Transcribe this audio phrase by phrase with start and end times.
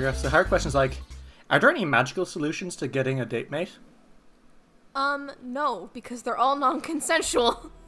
[0.00, 0.12] podcast on the planet.
[0.12, 0.98] We ask the hard questions like,
[1.50, 3.72] are there any magical solutions to getting a date mate?
[4.94, 7.70] Um, no, because they're all non-consensual.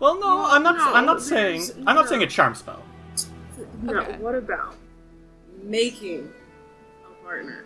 [0.00, 0.76] Well, no, I'm not.
[0.76, 1.28] no, I'm not there's-
[1.68, 1.84] saying.
[1.86, 2.82] I'm not saying a charm spell.
[3.80, 4.18] No, Okay.
[4.18, 4.74] what about
[5.62, 6.28] making
[7.08, 7.64] a partner?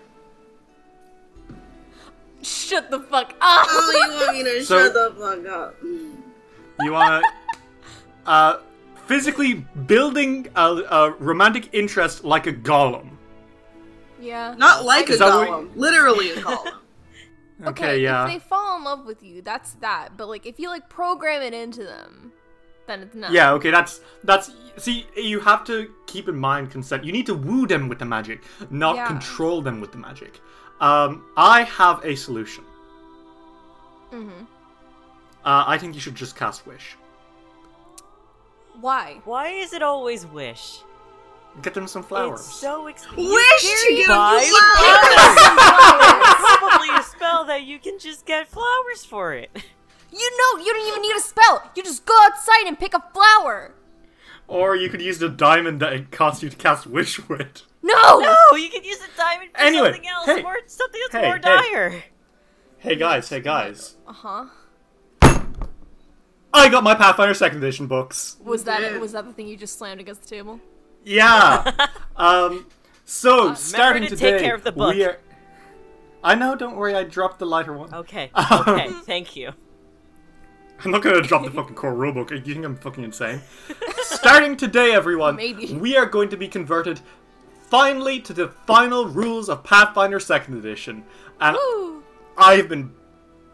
[2.42, 3.66] Shut the fuck up.
[3.70, 5.74] Oh, you want me to So- shut the fuck up?
[5.82, 8.60] You want to, uh,
[9.06, 9.55] physically
[9.86, 13.08] building a, a romantic interest like a golem.
[14.20, 14.55] Yeah.
[14.56, 16.72] Not like a Is that what golem, literally a golem.
[17.66, 18.24] Okay, yeah.
[18.27, 20.16] If they fall in love with you, that's that.
[20.16, 22.33] But like, if you like program it into them,
[22.86, 23.33] then it's not.
[23.33, 27.05] Yeah, okay, that's that's see, you have to keep in mind consent.
[27.05, 29.06] You need to woo them with the magic, not Yeah.
[29.06, 30.41] control them with the magic.
[30.80, 32.64] Um, I have a solution.
[34.12, 34.44] Mm-hmm.
[35.44, 36.96] Uh, I think you should just cast wish.
[38.80, 39.20] Why?
[39.24, 40.78] Why is it always wish?
[41.62, 42.41] Get them some flowers.
[42.41, 43.19] It's so expensive.
[43.19, 46.59] Wish to get Buy a flower!
[46.59, 49.51] Probably a spell that you can just get flowers for it.
[50.11, 51.70] You know, you don't even need a spell.
[51.77, 53.75] You just go outside and pick a flower.
[54.47, 57.62] Or you could use the diamond that it costs you to cast wish with.
[57.83, 58.19] No.
[58.20, 60.42] No, you can use a diamond for Anyway, something else, hey.
[60.42, 61.41] or something that's Hey, more hey.
[61.70, 62.05] dire.
[62.79, 63.97] Hey guys, hey guys.
[64.06, 64.47] Uh huh.
[66.55, 68.36] I got my Pathfinder Second Edition books.
[68.42, 69.01] Was that did.
[69.01, 70.61] was that the thing you just slammed against the table?
[71.09, 71.89] Yeah.
[72.17, 72.67] um.
[73.05, 74.95] So starting to take today, care of the book.
[74.95, 75.19] we are.
[76.23, 76.55] I know.
[76.55, 76.95] Don't worry.
[76.95, 77.92] I dropped the lighter one.
[77.95, 79.52] Okay, okay, thank you.
[80.85, 82.30] I'm not gonna drop the fucking core rulebook.
[82.30, 83.41] You think I'm fucking insane?
[84.02, 85.74] Starting today, everyone, Maybe.
[85.74, 87.01] we are going to be converted
[87.68, 91.05] finally to the final rules of Pathfinder Second Edition,
[91.41, 92.02] and Ooh.
[92.36, 92.92] I've been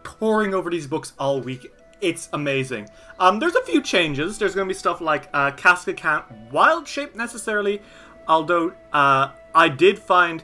[0.03, 1.67] poring over these books all week.
[2.01, 2.89] It's amazing.
[3.19, 4.39] Um, there's a few changes.
[4.39, 7.81] There's going to be stuff like uh, Casca can't wild shape necessarily,
[8.29, 10.43] although uh, I did find.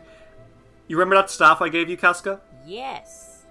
[0.89, 2.41] You remember that staff I gave you, Casca?
[2.67, 3.45] Yes.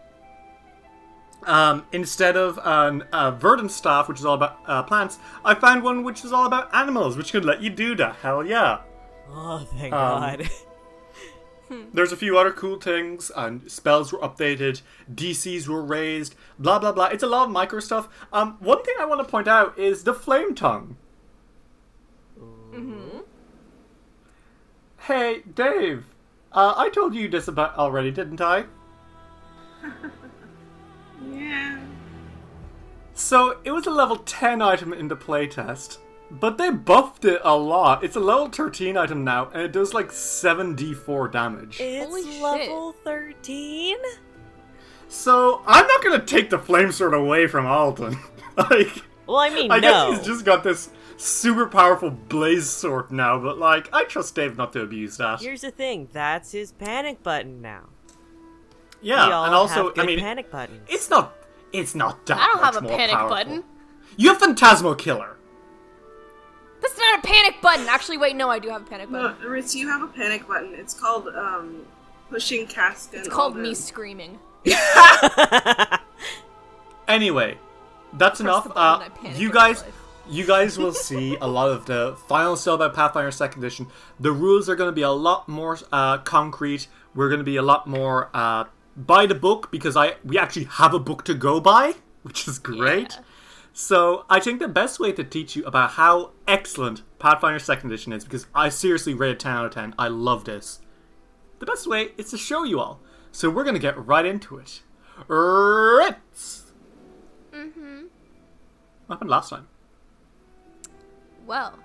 [1.44, 5.84] Um, instead of an uh, verdant staff, which is all about uh, plants, I found
[5.84, 8.16] one which is all about animals, which could let you do that.
[8.18, 8.80] Hell yeah!
[9.31, 10.50] Oh, thank Um, God.
[11.94, 14.81] There's a few other cool things, and spells were updated,
[15.13, 17.07] DCs were raised, blah blah blah.
[17.07, 18.09] It's a lot of micro stuff.
[18.34, 20.97] Um, one thing I want to point out is the flame tongue.
[22.40, 23.19] Mm-hmm.
[25.00, 26.06] Hey, Dave.
[26.52, 28.66] Uh, I told you this about already, didn't I?
[31.31, 31.80] Yeah.
[33.13, 35.97] So it was a level 10 item in the playtest,
[36.31, 38.03] but they buffed it a lot.
[38.03, 41.78] It's a level 13 item now, and it does like 7d4 damage.
[41.78, 42.41] Holy It's shit.
[42.41, 43.97] level 13?
[45.07, 48.18] So I'm not gonna take the flame sword away from Alton.
[48.57, 50.09] like, Well, I mean, I no.
[50.12, 54.56] guess he's just got this super powerful blaze sword now, but like, I trust Dave
[54.57, 55.41] not to abuse that.
[55.41, 57.85] Here's the thing that's his panic button now.
[59.01, 60.81] yeah, we all and also, have good I mean, panic buttons.
[60.88, 61.34] it's not,
[61.73, 63.35] it's not that I don't much have a panic powerful.
[63.35, 63.63] button.
[64.18, 65.38] You have Phantasmal Killer.
[67.22, 67.88] That's a panic button.
[67.88, 69.47] Actually, wait, no, I do have a panic No, button.
[69.47, 70.74] Ritz, you have a panic button.
[70.75, 71.85] It's called um,
[72.30, 73.19] pushing Casca.
[73.19, 74.40] It's called me screaming.
[77.07, 77.57] Anyway,
[78.13, 78.72] that's Press enough.
[78.75, 79.84] Uh, you guys,
[80.30, 83.88] you guys will see a lot of the final stuff about Pathfinder Second Edition.
[84.19, 86.88] The rules are going to be a lot more uh, concrete.
[87.16, 88.66] We're going to be a lot more uh,
[88.96, 92.59] by the book because I we actually have a book to go by, which is
[92.59, 93.13] great.
[93.13, 93.24] Yeah.
[93.74, 98.13] So I think the best way to teach you about how excellent Pathfinder Second Edition
[98.13, 99.95] is, because I seriously rated 10 out of 10.
[99.98, 100.80] I love this.
[101.60, 103.01] The best way is to show you all.
[103.31, 104.81] So we're gonna get right into it.
[105.27, 106.71] Ritz.
[107.51, 108.04] Mm-hmm.
[109.06, 109.68] What happened last time?
[111.45, 111.80] Well,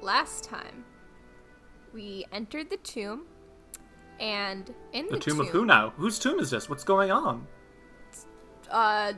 [0.00, 0.84] last time
[1.92, 3.22] we entered the tomb,
[4.20, 5.90] and in the, The tomb of who now?
[5.96, 6.68] Whose tomb is this?
[6.68, 7.46] What's going on?
[8.70, 9.12] Uh,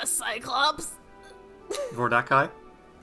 [0.00, 0.92] a cyclops.
[1.94, 2.50] Vordakai?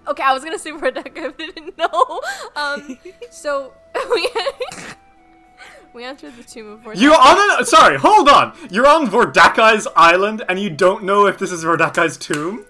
[0.08, 2.22] Okay, I was gonna say Rebecca, but I didn't know.
[2.56, 2.98] Um,
[3.32, 3.74] so
[4.14, 4.30] we
[5.94, 7.00] we entered the tomb of Vordak.
[7.00, 8.56] You're on a sorry, hold on.
[8.70, 12.66] You're on Vordakai's island and you don't know if this is Vordakai's tomb?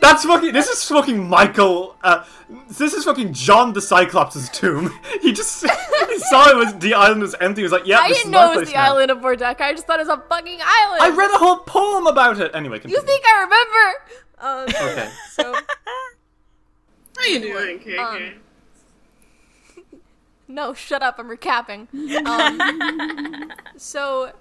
[0.00, 2.24] That's fucking this is fucking Michael uh
[2.68, 4.92] this is fucking John the Cyclops' tomb.
[5.22, 5.64] He just
[6.08, 8.34] he saw it was the island was empty, he was like, yeah, I this didn't
[8.34, 8.84] is my know it was the now.
[8.84, 9.60] island of Vordak.
[9.60, 11.02] I just thought it was a fucking island.
[11.02, 12.50] I read a whole poem about it.
[12.54, 13.42] Anyway, You think I
[14.38, 14.74] remember?
[14.78, 15.10] Um, Okay.
[15.32, 15.54] so
[17.18, 17.98] How you doing, KK?
[17.98, 18.32] Um,
[20.48, 21.16] no, shut up.
[21.18, 21.88] I'm recapping.
[22.26, 24.32] Um, so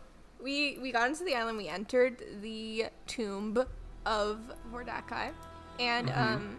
[0.41, 1.57] we we got into the island.
[1.57, 3.65] We entered the tomb
[4.05, 4.39] of
[4.71, 5.31] Vordakai,
[5.79, 6.17] And Mhm.
[6.17, 6.57] um,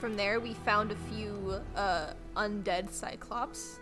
[0.00, 3.80] from there, we found a few uh, undead cyclops.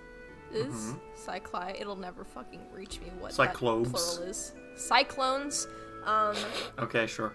[0.53, 1.01] Is Mhm.
[1.17, 1.79] cycli?
[1.81, 3.85] It'll never fucking reach me what that plural
[4.23, 4.53] is.
[4.77, 5.67] Cyclones.
[6.05, 6.37] Um,
[6.79, 7.35] Okay, sure.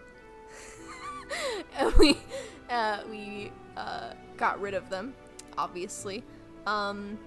[1.78, 2.18] and we
[2.70, 5.14] uh, we uh, got rid of them,
[5.58, 6.24] obviously.
[6.66, 7.20] Um,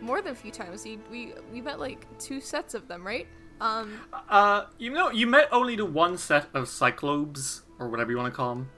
[0.00, 0.84] more than a few times.
[0.84, 3.28] We we we met like two sets of them, right?
[3.60, 8.16] Um, Uh, you know, you met only the one set of Cyclobes, or whatever you
[8.18, 8.70] want to call them.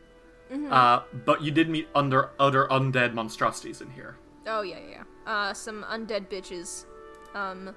[0.52, 0.72] Mm-hmm.
[0.72, 4.16] Uh, but you did meet under other undead monstrosities in here.
[4.46, 5.02] oh yeah, yeah.
[5.26, 5.32] yeah.
[5.32, 6.84] Uh, some undead bitches.
[7.34, 7.74] Um,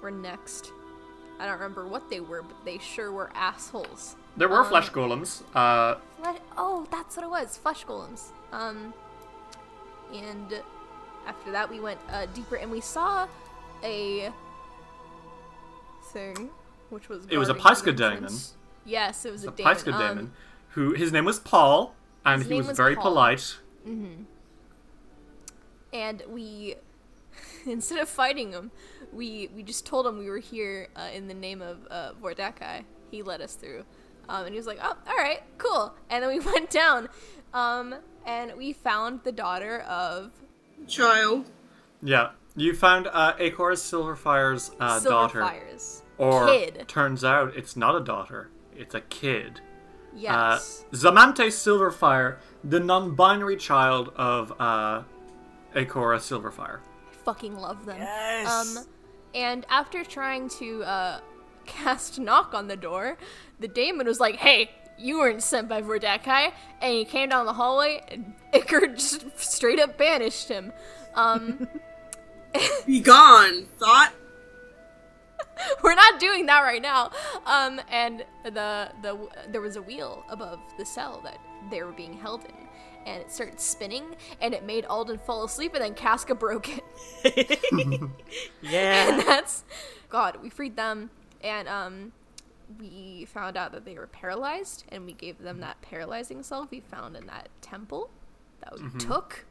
[0.00, 0.72] were next.
[1.38, 4.16] I don't remember what they were, but they sure were assholes.
[4.36, 5.42] There were Um, flesh golems.
[5.54, 7.56] Uh, Fle- oh, that's what it was.
[7.58, 8.30] Flesh golems.
[8.52, 8.94] Um,
[10.12, 10.62] and
[11.26, 13.28] after that, we went uh, deeper, and we saw
[13.84, 14.32] a
[16.12, 16.50] thing,
[16.90, 18.52] which was It was a guarding the Piscodaemon.
[18.84, 19.74] Yes, it was the a daemon.
[19.74, 20.32] Pyska um,
[20.70, 21.94] who his name was Paul,
[22.24, 23.04] and he was, was very Paul.
[23.04, 23.56] polite.
[25.92, 26.76] and we
[27.66, 28.70] instead of fighting him
[29.12, 32.84] we we just told him we were here uh, in the name of uh, Vordakai.
[33.10, 33.84] He let us through,
[34.28, 37.08] um, and he was like, "Oh, all right, cool." And then we went down,
[37.54, 37.94] um,
[38.26, 40.32] and we found the daughter of
[40.86, 41.50] Child.
[42.02, 46.84] Yeah, you found uh, Acor's Silverfire's uh, daughter, Silverfire's or kid.
[46.88, 49.60] turns out it's not a daughter; it's a kid.
[50.16, 55.02] Yes, Uh, Zamante Silverfire, the non-binary child of uh,
[55.74, 56.78] Akora Silverfire.
[57.10, 57.98] I fucking love them.
[57.98, 58.76] Yes.
[58.78, 58.84] Um,
[59.34, 61.20] and after trying to uh,
[61.66, 63.18] cast knock on the door,
[63.60, 67.52] the daemon was like, "Hey, you weren't sent by Vordakai," and he came down the
[67.52, 70.72] hallway, and Iker just straight up banished him.
[71.14, 71.68] Um,
[72.86, 74.12] Be gone, thought.
[75.82, 77.10] we're not doing that right now.
[77.46, 79.18] Um, and the the
[79.50, 81.38] there was a wheel above the cell that
[81.70, 82.52] they were being held in.
[83.06, 84.04] And it started spinning,
[84.40, 86.84] and it made Alden fall asleep, and then Casca broke it.
[88.60, 89.08] Yeah.
[89.08, 89.64] And that's
[90.10, 90.42] God.
[90.42, 91.10] We freed them,
[91.42, 92.12] and um,
[92.78, 96.80] we found out that they were paralyzed, and we gave them that paralyzing salve we
[96.80, 98.10] found in that temple
[98.60, 99.46] that we took.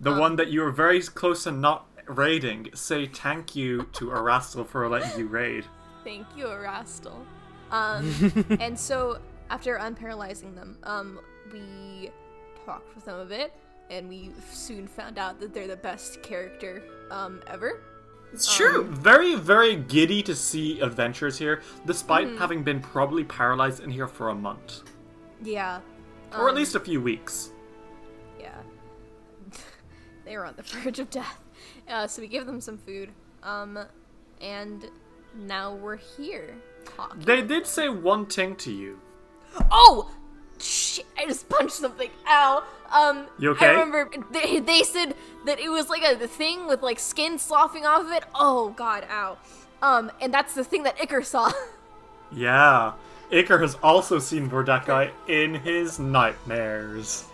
[0.00, 2.68] The Um, one that you were very close to not raiding.
[2.74, 5.64] Say thank you to Erastil for letting you raid.
[6.04, 7.14] Thank you, Erastil.
[7.70, 9.18] Um, and so
[9.50, 11.20] after unparalyzing them, um,
[11.52, 12.10] we
[12.64, 13.52] talked with them a bit,
[13.90, 17.80] and we soon found out that they're the best character um, ever.
[18.32, 18.84] It's true.
[18.90, 22.36] Very, very giddy to see adventures here, despite Mm-hmm.
[22.38, 24.82] having been probably paralyzed in here for a month.
[25.42, 25.80] Yeah.
[26.32, 27.52] Or at Um, least a few weeks.
[28.38, 28.54] Yeah.
[30.26, 31.38] they were on the verge of death.
[31.88, 33.10] Uh, so we give them some food.
[33.42, 33.78] Um,
[34.40, 34.86] and
[35.34, 36.54] now we're here
[36.96, 37.20] talking.
[37.20, 38.98] They did say one thing to you.
[39.70, 40.10] Oh!
[40.60, 42.10] Shit, I just punched something.
[42.26, 42.64] Ow.
[42.90, 43.66] Um, You okay?
[43.66, 45.14] I remember they, they said
[45.46, 48.24] that it was like a thing with like skin sloughing off of it.
[48.34, 49.38] Oh god, ow.
[49.82, 51.52] Um, and that's the thing that Iker saw.
[52.30, 52.92] Yeah.
[53.30, 57.24] Iker has also seen Vordakai in his nightmares.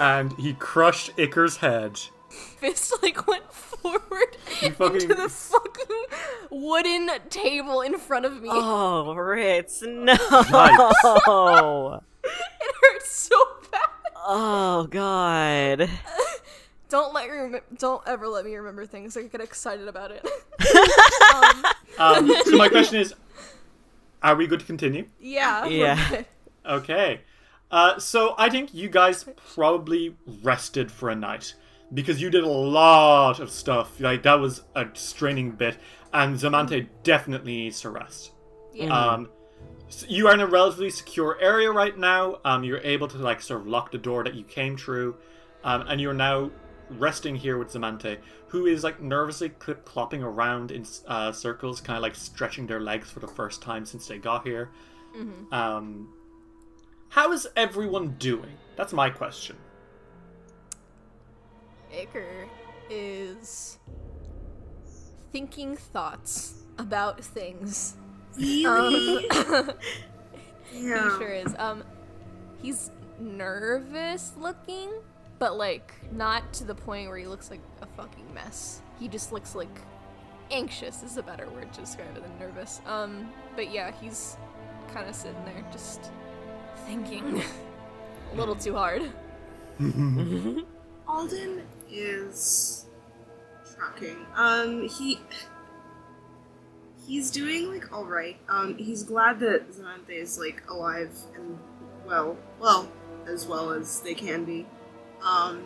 [0.00, 2.00] And he crushed Iker's head.
[2.58, 5.96] Fist like went forward You fucking- into the fucking
[6.50, 8.48] wooden table in front of me.
[8.50, 10.14] Oh, Ritz, no.
[10.14, 12.02] Yikes.
[12.22, 13.36] It hurts so
[13.72, 13.80] bad.
[14.16, 15.88] Oh God.
[16.90, 19.16] Don't let me rem- don't ever let me remember things.
[19.16, 20.26] I get excited about it.
[21.98, 23.14] Um, so my question is,
[24.22, 25.06] are we good to continue?
[25.20, 25.66] yeah.
[25.66, 26.22] Yeah.
[26.66, 27.20] Okay.
[27.70, 31.54] Uh, so I think you guys probably rested for a night
[31.92, 34.00] because you did a lot of stuff.
[34.00, 35.78] Like that was a straining bit,
[36.12, 38.32] and Zamante definitely needs to rest.
[38.72, 38.92] Yeah.
[38.92, 39.30] Um,
[39.88, 42.38] so you are in a relatively secure area right now.
[42.44, 45.16] Um, you're able to like sort of lock the door that you came through,
[45.64, 46.50] um, and you're now
[46.90, 48.18] resting here with Zamante,
[48.48, 52.80] who is like nervously clip clopping around in uh, circles, kind of like stretching their
[52.80, 54.70] legs for the first time since they got here.
[55.52, 56.08] Um,
[57.08, 58.56] how is everyone doing?
[58.76, 59.56] That's my question.
[61.92, 62.48] Iker
[62.88, 63.78] is
[65.32, 67.96] thinking thoughts about things.
[68.36, 69.28] Really?
[69.30, 69.70] Um,
[70.72, 71.54] He sure is.
[71.58, 71.82] Um,
[72.62, 74.90] he's nervous looking,
[75.38, 78.80] but like not to the point where he looks like a fucking mess.
[78.98, 79.80] He just looks like
[80.50, 82.80] anxious is a better word to describe it than nervous.
[82.86, 84.36] Um, but yeah, he's
[84.92, 86.10] kind of sitting there just
[86.86, 87.42] thinking
[88.32, 89.10] a little too hard.
[91.10, 92.86] Alden is
[93.76, 94.16] shocking.
[94.36, 95.18] Um, he
[97.04, 98.36] he's doing like all right.
[98.48, 101.58] Um, he's glad that Zamante is like alive and
[102.06, 102.36] well.
[102.60, 102.88] Well,
[103.26, 104.66] as well as they can be.
[105.22, 105.64] Um,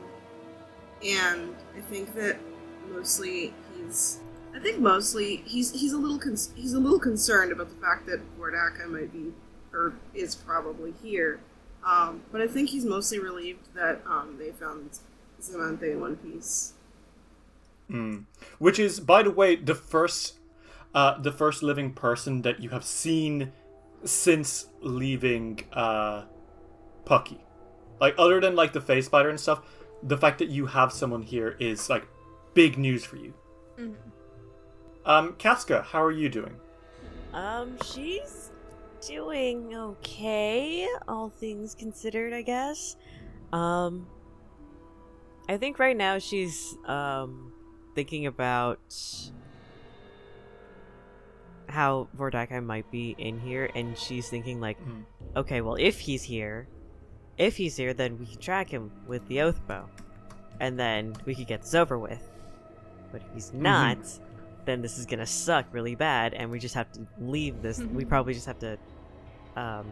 [1.04, 2.38] and I think that
[2.90, 4.20] mostly he's.
[4.54, 8.06] I think mostly he's he's a little con- he's a little concerned about the fact
[8.06, 9.34] that Vordakai might be
[9.74, 11.40] or is probably here.
[11.84, 15.00] Um, but I think he's mostly relieved that um, they found
[15.50, 16.74] Zamante in one piece.
[18.58, 20.38] Which is, by the way, the first,
[20.94, 23.52] uh, the first living person that you have seen
[24.04, 26.24] since leaving uh,
[27.04, 27.38] Pucky.
[28.00, 29.62] Like, other than like the face spider and stuff,
[30.02, 32.06] the fact that you have someone here is like
[32.54, 33.34] big news for you.
[35.06, 36.56] Um, Casca, how are you doing?
[37.32, 38.50] Um, she's
[39.06, 42.96] doing okay, all things considered, I guess.
[43.52, 44.06] Um,
[45.48, 47.52] I think right now she's um
[47.94, 48.80] thinking about
[51.68, 55.04] how Vordakai might be in here, and she's thinking like, Mm.
[55.36, 56.68] okay, well, if he's here,
[57.38, 59.88] if he's here, then we can track him with the oath bow,
[60.60, 62.22] and then we could get this over with.
[63.12, 63.98] But if he's not,
[64.66, 67.80] then this is gonna suck really bad, and we just have to leave this.
[67.80, 68.78] we probably just have to
[69.56, 69.86] um,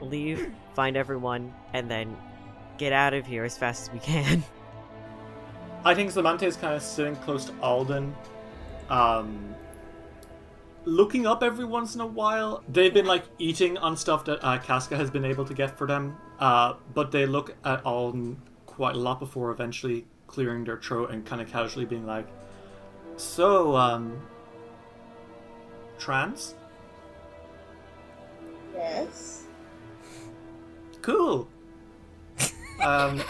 [0.00, 2.16] leave, find everyone, and then
[2.78, 4.42] get out of here as fast as we can.
[5.84, 8.12] I think Zamante is kind of sitting close to Alden,
[8.90, 9.54] um,
[10.84, 12.64] looking up every once in a while.
[12.68, 15.86] They've been like eating on stuff that uh, Casca has been able to get for
[15.86, 21.10] them, uh, but they look at Alden quite a lot before eventually clearing their throat
[21.10, 22.26] and kind of casually being like,
[23.16, 24.20] "So, um,
[25.98, 26.56] trans?
[28.74, 29.44] Yes.
[31.00, 31.48] Cool."
[32.82, 33.22] Um,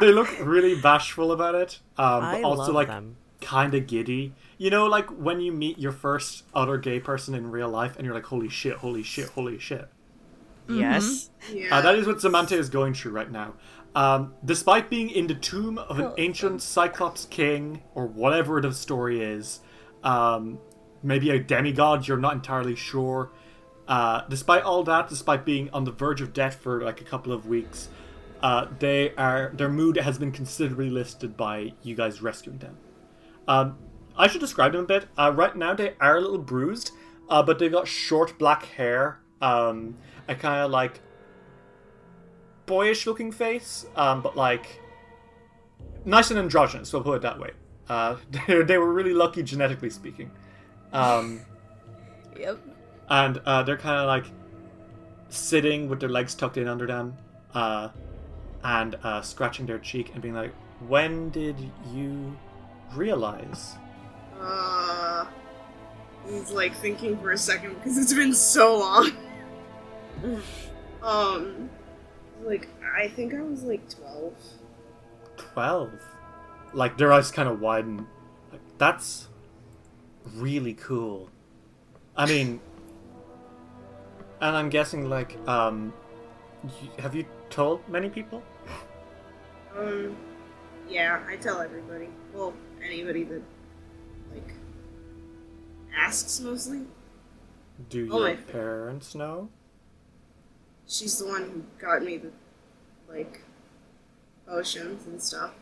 [0.00, 3.16] they look really bashful about it, um, but I also love like them.
[3.40, 4.32] kind of giddy.
[4.56, 8.04] You know, like when you meet your first other gay person in real life, and
[8.06, 8.76] you're like, "Holy shit!
[8.76, 9.28] Holy shit!
[9.30, 9.88] Holy shit!"
[10.68, 11.28] Yes.
[11.52, 11.76] Yeah.
[11.76, 13.54] Uh, that is what Zamante is going through right now.
[13.94, 16.14] Um, despite being in the tomb of an Oh.
[16.16, 19.60] ancient Cyclops king, or whatever the story is,
[20.02, 20.58] um,
[21.02, 23.30] maybe a demigod, you're not entirely sure.
[23.86, 27.32] Uh, despite all that, despite being on the verge of death for like a couple
[27.32, 27.88] of weeks,
[28.42, 32.76] uh, they are their mood has been considerably lifted by you guys rescuing them.
[33.46, 33.78] Um,
[34.16, 35.06] I should describe them a bit.
[35.18, 36.92] Uh, right now, they are a little bruised,
[37.28, 39.96] uh, but they've got short black hair, um,
[40.28, 41.00] a kind of like
[42.66, 44.80] boyish looking face, um, but like
[46.04, 46.92] nice and androgynous.
[46.92, 47.50] We'll put it that way.
[47.88, 50.30] Uh, they, they were really lucky genetically speaking,
[50.92, 51.40] um,
[52.38, 52.58] Yep.
[53.08, 54.26] And uh, they're kind of like
[55.28, 57.16] sitting with their legs tucked in under them,
[57.54, 57.88] uh,
[58.62, 60.52] and uh, scratching their cheek and being like,
[60.86, 61.56] "When did
[61.92, 62.36] you
[62.94, 63.76] realize?"
[64.40, 65.26] Uh,
[66.28, 69.12] he's like thinking for a second because it's been so long.
[71.02, 71.70] um,
[72.44, 74.34] like I think I was like twelve.
[75.36, 75.90] Twelve.
[76.72, 78.06] Like their eyes kind of widen.
[78.50, 79.28] Like that's
[80.34, 81.30] really cool.
[82.16, 82.60] I mean,
[84.40, 85.92] and I'm guessing like um,
[86.98, 88.42] have you told many people?
[89.76, 90.16] Um,
[90.88, 92.08] yeah, I tell everybody.
[92.32, 93.42] Well, anybody that
[94.32, 94.54] like
[95.96, 96.82] asks mostly.
[97.88, 99.48] Do Oh, your parents know?
[100.86, 102.30] She's the one who got me the
[103.08, 103.42] like
[104.46, 105.52] potions and stuff.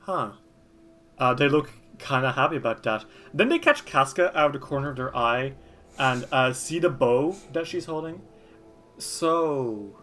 [0.00, 0.32] Huh.
[1.18, 3.04] Uh, they look kind of happy about that.
[3.34, 5.54] Then they catch Casca out of the corner of their eye
[5.98, 8.22] and uh, see the bow that she's holding.
[8.98, 9.96] So,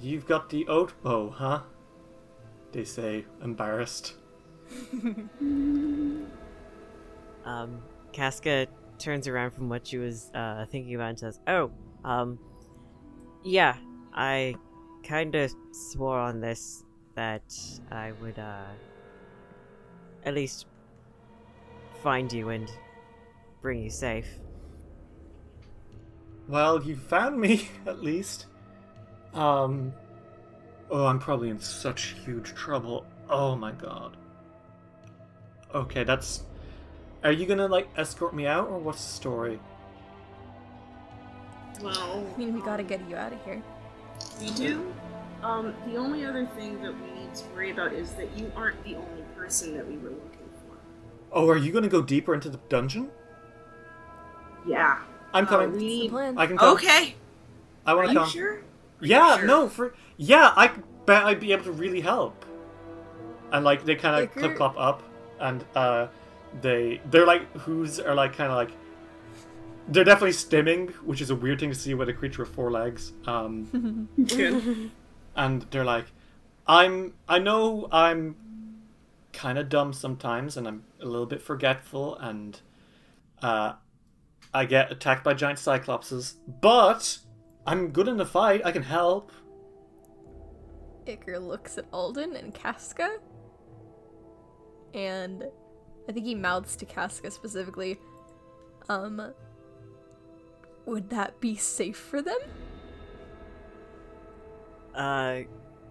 [0.00, 1.60] you've got the oath bow, huh?
[2.72, 4.14] They say, embarrassed.
[7.44, 8.66] Um, Casca
[8.98, 11.70] turns around from what she was uh, thinking about and says, "Oh,
[12.04, 12.38] um,
[13.44, 13.76] yeah,
[14.12, 14.54] I
[15.02, 17.42] kind of swore on this that
[17.90, 18.66] I would uh,
[20.24, 20.66] at least
[22.02, 22.70] find you and
[23.62, 24.28] bring you safe."
[26.50, 28.46] Well, you found me, at least.
[29.32, 29.92] Um.
[30.90, 33.06] Oh, I'm probably in such huge trouble.
[33.28, 34.16] Oh my god.
[35.72, 36.42] Okay, that's.
[37.22, 39.60] Are you gonna, like, escort me out, or what's the story?
[41.80, 43.62] Well, I mean, we gotta get you out of here.
[44.40, 44.92] we do.
[45.42, 48.82] Um, the only other thing that we need to worry about is that you aren't
[48.84, 50.76] the only person that we were looking for.
[51.30, 53.10] Oh, are you gonna go deeper into the dungeon?
[54.66, 55.00] Yeah.
[55.32, 55.72] I'm Uh, coming.
[55.72, 56.10] we The need.
[56.10, 56.38] plan.
[56.38, 56.74] I can come.
[56.74, 57.14] Okay.
[57.86, 58.28] I want to come.
[58.28, 58.60] sure?
[59.00, 59.46] Yeah, Sure.
[59.46, 60.70] no, for yeah, I
[61.06, 62.44] bet I'd be able to really help.
[63.52, 65.02] And like they kind of clip clop up,
[65.40, 66.08] and uh,
[66.60, 68.70] they they're like who's are like kind of like
[69.88, 72.70] they're definitely stimming, which is a weird thing to see with a creature with four
[72.70, 73.12] legs.
[73.26, 74.90] Um, Good.
[75.34, 76.06] and they're like,
[76.66, 77.14] "I'm.
[77.28, 78.36] I know I'm
[79.32, 82.60] kind of dumb sometimes, and I'm a little bit forgetful, and
[83.42, 83.72] uh,
[84.52, 87.18] I get attacked by giant cyclopses, but
[87.66, 88.62] I'm good in the fight.
[88.64, 89.32] I can help."
[91.06, 93.18] Iker looks at Alden and Casca.
[94.94, 95.44] And
[96.08, 97.98] I think he mouths to Casca specifically,
[98.88, 99.32] um,
[100.86, 102.38] would that be safe for them?
[104.94, 105.40] Uh,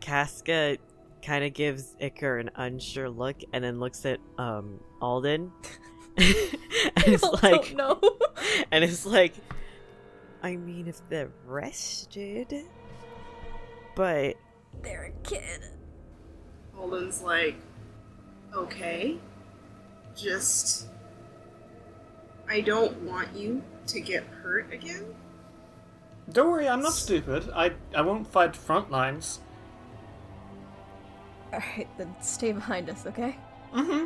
[0.01, 0.77] Casca
[1.21, 5.51] kind of gives Iker an unsure look and then looks at um Alden.
[6.95, 8.03] and it's like don't
[8.71, 9.33] and it's like
[10.43, 12.53] I mean if they're rested
[13.99, 14.37] but
[14.81, 15.59] They're a kid.
[16.77, 17.55] Alden's like,
[18.55, 19.17] okay,
[20.15, 20.87] just.
[22.47, 25.03] I don't want you to get hurt again.
[26.31, 27.49] Don't worry, I'm not stupid.
[27.53, 29.41] I I won't fight front lines.
[31.51, 33.37] Alright, then stay behind us, okay?
[33.73, 34.05] Mm-hmm.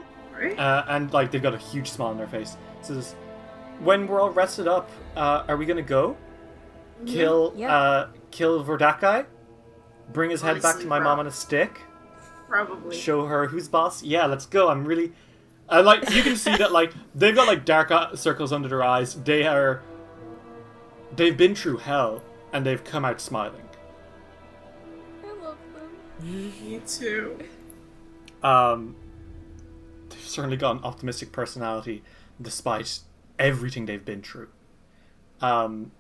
[0.57, 2.57] Uh, and like they've got a huge smile on their face.
[2.81, 3.15] Says,
[3.79, 6.17] "When we're all rested up, uh, are we gonna go
[7.05, 7.75] kill Yeah.
[7.75, 9.25] uh, kill Vordakai?
[10.11, 11.81] Bring his head back to my mom on a stick?
[12.49, 12.95] Probably.
[12.95, 14.03] Show her who's boss?
[14.03, 14.69] Yeah, let's go.
[14.69, 15.13] I'm really."
[15.69, 19.15] Uh, like you can see that like they've got like dark circles under their eyes.
[19.15, 19.81] They are.
[21.15, 22.21] They've been through hell
[22.51, 23.61] and they've come out smiling.
[25.23, 26.51] I love them.
[26.61, 27.37] Me too.
[28.43, 28.95] Um,
[30.23, 32.03] certainly got an optimistic personality
[32.41, 32.99] despite
[33.39, 34.49] everything they've been through.
[35.41, 35.91] Um,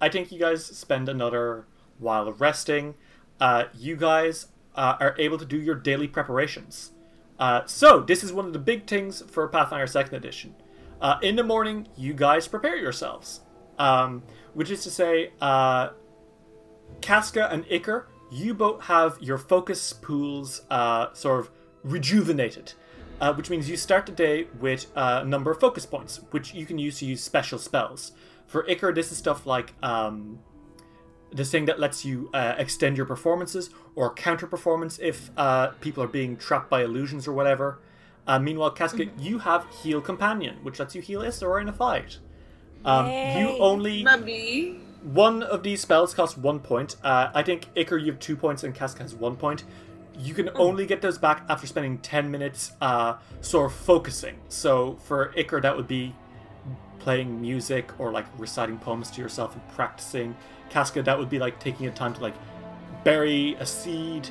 [0.00, 1.66] I think you guys spend another
[1.98, 2.94] while resting.
[3.40, 6.92] Uh, you guys uh, are able to do your daily preparations.
[7.38, 10.54] Uh, so, this is one of the big things for Pathfinder 2nd Edition.
[11.00, 13.40] Uh, in the morning, you guys prepare yourselves.
[13.78, 14.22] Um,
[14.54, 15.90] which is to say, uh,
[17.00, 21.50] Casca and Iker, you both have your focus pools uh, sort of
[21.82, 22.74] rejuvenated,
[23.22, 26.66] uh, which means you start the day with a number of focus points, which you
[26.66, 28.10] can use to use special spells.
[28.48, 30.40] For Iker, this is stuff like um,
[31.30, 36.02] this thing that lets you uh, extend your performances or counter performance if uh, people
[36.02, 37.78] are being trapped by illusions or whatever.
[38.26, 42.18] Uh, meanwhile, Casca, you have Heal Companion, which lets you heal Isra in a fight.
[42.84, 44.80] Um, you only Maybe.
[45.04, 46.96] one of these spells costs one point.
[47.04, 49.62] Uh, I think Iker, you have two points, and Casca has one point.
[50.18, 54.38] You can only get those back after spending 10 minutes uh, sort of focusing.
[54.48, 56.14] So for Iker, that would be
[56.98, 60.36] playing music or like reciting poems to yourself and practicing.
[60.70, 62.34] Casca, that would be like taking a time to like
[63.04, 64.28] bury a seed,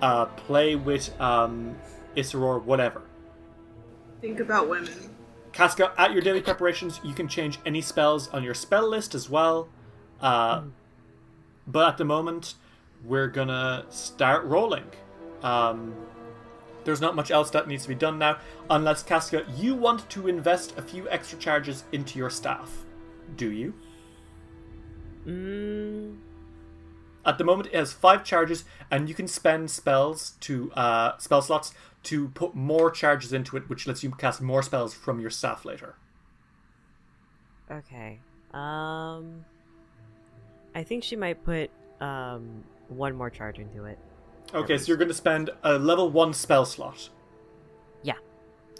[0.00, 1.76] uh, play with um,
[2.16, 3.02] Isra, whatever.
[4.20, 4.92] Think about women.
[5.52, 9.28] Casca, at your daily preparations, you can change any spells on your spell list as
[9.28, 9.68] well.
[10.20, 10.62] Uh,
[11.66, 12.54] But at the moment,
[13.04, 14.84] we're gonna start rolling.
[15.44, 15.94] Um,
[16.84, 18.38] there's not much else that needs to be done now,
[18.70, 22.84] unless Casca, you want to invest a few extra charges into your staff.
[23.36, 23.74] Do you?
[25.26, 26.16] mm,
[27.26, 31.42] At the moment, it has five charges, and you can spend spells to uh, spell
[31.42, 31.72] slots
[32.04, 35.64] to put more charges into it, which lets you cast more spells from your staff
[35.64, 35.96] later.
[37.70, 38.20] okay
[38.52, 39.44] um
[40.74, 43.98] I think she might put um one more charge into it
[44.54, 47.08] Okay, so you're going to spend a level one spell slot.
[48.02, 48.14] Yeah.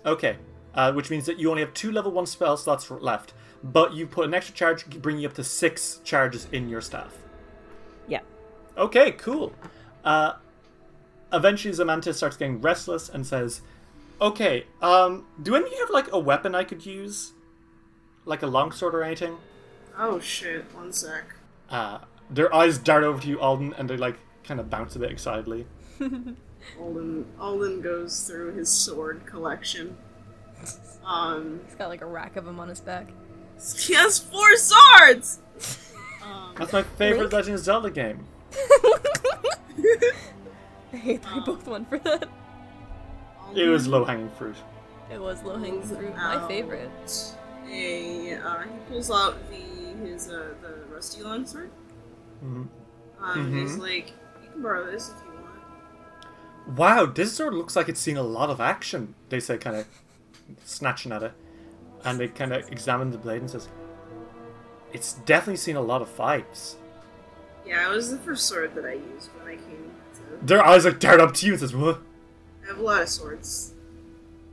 [0.07, 0.37] Okay,
[0.75, 4.07] uh, which means that you only have two level one spell slots left, but you
[4.07, 7.17] put an extra charge, bringing you up to six charges in your staff.
[8.07, 8.21] yeah
[8.77, 9.53] Okay, cool.
[10.05, 10.35] Uh,
[11.33, 13.63] eventually, Zamante starts getting restless and says,
[14.21, 17.33] "Okay, um, do any of you have like a weapon I could use,
[18.25, 19.39] like a longsword or anything?"
[19.99, 21.25] Oh shit, one sec.
[21.71, 24.99] Uh, their eyes dart over to you, Alden, and they're like kind of bounce a
[24.99, 25.67] bit excitedly.
[26.81, 29.97] Alden Alden goes through his sword collection.
[31.05, 33.09] Um He's got like a rack of them on his back.
[33.79, 35.41] he has four swords!
[36.23, 37.33] Um, That's my favorite Link?
[37.33, 38.27] Legend of Zelda game.
[40.93, 42.29] I hate that we both went for that.
[43.55, 44.57] It was low hanging fruit.
[45.13, 46.15] It was low hanging fruit.
[46.17, 46.91] My favorite.
[47.71, 51.71] A uh, he pulls out the his uh, the rusty longsword.
[52.45, 52.69] Mhm.
[53.21, 53.81] Um, He's Mhm.
[53.81, 54.15] like, you
[54.55, 55.33] can borrow this if you
[56.67, 56.79] want.
[56.79, 59.15] Wow, this sword looks like it's seen a lot of action.
[59.29, 59.87] They say, kind of
[60.65, 61.33] snatching at it,
[62.05, 63.69] and they kind of examine the blade and says,
[64.93, 66.77] "It's definitely seen a lot of fights."
[67.67, 70.47] Yeah, it was the first sword that I used when I came to.
[70.47, 72.01] Their eyes are like dart up to you and says, "What?"
[72.63, 73.75] I have a lot of swords.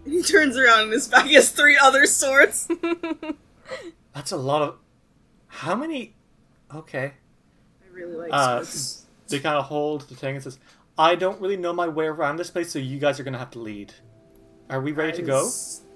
[0.06, 2.68] And he turns around and his back has three other swords.
[4.14, 4.78] That's a lot of.
[5.48, 6.16] How many?
[6.74, 7.14] Okay.
[7.84, 9.01] I really like Uh, sports.
[9.32, 10.60] They kind of hold the thing and says,
[10.98, 13.52] "I don't really know my way around this place, so you guys are gonna have
[13.52, 13.94] to lead.
[14.70, 15.50] Are we ready to go?"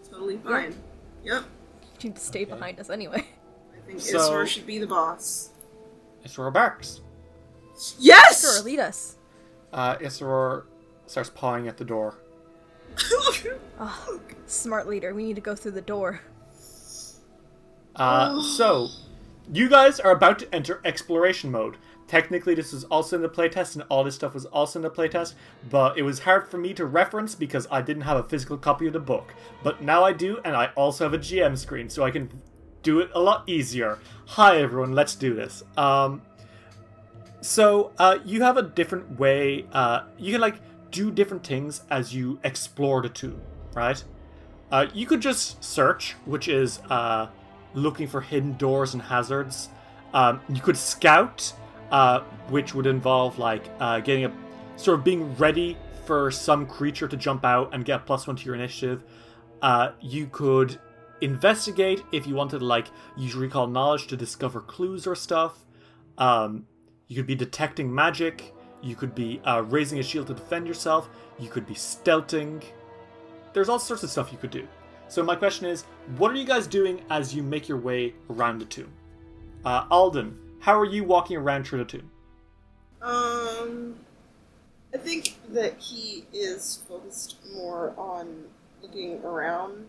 [0.10, 0.76] Totally fine.
[1.24, 1.44] Yep.
[2.02, 3.26] You need to stay behind us anyway.
[3.74, 5.50] I think So- Isra should be the boss.
[6.26, 7.02] Isra barks.
[8.00, 8.42] Yes!
[8.42, 9.18] Sure, lead us.
[9.74, 10.64] Uh, Isra
[11.08, 12.16] starts pawing at the door.
[13.78, 15.14] Oh, smart leader.
[15.14, 16.22] We need to go through the door.
[17.96, 18.88] Uh, so,
[19.52, 21.76] you guys are about to enter exploration mode.
[22.08, 24.90] Technically, this was also in the playtest, and all this stuff was also in the
[24.92, 25.34] playtest,
[25.72, 28.86] but it was hard for me to reference because I didn't have a physical copy
[28.86, 29.34] of the book.
[29.64, 32.30] But now I do, and I also have a GM screen, so I can
[32.84, 33.98] do it a lot easier.
[34.28, 35.64] Hi, everyone, let's do this.
[35.76, 36.22] Um,
[37.42, 42.14] so, uh, you have a different way, uh, you can, like, do different things as
[42.14, 43.42] you explore the tomb,
[43.74, 44.04] right?
[44.72, 47.30] Uh, you could just search, which is, uh,
[47.74, 49.70] looking for hidden doors and hazards.
[50.14, 51.52] Um, you could scout,
[51.92, 54.32] uh, which would involve like uh, getting a
[54.76, 58.46] sort of being ready for some creature to jump out and get plus one to
[58.46, 59.04] your initiative.
[59.62, 60.80] Uh, you could
[61.22, 65.66] investigate if you wanted like use recall knowledge to discover clues or stuff.
[66.18, 66.66] Um,
[67.08, 68.54] you could be detecting magic.
[68.82, 71.10] You could be uh, raising a shield to defend yourself.
[71.40, 72.64] You could be stealthing.
[73.54, 74.68] There's all sorts of stuff you could do.
[75.08, 75.84] So my question is,
[76.18, 78.92] what are you guys doing as you make your way around the tomb?
[79.64, 82.10] Uh, Alden, how are you walking around tomb?
[83.00, 83.96] Um,
[84.92, 88.46] I think that he is focused more on
[88.82, 89.86] looking around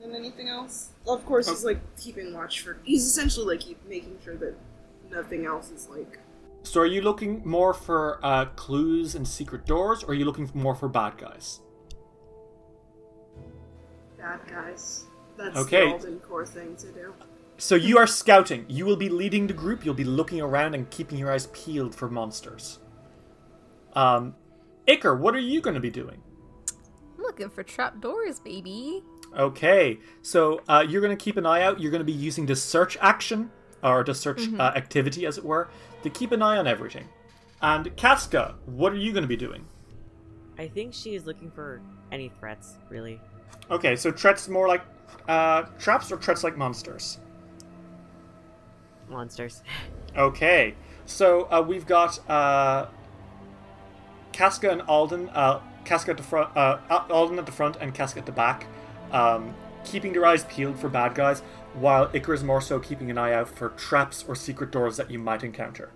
[0.00, 0.90] than anything else.
[1.08, 2.78] Of course, he's like keeping watch for.
[2.84, 4.54] He's essentially like making sure that
[5.10, 6.20] nothing else is like.
[6.62, 10.48] So are you looking more for uh, clues and secret doors, or are you looking
[10.54, 11.58] more for bad guys?
[14.18, 15.06] Bad guys.
[15.36, 15.86] That's Okay.
[15.86, 17.12] the Alden core thing to do.
[17.58, 18.64] So you are scouting.
[18.68, 19.84] You will be leading the group.
[19.84, 22.80] You'll be looking around and keeping your eyes peeled for monsters.
[23.94, 24.34] Um,
[24.88, 26.20] Iker, what are you going to be doing?
[27.16, 29.02] I'm looking for trapdoors, baby.
[29.36, 31.80] Okay, so uh, you're going to keep an eye out.
[31.80, 33.50] You're going to be using the search action,
[33.82, 35.68] or the search uh, activity, as it were,
[36.02, 37.08] to keep an eye on everything.
[37.62, 39.64] And Casca, what are you going to be doing?
[40.58, 43.20] I think she is looking for any threats, really.
[43.70, 44.82] Okay, so threats more like
[45.28, 47.18] uh, traps or threats like monsters?
[49.12, 49.62] Monsters.
[50.16, 50.74] Okay,
[51.06, 52.86] so uh, we've got uh,
[54.32, 55.28] Casca and Alden.
[55.30, 56.78] Uh, Casca at the front, uh,
[57.10, 58.66] Alden at the front, and Casca at the back,
[59.10, 61.40] um, keeping their eyes peeled for bad guys,
[61.74, 65.10] while Iker is more so keeping an eye out for traps or secret doors that
[65.10, 65.90] you might encounter.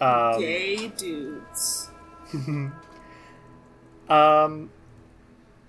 [0.00, 1.90] Um, Gay dudes.
[4.08, 4.70] um,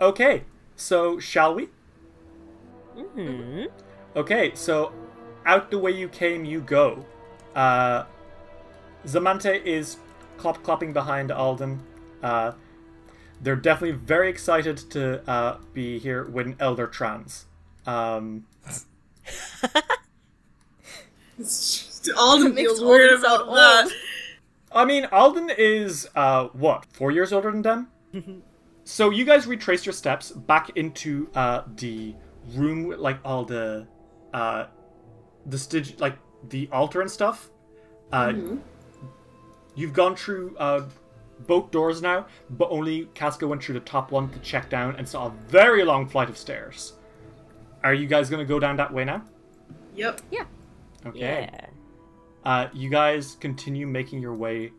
[0.02, 0.44] okay,
[0.76, 1.70] so shall we?
[2.96, 3.64] hmm
[4.16, 4.92] Okay, so
[5.48, 7.06] out the way you came, you go.
[7.56, 8.04] Uh,
[9.06, 9.98] Zamante is
[10.38, 11.82] clop clopping behind Alden.
[12.22, 12.52] Uh,
[13.42, 17.46] they're definitely very excited to uh, be here with an elder trans.
[17.86, 18.46] Um,
[21.40, 23.92] It's just, Alden feels Alden weird sound about that.
[24.72, 27.88] I mean, Alden is uh, what four years older than them.
[28.84, 32.16] so you guys retrace your steps back into uh, the
[32.54, 33.88] room with like all the
[34.34, 34.66] uh,
[35.48, 36.18] the stig- like
[36.50, 37.50] the altar and stuff.
[38.12, 38.34] Uh,
[39.76, 40.86] You've gone through uh,
[41.46, 45.08] both doors now, but only Casca went through the top one to check down and
[45.08, 46.94] saw a very long flight of stairs.
[47.84, 49.24] Are you guys gonna go down that way now?
[49.96, 50.22] Yep.
[50.32, 50.46] Yeah.
[51.06, 51.20] Okay.
[51.52, 51.66] Yeah.
[52.44, 54.72] Uh, you guys continue making your way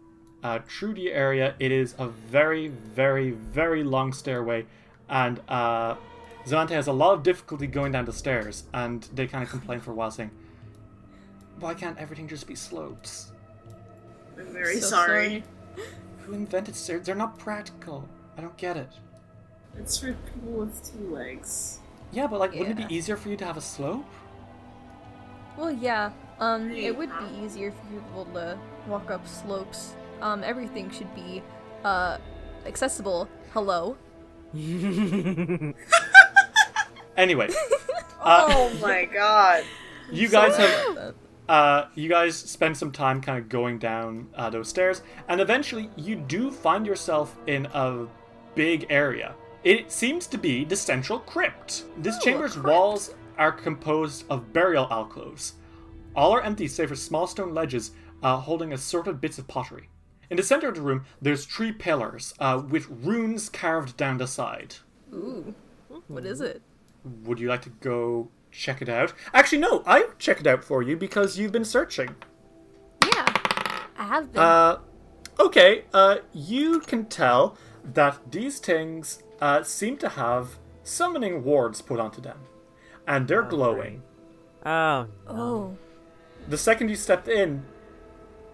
[0.43, 1.55] uh, through the area.
[1.61, 4.67] It is a very, very, very long stairway,
[5.09, 5.95] and uh,
[6.45, 9.81] Zamante has a lot of difficulty going down the stairs, and they kind of complain
[9.81, 10.31] for a while, saying,
[11.61, 13.33] Why can't everything just be slopes?
[14.39, 15.45] I'm very So sorry.
[16.25, 17.07] Who invented stairs?
[17.07, 18.09] They're not practical.
[18.37, 18.91] I don't get it.
[19.79, 21.79] It's for people with two legs.
[22.13, 24.05] Yeah, but like, wouldn't it be easier for you to have a slope?
[25.57, 26.13] Well, yeah.
[26.39, 29.95] Um, it would be easier for people to walk up slopes.
[30.21, 31.43] Um, everything should be,
[31.85, 32.19] uh,
[32.67, 33.29] accessible.
[33.53, 33.97] Hello.
[37.19, 37.49] Anyway,
[38.21, 39.65] uh, oh my god.
[40.13, 41.15] you guys have
[41.49, 45.91] uh, you guys spend some time kind of going down uh, those stairs, and eventually
[45.97, 48.07] you do find yourself in a
[48.55, 49.35] big area.
[49.65, 51.85] It seems to be the central crypt.
[51.99, 52.67] This Oh, a chamber's crypt.
[52.69, 55.55] walls are composed of burial alcoves.
[56.15, 59.89] All are empty save for small stone ledges uh, holding assorted bits of pottery.
[60.31, 64.27] In the center of the room, there's three pillars uh, with runes carved down the
[64.27, 64.75] side.
[65.15, 65.55] Ooh.
[66.09, 66.61] What is it?
[67.25, 68.29] Would you like to go
[68.59, 69.13] check it out.
[69.33, 72.17] Actually, no, I check it out for you because you've been searching.
[73.05, 73.27] Yeah,
[73.97, 74.43] I have been.
[74.43, 74.79] Uh,
[75.39, 82.01] okay, uh, you can tell that these things uh, seem to have summoning wards put
[82.01, 82.39] onto them,
[83.07, 84.03] and they're glowing.
[84.67, 85.77] Oh, oh,
[86.49, 87.65] The second you step in,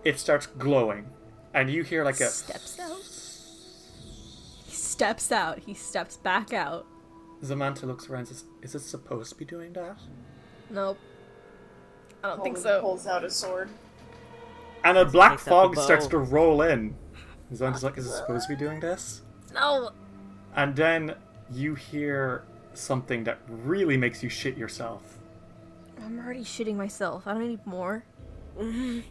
[0.05, 1.07] it starts glowing,
[1.55, 2.29] and you hear like a.
[2.29, 3.01] steps out.
[4.67, 5.59] He steps out.
[5.61, 6.87] He steps back out.
[7.45, 9.99] Zamante looks around and says, Is it supposed to be doing that?
[10.71, 10.99] Nope.
[12.23, 12.81] I don't think Alden so.
[12.81, 13.69] Pulls out a sword.
[14.83, 15.83] And a black takes out the fog bow.
[15.83, 16.95] starts to roll in.
[17.53, 19.23] Zamante's like, Is it supposed to be doing this?
[19.53, 19.91] No.
[20.57, 21.15] And then
[21.53, 25.19] you hear something that really makes you shit yourself.
[26.03, 27.27] I'm already shitting myself.
[27.27, 28.05] I don't need more.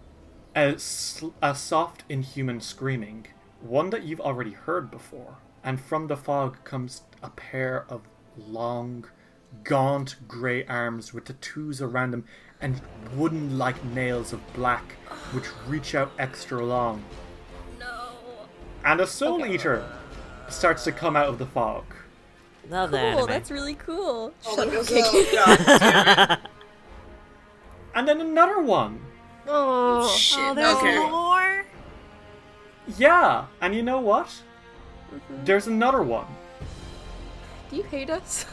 [0.55, 3.25] A, sl- a soft, inhuman screaming,
[3.59, 5.37] one that you've already heard before.
[5.63, 8.01] And from the fog comes a pair of
[8.37, 9.05] long,
[9.63, 12.25] gaunt grey arms with tattoos around them
[12.61, 12.81] and
[13.15, 14.93] wooden like nails of black
[15.33, 17.03] which reach out extra long.
[17.79, 18.09] No.
[18.85, 19.83] And a soul eater
[20.49, 21.83] starts to come out of the fog.
[22.69, 23.05] love the Cool.
[23.07, 23.27] anime.
[23.27, 24.33] That's really cool.
[24.45, 25.03] Alden Shut up, goes, Kiki.
[25.03, 26.39] oh god.
[27.95, 28.99] And then another one.
[29.47, 30.07] Oh.
[30.07, 30.39] Shit.
[30.41, 31.09] oh, there's okay.
[31.11, 31.65] more.
[32.97, 34.25] Yeah, and you know what?
[35.13, 35.45] Mm-hmm.
[35.45, 36.25] There's another one.
[37.73, 38.45] Do you hate us?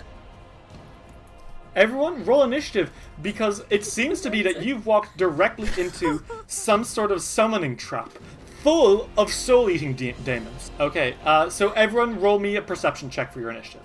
[1.76, 7.12] Everyone, roll initiative because it seems to be that you've walked directly into some sort
[7.12, 8.10] of summoning trap
[8.62, 10.70] full of soul eating de- demons.
[10.80, 13.82] Okay, uh, so everyone, roll me a perception check for your initiative.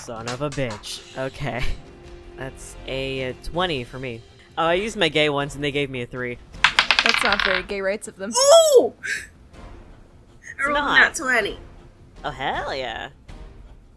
[0.00, 1.16] Son of a bitch.
[1.16, 1.62] Okay.
[2.36, 4.20] That's a uh, 20 for me.
[4.58, 6.36] Oh, I used my gay ones and they gave me a 3.
[7.04, 8.32] That's not very gay rights of them.
[8.76, 8.94] Ooh!
[10.58, 10.98] I rolled not.
[10.98, 11.58] a nat 20.
[12.24, 13.10] Oh, hell yeah.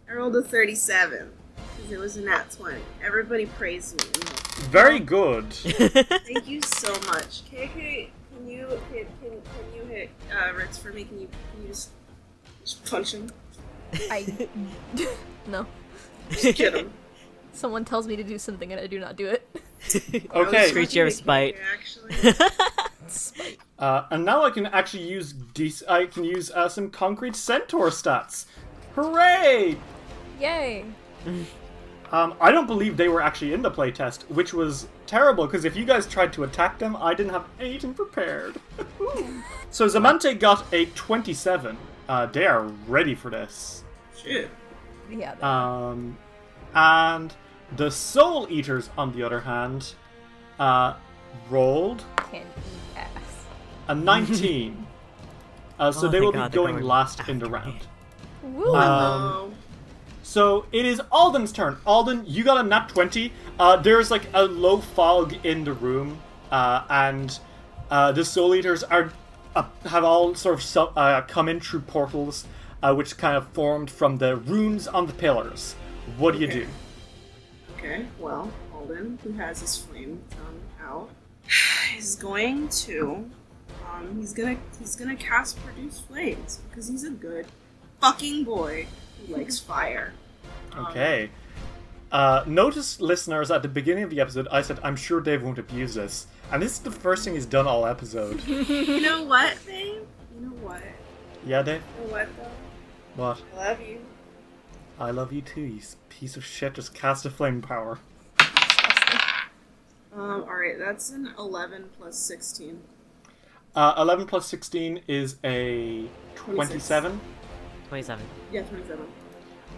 [0.08, 1.30] I rolled a 37.
[1.76, 2.80] Because it was a nat 20.
[3.02, 4.20] Everybody praised me.
[4.68, 5.52] Very good.
[5.52, 7.42] Thank you so much.
[7.50, 11.04] KK, can you hit, can, can you hit uh, Ritz for me?
[11.04, 11.90] Can you, can you just,
[12.62, 13.30] just punch him?
[14.10, 14.48] I.
[15.46, 15.66] no.
[16.30, 16.92] Just get him.
[17.52, 19.48] Someone tells me to do something and I do not do it.
[20.34, 21.56] Okay, Creature of spite.
[21.72, 22.34] Actually.
[23.78, 27.88] uh, and now I can actually use dec- I can use uh, some concrete centaur
[27.88, 28.44] stats.
[28.94, 29.78] Hooray!
[30.38, 30.84] Yay.
[32.12, 35.76] Um, I don't believe they were actually in the playtest, which was terrible because if
[35.76, 38.56] you guys tried to attack them, I didn't have anything prepared.
[39.70, 41.76] so Zamante got a 27.
[42.08, 43.84] Uh, they are ready for this.
[44.20, 44.50] Shit.
[45.08, 45.34] Yeah.
[45.40, 46.18] Um,
[46.74, 47.32] and
[47.76, 49.94] the Soul Eaters, on the other hand,
[50.58, 50.94] uh,
[51.48, 52.46] rolled can
[53.88, 54.86] a 19.
[55.78, 57.80] uh, so Oh, they will God be going, going last in the round.
[58.42, 58.74] Woo.
[58.74, 59.54] Um.
[60.22, 61.78] So it is Alden's turn.
[61.84, 63.32] Alden, you got a nat 20.
[63.58, 66.20] Uh, there's like a low fog in the room,
[66.52, 67.36] uh, and
[67.90, 69.12] uh, the Soul Eaters are
[69.56, 72.46] uh, have all sort of so, uh, come in through portals,
[72.82, 75.74] uh, which kind of formed from the runes on the pillars.
[76.16, 76.66] What do you do?
[77.82, 81.10] Okay, well, Alden, who has his flame tongue out,
[81.96, 83.28] is going to
[83.90, 87.46] um he's gonna he's gonna cast produce flames because he's a good
[88.00, 88.86] fucking boy
[89.26, 90.12] who likes fire.
[90.72, 91.30] Um, Okay.
[92.12, 95.58] Uh, notice, listeners, at the beginning of the episode, I said, I'm sure Dave won't
[95.60, 96.26] abuse this.
[96.50, 98.40] And this is the first thing he's done all episode.
[98.48, 100.02] You know what, babe?
[100.34, 100.82] You know what?
[101.46, 101.82] yeah, Dave?
[102.00, 102.50] You know what though?
[103.22, 103.40] What?
[103.54, 104.00] I love you.
[104.98, 106.74] I love you too, you s- piece of shit.
[106.74, 107.98] Just cast a flame power.
[110.12, 112.80] Um, alright, that's an eleven plus sixteen.
[113.76, 117.20] Uh, 11 plus 16 is a 27.
[117.88, 118.26] 27.
[118.50, 119.06] Yeah, twenty-seven.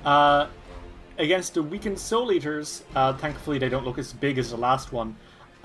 [0.06, 0.46] Uh,
[1.18, 4.92] against the weakened Soul Eaters, uh, thankfully they don't look as big as the last
[4.92, 5.14] one.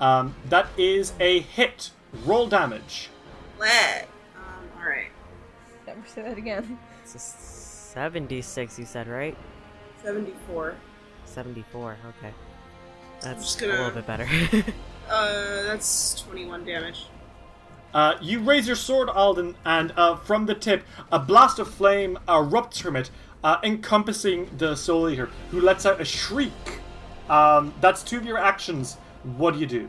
[0.00, 1.90] Um, that is a hit.
[2.26, 3.08] Roll damage.
[3.58, 4.06] Leg.
[4.36, 5.08] Um, alright.
[5.86, 6.78] Never say that again.
[7.02, 9.36] It's a 76, you said, right?
[10.02, 10.74] Seventy-four.
[11.24, 12.32] 74, okay.
[13.20, 14.28] That's just a gonna- a little bit better.
[15.08, 17.06] Uh, that's twenty-one damage.
[17.92, 22.18] Uh, you raise your sword, Alden, and uh, from the tip, a blast of flame
[22.28, 23.10] erupts from it,
[23.42, 26.52] uh, encompassing the Soul Eater, who lets out a shriek.
[27.30, 28.94] Um, that's two of your actions.
[29.36, 29.88] What do you do?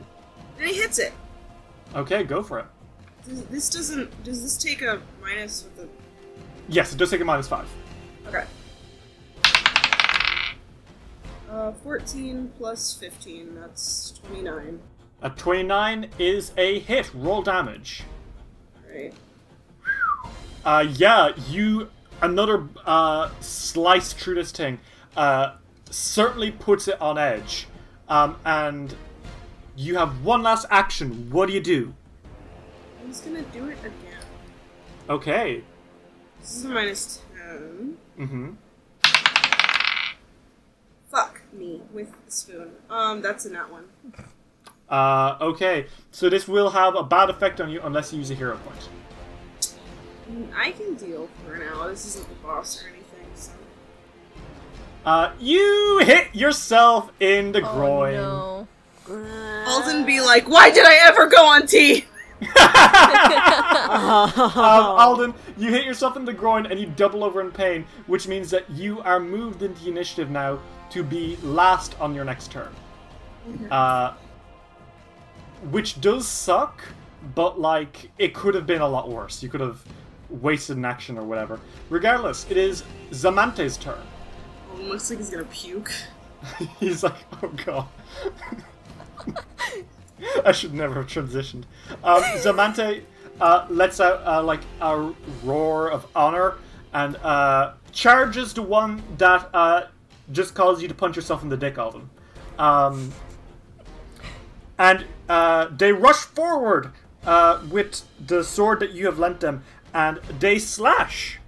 [0.60, 1.14] And he hits it.
[1.96, 2.66] Okay, go for it.
[3.28, 4.24] Does, this doesn't.
[4.24, 5.88] Does this take a minus with the?
[6.68, 7.68] Yes, it does take a minus five.
[8.28, 8.46] Okay.
[11.50, 13.56] Uh, fourteen plus fifteen.
[13.56, 14.80] That's twenty-nine.
[15.22, 17.14] A 29 is a hit.
[17.14, 18.04] Roll damage.
[18.90, 19.14] Right.
[20.64, 21.90] Uh, yeah, you
[22.22, 24.80] another uh, slice through this thing
[25.18, 25.56] uh,
[25.90, 27.68] certainly puts it on edge.
[28.08, 28.96] Um, and
[29.76, 31.30] you have one last action.
[31.32, 31.94] What do you do?
[33.02, 34.24] I'm just gonna do it again.
[35.10, 35.64] Okay.
[36.40, 37.98] This is a minus 10.
[38.20, 38.46] Mm-hmm.
[38.48, 38.56] Fuck
[41.54, 42.72] me with the spoon.
[42.90, 43.86] Um, that's a nat one.
[44.90, 45.86] Uh, okay.
[46.12, 48.90] So this will have a bad effect on you unless you use a hero point.
[50.32, 51.88] Mm, I can deal for now.
[51.88, 53.52] This isn't the boss or anything, so.
[55.06, 58.14] Uh, you hit yourself in the Oh groin.
[58.16, 58.68] no.
[59.68, 62.06] Alden be like, why did I ever go on T?
[63.90, 68.28] Um, Alden, you hit yourself in the groin and you double over in pain, which
[68.28, 70.60] means that you are moved into initiative now
[70.92, 72.74] to be last on your next turn.
[73.72, 74.14] Uh,
[75.72, 76.82] which does suck,
[77.36, 79.42] but like it could have been a lot worse.
[79.44, 79.84] You could have
[80.30, 81.60] wasted an action or whatever.
[81.90, 84.02] Regardless, it is Zamante's turn.
[84.72, 85.92] Alden looks like he's gonna puke.
[86.80, 87.88] He's like, oh god.
[90.46, 91.64] I should never have transitioned.
[92.02, 93.04] Um, Zamante
[93.42, 96.56] uh, lets out uh, like a roar of honor
[96.94, 99.88] and uh, charges the one that uh,
[100.32, 102.10] just caused you to punch yourself in the dick, Alden.
[102.58, 103.12] Um,
[104.78, 106.92] and uh, they rush forward
[107.26, 109.64] uh, with the sword that you have lent them,
[109.94, 111.40] and they slash.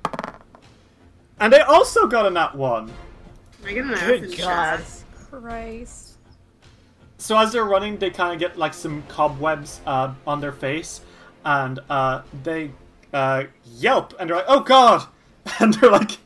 [1.39, 2.91] And they also got a nat one.
[3.65, 4.83] I get an F Good God.
[5.29, 6.17] Christ.
[7.17, 11.01] So as they're running, they kind of get like some cobwebs uh, on their face,
[11.45, 12.71] and uh, they
[13.13, 15.07] uh, yelp, and they're like, "Oh God!"
[15.59, 16.17] And they're like,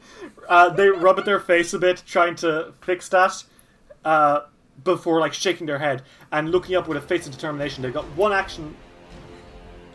[0.47, 3.43] uh, they rub at their face a bit, trying to fix that,
[4.03, 4.41] uh,
[4.83, 7.81] before like shaking their head and looking up with a face of determination.
[7.81, 8.75] They've got one action.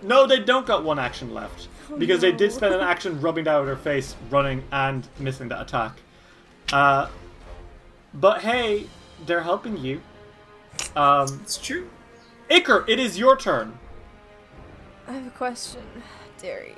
[0.02, 3.66] No, they don't got one action left because they did spend an action rubbing down
[3.66, 6.00] their face, running, and missing that attack.
[6.72, 7.08] Uh,
[8.14, 8.86] but hey,
[9.26, 10.00] they're helping you.
[10.96, 11.90] Um, It's true.
[12.50, 13.78] Iker, it is your turn.
[15.06, 15.82] I have a question,
[16.38, 16.76] Derry.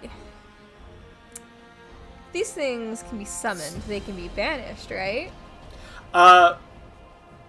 [2.33, 5.31] These things can be summoned, they can be banished, right?
[6.15, 6.57] Uh,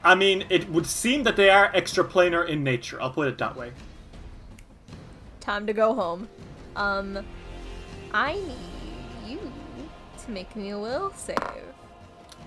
[0.04, 3.02] I mean, it would seem that they are extraplanar in nature.
[3.02, 3.72] I'll put it that way.
[5.40, 6.28] Time to go home.
[6.76, 7.26] Um,
[8.14, 9.40] I need you
[10.24, 11.38] to make me a will save.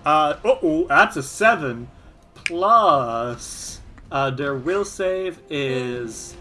[0.05, 1.89] Uh, oh, that's a seven
[2.33, 3.81] plus.
[4.11, 6.35] Uh, their will save is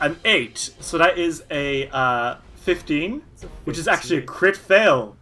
[0.00, 3.33] an eight, so that is a uh, fifteen, It's a
[3.64, 5.16] which is actually a crit fail.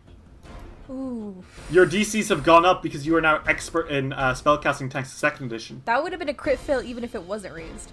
[0.90, 5.11] Ooh, Your DCs have gone up because you are now expert in uh, spellcasting thanks
[5.11, 5.80] to second edition.
[5.87, 7.92] that would have been a crit fail even if it wasn't raised.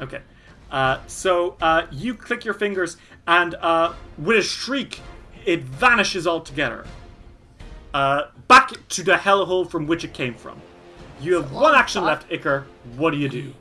[0.00, 0.20] Okay.
[0.70, 2.96] Uh, so uh, you click your fingers,
[3.26, 5.00] and uh, with a shriek,
[5.44, 6.86] it vanishes altogether.
[7.92, 10.58] Uh, back to the hellhole from which it came from.
[11.20, 12.06] You have one action thought.
[12.06, 12.64] left, Iker.
[12.96, 13.52] What do you do?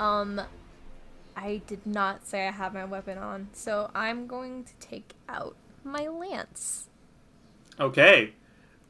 [0.00, 0.40] Um,
[1.36, 5.56] I did not say I have my weapon on, so I'm going to take out
[5.82, 6.88] my lance.
[7.78, 8.32] Okay.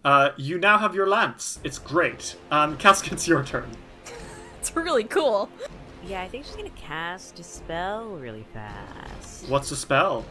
[0.04, 1.58] Uh, you now have your lance.
[1.64, 2.36] It's great.
[2.50, 3.70] Um, Cask, it's your turn.
[4.58, 5.50] It's really cool.
[6.06, 9.46] Yeah, I think she's gonna cast a spell really fast.
[9.46, 10.24] What's the spell?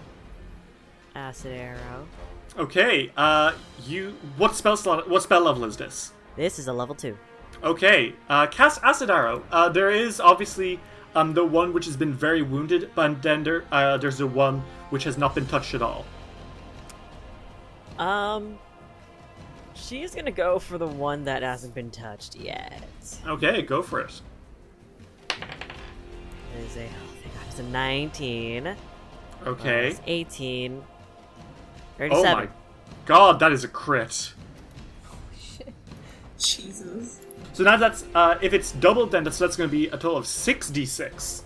[1.13, 2.07] Acid arrow.
[2.57, 3.11] Okay.
[3.15, 3.53] Uh,
[3.85, 4.15] you.
[4.37, 5.07] What spell slot?
[5.07, 6.13] What spell level is this?
[6.35, 7.15] This is a level two.
[7.63, 9.43] Okay, uh, cast Acid Arrow.
[9.51, 10.79] Uh, there is obviously
[11.15, 14.63] um, the one which has been very wounded, but then there, uh, there's the one
[14.89, 16.05] which has not been touched at all.
[17.99, 18.57] Um,
[19.75, 22.83] she's gonna go for the one that hasn't been touched yet.
[23.25, 24.21] Okay, go for it.
[25.29, 28.67] It is a, oh, thank God, it's a 19.
[28.67, 28.75] Uh,
[29.45, 29.89] Okay.
[29.89, 30.81] it's 18.
[31.99, 32.47] oh my
[33.05, 34.33] god, that is a crit.
[35.11, 35.73] Oh shit.
[36.37, 37.19] Jesus.
[37.53, 40.17] So now that's, uh, if it's doubled, then that's, that's going to be a total
[40.17, 41.43] of 6d6.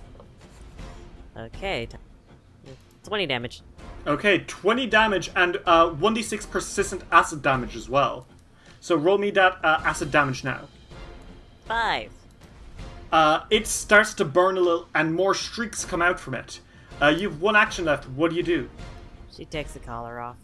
[1.38, 1.88] Okay.
[3.04, 3.62] 20 damage.
[4.06, 8.26] Okay, 20 damage and uh, 1d6 persistent acid damage as well.
[8.80, 10.68] So roll me that uh, acid damage now.
[11.68, 12.12] 5.
[13.12, 16.60] Uh, it starts to burn a little, and more streaks come out from it.
[17.02, 18.08] Uh, you've one action left.
[18.10, 18.70] What do you do?
[19.36, 20.38] She takes the collar off.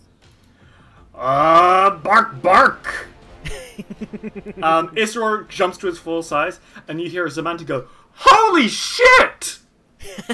[1.15, 3.07] Uh, bark, bark!
[4.63, 9.59] um, Isra jumps to his full size, and you hear Zamante go, Holy shit!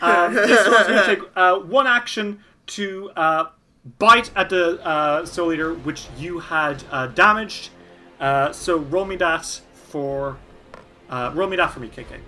[0.00, 3.50] um, Isra's going to take uh, one action to uh,
[3.98, 7.70] bite at the uh, Soul Eater, which you had uh, damaged.
[8.18, 10.36] Uh, so roll me that for.
[11.08, 12.20] Uh, roll me that for me, KK.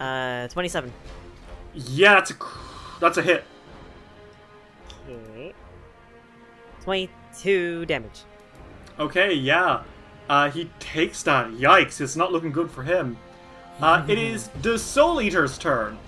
[0.00, 0.92] Uh, 27.
[1.74, 3.44] Yeah, that's a cr- that's a hit.
[7.42, 8.22] 22 damage.
[8.98, 9.82] Okay, yeah.
[10.28, 11.48] Uh, he takes that.
[11.50, 13.16] Yikes, it's not looking good for him.
[13.80, 15.98] Uh, it is the Soul Eater's turn.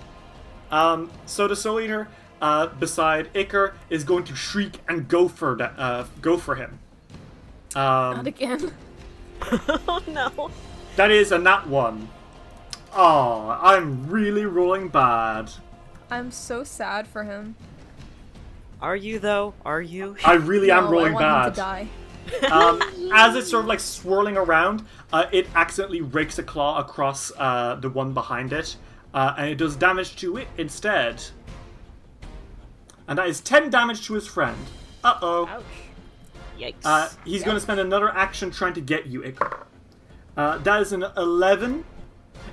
[0.71, 2.07] Um, so the Soul Eater,
[2.41, 6.79] uh, beside Iker, is going to shriek and go for that, uh, go for him.
[7.75, 8.71] Not Um, again.
[9.87, 10.49] oh no.
[10.95, 12.09] that is a nat one.
[12.93, 15.51] Oh, I'm really rolling bad.
[16.09, 17.55] I'm so sad for him.
[18.81, 19.53] Are you though?
[19.65, 20.15] Are you?
[20.25, 21.87] I really am rolling I want bad.
[21.87, 21.89] him
[22.31, 22.51] to die.
[22.51, 22.81] um,
[23.13, 27.75] as it's sort of like swirling around, uh, it accidentally rakes a claw across uh,
[27.75, 28.75] the one behind it,
[29.13, 31.23] uh, and it does damage to it instead.
[33.07, 34.57] And that is 10 damage to his friend.
[35.03, 35.47] Uh oh.
[35.47, 35.63] Ouch.
[36.59, 36.75] Yikes.
[36.83, 39.63] Uh, he's going to spend another action trying to get you, Iker.
[40.35, 41.85] Uh, that is an 11.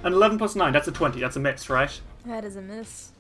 [0.05, 1.21] An 11 plus 9, that's a 20.
[1.21, 2.01] That's a miss, right?
[2.27, 3.11] That is a miss.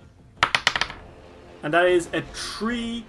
[1.65, 3.05] And that is a 3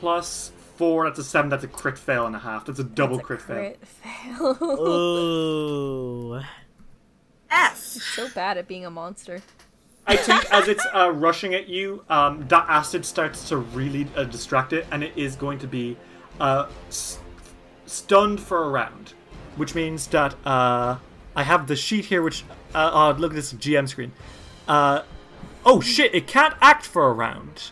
[0.00, 2.66] plus 4, that's a 7, that's a crit fail and a half.
[2.66, 3.74] That's a double That's a crit, fail.
[3.74, 4.58] crit fail.
[4.62, 6.40] Ooh.
[7.52, 7.76] F.
[7.76, 9.40] so bad at being a monster.
[10.08, 14.24] I think as it's uh, rushing at you, um, that acid starts to really uh,
[14.24, 15.96] distract it, and it is going to be
[16.40, 17.20] uh, s-
[17.86, 19.14] stunned for a round,
[19.56, 20.96] which means that uh,
[21.36, 22.22] I have the sheet here.
[22.22, 22.44] Which
[22.74, 24.10] uh, oh, look at this GM screen.
[24.66, 25.02] Uh,
[25.64, 26.12] oh shit!
[26.14, 27.70] It can't act for a round.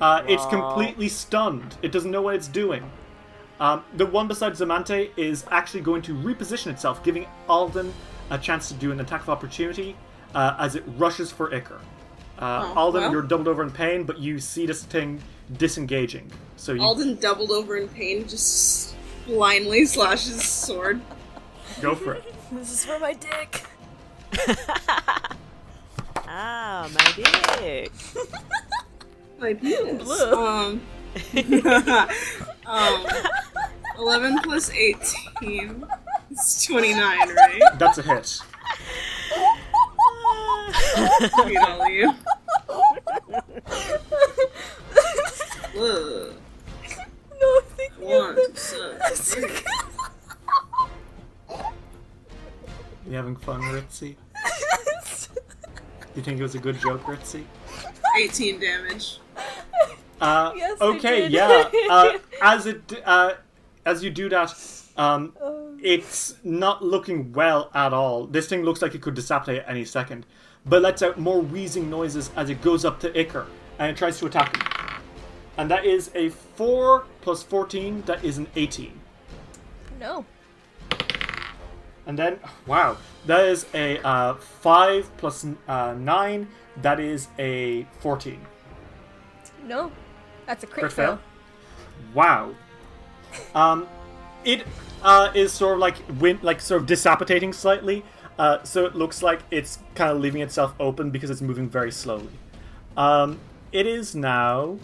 [0.00, 1.76] Uh, It's completely stunned.
[1.82, 2.90] It doesn't know what it's doing.
[3.60, 7.92] Um, the one beside Zamante is actually going to reposition itself, giving Alden
[8.30, 9.96] a chance to do an attack of opportunity
[10.34, 11.78] uh, as it rushes for Iker.
[12.38, 13.10] Uh, Oh, Alden, well.
[13.12, 15.20] you're doubled over in pain, but you see this thing
[15.56, 16.30] disengaging.
[16.56, 18.94] So you Alden doubled over in pain, just
[19.26, 21.00] blindly slashes his sword.
[21.80, 22.24] go for it.
[22.52, 23.62] This is for my dick.
[26.30, 27.12] Ah, my
[27.58, 27.90] dick.
[29.38, 30.02] My penis.
[30.02, 30.34] Blue.
[30.34, 30.80] Um,
[32.66, 33.06] um,
[33.98, 35.86] 11 plus 18
[36.30, 37.60] is 29, right?
[37.78, 38.26] That's a hit.
[41.42, 42.14] Sweet all of you.
[45.78, 46.34] Ugh.
[47.40, 48.06] no, thank you.
[48.06, 49.64] Want to suck dick.
[53.06, 54.16] You having fun, Ritzy?
[56.16, 57.44] You think it was a good joke, Ritzy?
[58.16, 59.18] 18 damage.
[60.20, 61.30] Uh, Yes, okay, did.
[61.30, 61.68] yeah.
[61.88, 63.34] Uh, as it uh,
[63.86, 64.52] as you do that,
[64.96, 65.76] um, Oh.
[65.80, 68.26] it's not looking well at all.
[68.26, 70.26] This thing looks like it could disappear at any second,
[70.66, 73.46] but lets out more wheezing noises as it goes up to Iker
[73.78, 74.66] and it tries to attack him.
[75.56, 78.02] And that is a four plus fourteen.
[78.06, 79.00] That is an eighteen.
[80.00, 80.24] No.
[82.06, 82.96] And then, wow,
[83.26, 86.48] that is a uh, five plus uh, nine.
[86.82, 88.40] That is a fourteen.
[89.66, 89.90] No.
[90.46, 91.16] That's a crit, Crit fail.
[91.16, 91.20] fail?
[92.14, 92.54] Wow.
[93.54, 93.86] Um,
[94.42, 94.66] it
[95.02, 98.02] uh, is sort of like win- like sort of disappetating slightly.
[98.38, 101.92] Uh, so it looks like it's kind of leaving itself open because it's moving very
[101.92, 102.30] slowly.
[102.96, 103.38] Um,
[103.70, 104.78] it is now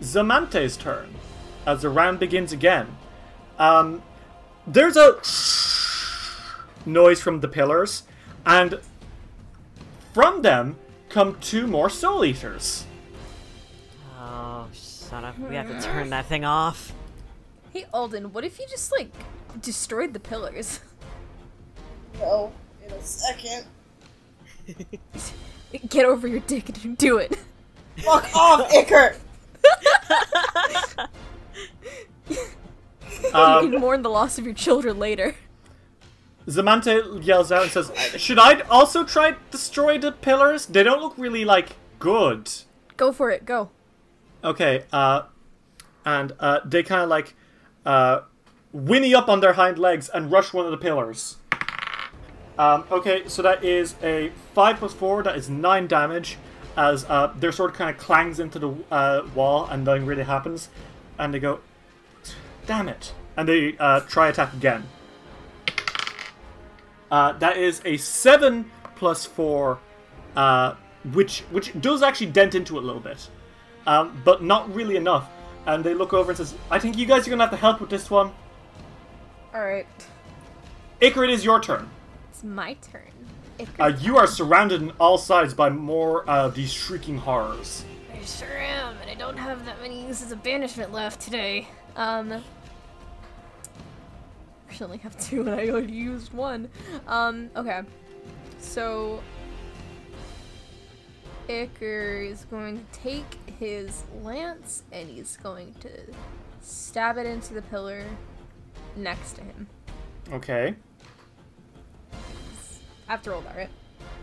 [0.00, 1.14] Zamante's turn
[1.66, 2.96] as the round begins again.
[3.58, 4.02] Um,
[4.66, 5.16] there's a
[6.88, 8.04] noise from the pillars,
[8.46, 8.80] and
[10.14, 10.76] from them
[11.08, 12.84] come two more soul eaters.
[14.18, 15.38] Oh, son of.
[15.38, 16.92] We have to turn that thing off.
[17.72, 19.10] Hey, Alden, what if you just, like,
[19.60, 20.80] destroyed the pillars?
[22.18, 22.50] No,
[22.82, 23.66] in a second.
[25.90, 27.36] Get over your dick and do it.
[27.98, 29.16] Fuck off, Iker!
[32.28, 32.36] you
[33.34, 35.34] Um, can mourn the loss of your children later.
[36.46, 40.66] Zamante yells out and says, "Should I also try destroy the pillars?
[40.66, 42.50] They don't look really like good."
[42.96, 43.70] Go for it, go.
[44.44, 45.22] Okay, uh,
[46.04, 47.34] and uh, they kind of like
[47.84, 48.20] uh,
[48.72, 51.36] whinny up on their hind legs and rush one of the pillars.
[52.58, 55.22] Um, okay, so that is a five plus four.
[55.22, 56.38] That is nine damage.
[56.76, 60.68] As uh, their sword kind of clangs into the uh, wall and nothing really happens,
[61.18, 61.60] and they go,
[62.66, 64.86] "Damn it!" and they uh, try attack again.
[67.10, 69.78] Uh, that is a seven plus four,
[70.34, 70.74] uh,
[71.12, 73.28] which which does actually dent into it a little bit,
[73.86, 75.28] um, but not really enough.
[75.66, 77.80] And they look over and says, "I think you guys are gonna have to help
[77.80, 78.32] with this one."
[79.54, 79.86] Alright.
[81.00, 81.90] Iker, it is your turn.
[82.30, 83.10] It's my turn.
[83.78, 87.84] Uh, you are surrounded on all sides by more uh, these shrieking horrors.
[88.12, 91.68] I sure am, and I don't have that many uses of banishment left today.
[91.96, 92.42] Um.
[94.80, 96.68] I only have two, and I already used one.
[97.06, 97.82] Um, okay.
[98.58, 99.22] So.
[101.48, 105.90] Iker is going to take his lance and he's going to
[106.60, 108.04] stab it into the pillar
[108.96, 109.68] next to him.
[110.32, 110.74] Okay.
[112.12, 113.70] I have to roll that, right?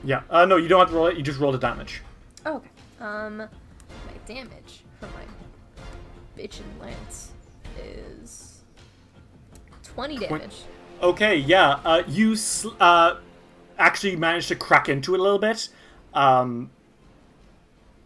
[0.04, 0.24] Yeah.
[0.30, 1.16] Uh, no, you don't have to roll it.
[1.16, 2.01] You just roll the damage.
[2.45, 2.70] Oh, okay.
[2.99, 3.47] Um, my
[4.28, 5.24] damage from my
[6.41, 7.32] bitchin' lance
[7.82, 8.43] is
[9.94, 10.64] 20 damage.
[11.02, 11.38] Okay.
[11.38, 11.80] Yeah.
[11.84, 13.16] Uh, you sl- uh,
[13.78, 15.70] actually managed to crack into it a little bit,
[16.14, 16.72] um,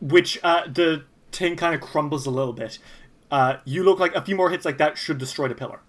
[0.01, 2.79] which uh, the tin kind of crumbles a little bit.
[3.29, 5.81] Uh, you look like a few more hits like that should destroy the pillar.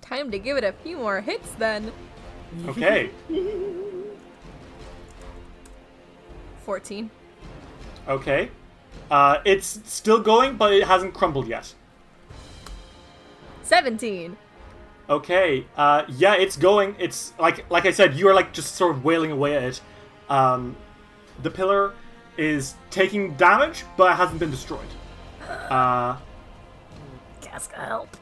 [0.00, 1.92] Time to give it a few more hits then.
[2.66, 3.10] Okay.
[6.64, 7.10] 14.
[8.08, 8.50] Okay.
[9.10, 11.74] Uh, it's still going, but it hasn't crumbled yet.
[13.62, 14.36] 17.
[15.08, 15.66] Okay.
[15.76, 16.96] Uh, yeah, it's going.
[16.98, 19.80] It's like like I said, you are like just sort of wailing away at it.
[20.28, 20.76] Um,
[21.42, 21.94] the pillar
[22.38, 24.88] is taking damage, but it hasn't been destroyed.
[25.48, 26.16] Uh,
[27.42, 28.16] Casca, help.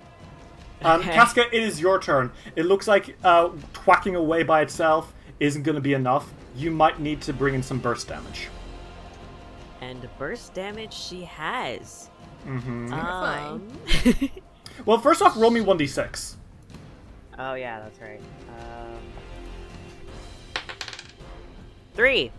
[0.82, 1.12] um, Okay.
[1.12, 2.32] Casca, it is your turn.
[2.56, 6.32] It looks like uh, twacking away by itself isn't going to be enough.
[6.56, 8.48] You might need to bring in some burst damage.
[9.80, 12.10] And burst damage she has.
[12.46, 12.88] Mm-hmm.
[12.90, 13.78] Terrifying.
[14.04, 14.30] Um,
[14.86, 16.38] Well, first off, roll me one d six.
[17.38, 18.20] Oh yeah, that's right.
[18.60, 18.98] Um,
[21.94, 22.30] three.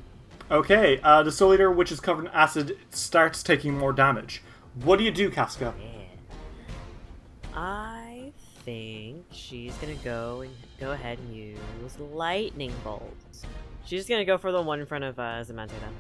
[0.51, 0.99] Okay.
[1.01, 4.43] Uh, the Soul Eater, which is covered in acid, starts taking more damage.
[4.83, 5.73] What do you do, Casca?
[5.79, 5.89] Yeah.
[7.55, 8.31] I
[8.65, 13.13] think she's gonna go and go ahead and use lightning bolt.
[13.85, 15.93] She's gonna go for the one in front of uh, Zamante then,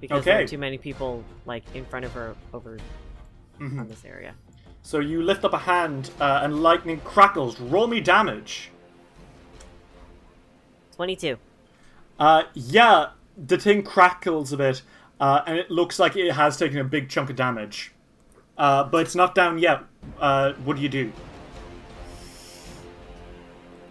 [0.00, 2.78] because there are too many people like in front of her over
[3.60, 3.80] Mhm.
[3.80, 4.34] on this area.
[4.88, 7.60] So you lift up a hand, uh, and lightning crackles.
[7.60, 8.70] Roll me damage.
[10.96, 11.36] Twenty-two.
[12.18, 14.80] Uh, yeah, the thing crackles a bit,
[15.20, 17.92] uh, and it looks like it has taken a big chunk of damage.
[18.56, 19.82] Uh, but it's not down yet.
[20.18, 21.12] Uh, what do you do?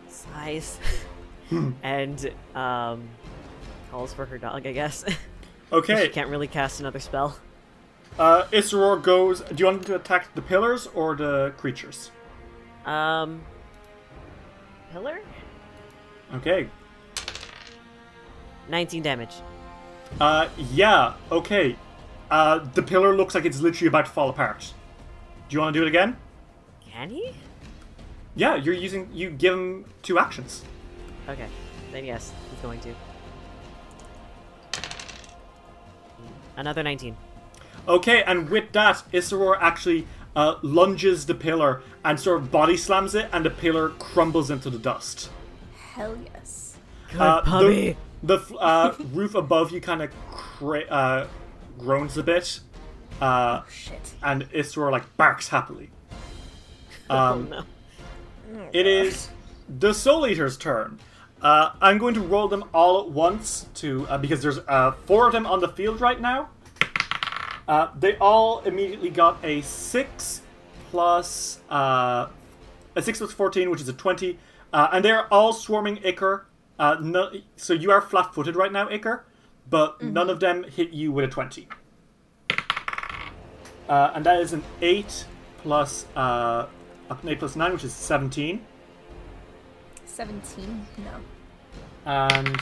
[0.10, 0.80] Size.
[1.84, 3.08] and um,
[3.92, 5.06] calls for her dog, I guess.
[5.70, 6.06] Okay.
[6.06, 7.38] she can't really cast another spell.
[8.20, 9.42] Uh, Isseror goes.
[9.42, 12.12] Do you want him to attack the pillars or the creatures?
[12.86, 13.42] Um,
[14.92, 15.20] pillar.
[16.36, 16.70] Okay.
[18.70, 19.34] 19 damage.
[20.20, 21.76] Uh, yeah, okay.
[22.30, 24.74] Uh, the pillar looks like it's literally about to fall apart.
[25.48, 26.18] Do you want to do it again?
[26.86, 27.34] Can he?
[28.36, 29.10] Yeah, you're using.
[29.14, 30.64] You give him two actions.
[31.30, 31.48] Okay,
[31.92, 32.94] then yes, he's going to.
[36.58, 37.16] Another 19.
[37.88, 43.16] Okay, and with that, Isseror actually uh, lunges the pillar and sort of body slams
[43.16, 45.30] it, and the pillar crumbles into the dust.
[45.94, 46.78] Hell yes.
[47.12, 47.98] Good Uh, puppy.
[48.24, 51.28] The, the uh, roof above you kind of cra- uh,
[51.78, 52.60] groans a bit,
[53.22, 54.14] uh, Shit.
[54.22, 55.90] and Isseror like barks happily.
[57.10, 57.64] Um, oh
[58.52, 58.68] no.
[58.74, 59.30] It is
[59.80, 61.00] the Soul Eater's turn.
[61.42, 65.26] Uh, I'm going to roll them all at once to uh, because there's uh, four
[65.28, 66.50] of them on the field right now.
[67.68, 70.42] Uh, they all immediately got a six
[70.90, 72.28] plus uh,
[72.96, 74.40] a six plus fourteen, which is a twenty,
[74.72, 76.44] uh, and they are all swarming Iker.
[76.80, 79.22] Uh, no, so you are flat-footed right now, Iker,
[79.70, 81.68] but none of them hit you with a twenty.
[83.90, 85.26] Uh, and that is an eight
[85.58, 86.68] plus uh,
[87.10, 88.66] an eight plus nine, which is seventeen.
[90.18, 90.88] 17?
[90.98, 91.12] No.
[92.12, 92.58] And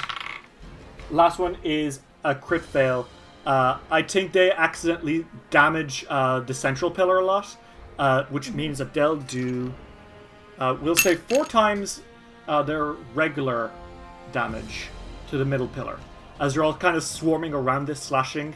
[1.10, 3.08] last one is a crit fail.
[3.46, 7.56] Uh, I think they accidentally damage uh, the central pillar a lot,
[8.00, 9.74] uh, which means that they'll do,
[10.58, 12.02] uh, we'll say, four times
[12.48, 13.72] uh, their regular
[14.32, 14.88] damage
[15.30, 16.00] to the middle pillar,
[16.40, 18.56] as they're all kind of swarming around this, slashing,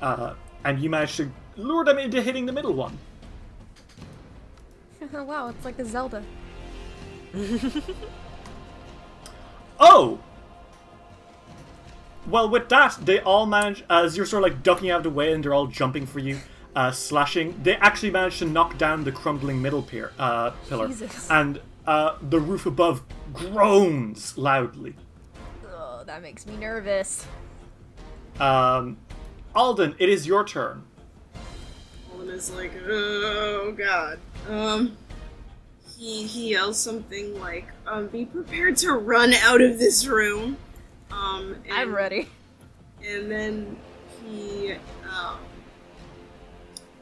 [0.00, 2.98] uh, and you manage to lure them into hitting the middle one.
[5.12, 6.22] wow, it's like a Zelda.
[9.84, 10.20] Oh!
[12.26, 15.10] Well, with that, they all manage, as you're sort of like ducking out of the
[15.10, 16.38] way and they're all jumping for you,
[16.76, 20.88] uh, slashing, they actually manage to knock down the crumbling middle pier, uh, pillar.
[20.88, 21.28] Jesus.
[21.30, 23.02] And uh, the roof above
[23.32, 24.94] groans loudly.
[25.66, 27.26] Oh, that makes me nervous.
[28.38, 28.98] Um,
[29.54, 30.84] Alden, it is your turn.
[32.12, 34.18] Alden is like, oh god.
[34.48, 34.96] Um,
[35.98, 40.56] he he yells something like, um, be prepared to run out of this room.
[41.12, 42.28] Um, and, I'm ready.
[43.06, 43.76] And then
[44.24, 44.74] he
[45.08, 45.38] um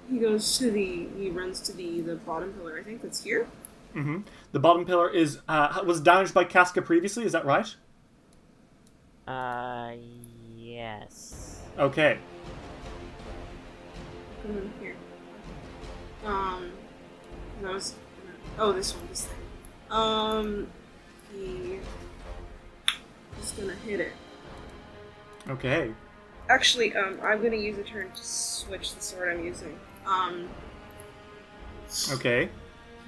[0.08, 2.78] he goes to the he runs to the the bottom pillar.
[2.78, 3.46] I think that's here.
[3.92, 4.18] hmm
[4.52, 7.74] The bottom pillar is uh, was damaged by Casca previously, is that right?
[9.26, 9.92] Uh,
[10.56, 11.60] yes.
[11.78, 12.18] Okay.
[14.42, 14.96] Come in here.
[16.24, 16.72] Um,
[17.64, 17.94] I was
[18.58, 19.38] oh this one, this thing.
[19.90, 20.66] Um,
[21.32, 21.78] he
[23.42, 24.12] is gonna hit it.
[25.48, 25.92] Okay.
[26.48, 29.78] Actually, um, I'm gonna use a turn to switch the sword I'm using.
[30.06, 30.48] Um,
[32.12, 32.48] Okay.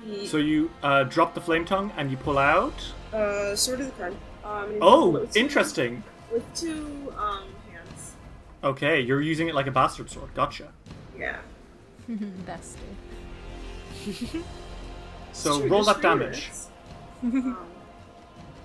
[0.04, 2.74] he, So you uh, drop the flame tongue and you pull out.
[3.12, 4.16] uh, sword of the crown.
[4.44, 6.02] Um, Oh, with two- interesting.
[6.32, 8.12] With two um hands.
[8.64, 10.34] Okay, you're using it like a bastard sword.
[10.34, 10.72] Gotcha.
[11.18, 11.38] Yeah.
[12.10, 12.78] Bestie.
[15.32, 16.50] So True, roll just that damage.
[17.22, 17.56] um,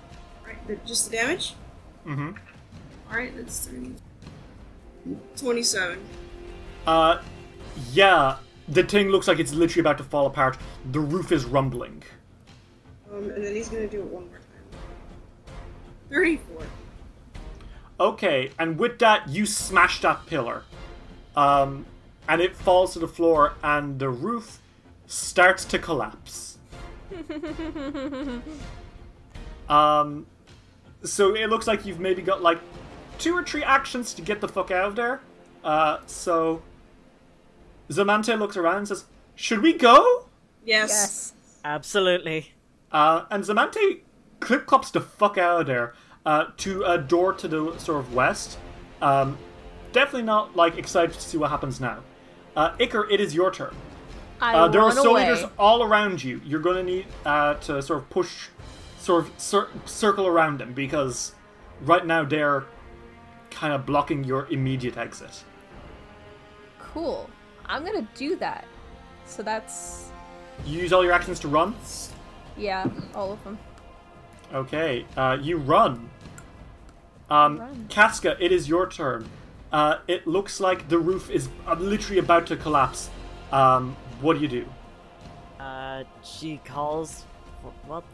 [0.46, 1.54] right, the, just the damage.
[2.08, 2.30] Mm-hmm.
[3.10, 3.94] All right, that's three.
[5.36, 6.00] Twenty-seven.
[6.86, 7.20] Uh,
[7.92, 8.38] yeah.
[8.68, 10.58] The thing looks like it's literally about to fall apart.
[10.92, 12.02] The roof is rumbling.
[13.10, 15.54] Um, and then he's gonna do it one more time.
[16.10, 16.66] Thirty-four.
[18.00, 20.62] Okay, and with that, you smash that pillar.
[21.36, 21.86] Um,
[22.28, 24.60] and it falls to the floor, and the roof
[25.06, 26.58] starts to collapse.
[29.68, 30.26] um,
[31.04, 32.58] so it looks like you've maybe got like
[33.18, 35.20] two or three actions to get the fuck out of there.
[35.64, 36.62] Uh, so
[37.90, 40.26] Zamante looks around and says, "Should we go?"
[40.64, 40.90] Yes.
[40.90, 41.32] Yes.
[41.64, 42.52] Absolutely.
[42.92, 44.00] Uh, and Zamante
[44.40, 45.94] clip clops the fuck out of there
[46.24, 48.58] uh, to a door to the sort of west.
[49.02, 49.36] Um,
[49.92, 51.98] definitely not like excited to see what happens now.
[52.56, 53.74] Uh, Iker, it is your turn.
[54.40, 55.28] I Uh, there are run soul away.
[55.30, 56.40] leaders all around you.
[56.44, 58.48] You're going to need uh, to sort of push,
[59.08, 61.32] sort of cir- circle around them because
[61.80, 62.66] right now they're
[63.50, 65.44] kind of blocking your immediate exit.
[66.78, 67.30] Cool.
[67.64, 68.66] I'm gonna do that.
[69.24, 70.10] So that's
[70.66, 71.74] You use all your actions to run.
[72.58, 72.84] yeah,
[73.14, 73.58] all of them.
[74.52, 76.10] Okay, uh, you run.
[77.30, 77.86] Um, Run.
[77.88, 79.26] Casca, it is your turn.
[79.72, 83.08] Uh, it looks like the roof is uh, literally about to collapse.
[83.52, 84.66] Um, what do you do?
[85.60, 87.24] Uh, she calls.
[87.86, 88.04] Well,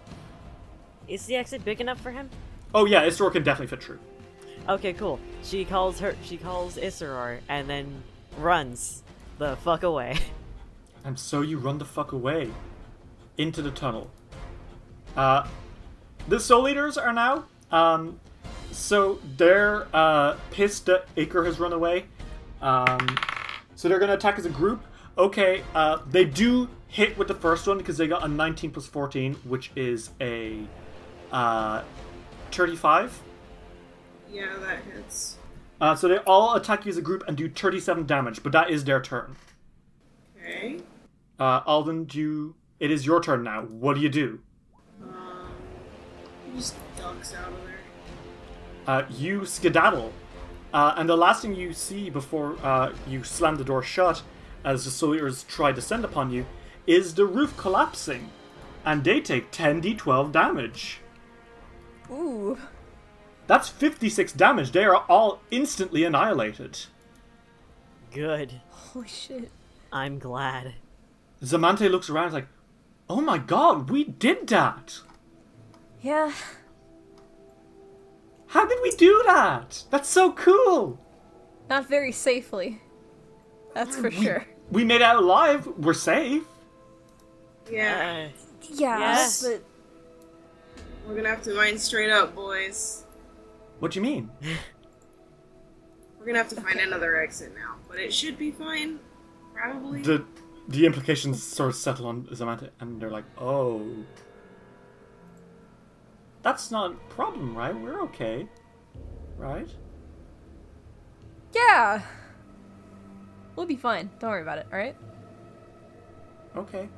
[1.09, 2.31] is the exit big enough for him?
[2.75, 3.99] Oh yeah, Isra can definitely fit through.
[4.69, 5.21] Okay, cool.
[5.43, 6.17] She calls her.
[6.23, 8.03] She calls Isseror and then
[8.39, 9.03] runs
[9.39, 10.19] the fuck away.
[11.07, 12.51] And so you run the fuck away
[13.37, 14.11] into the tunnel.
[15.15, 15.47] Uh,
[16.29, 17.45] the soul eaters are now.
[17.71, 18.19] Um,
[18.73, 22.07] so they're uh, pissed that Iker has run away.
[22.63, 23.19] Um,
[23.75, 24.83] so they're gonna attack as a group.
[25.19, 28.87] Okay, uh, they do hit with the first one because they got a 19 plus
[28.87, 30.67] 14, which is a
[31.33, 31.83] uh,
[32.51, 33.21] 35.
[34.33, 35.39] Yeah, that hits.
[35.81, 38.71] Uh, so they all attack you as a group and do 37 damage, but that
[38.71, 39.37] is their turn.
[40.39, 40.79] Okay.
[41.39, 43.63] Uh, Alden, do you, it is your turn now.
[43.63, 44.41] What do you do?
[45.03, 45.51] Um,
[46.47, 47.75] he just ducks out of there.
[48.87, 50.13] Uh, you skedaddle.
[50.73, 54.23] Uh, and the last thing you see before uh, you slam the door shut,
[54.65, 56.47] as the soldiers try to descend upon you,
[56.87, 58.31] is the roof collapsing.
[58.85, 61.01] And they take 10d12 damage.
[62.11, 62.59] Ooh.
[63.47, 64.73] That's 56 damage.
[64.73, 66.79] They are all instantly annihilated.
[68.13, 68.61] Good.
[68.71, 69.51] Holy shit.
[69.93, 70.75] I'm glad.
[71.43, 72.47] Zamante looks around like,
[73.09, 75.01] oh my god, we did that!
[76.01, 76.33] Yeah.
[78.49, 79.85] How did we do that?
[79.91, 80.99] That's so cool!
[81.69, 82.81] Not very safely.
[83.75, 84.47] That's for We- sure.
[84.71, 85.67] We made it out alive.
[85.77, 86.45] We're safe.
[87.71, 88.29] Yeah.
[88.33, 88.39] Uh,
[88.71, 89.43] Yeah, Yes.
[89.43, 89.63] but
[91.07, 93.05] We're gonna have to mine straight up, boys.
[93.79, 94.31] What do you mean?
[96.19, 98.99] We're gonna have to find another exit now, but it should be fine.
[99.53, 100.03] Probably.
[100.03, 100.25] the
[100.69, 103.87] the implications sort of settle on Zamante, and they're like, "Oh,
[106.43, 107.75] that's not a problem, right?
[107.79, 108.49] We're okay,
[109.37, 109.69] right?"
[111.55, 112.03] yeah.
[113.57, 114.11] We'll be fine.
[114.19, 114.97] Don't worry about it, alright?
[116.57, 116.89] Okay.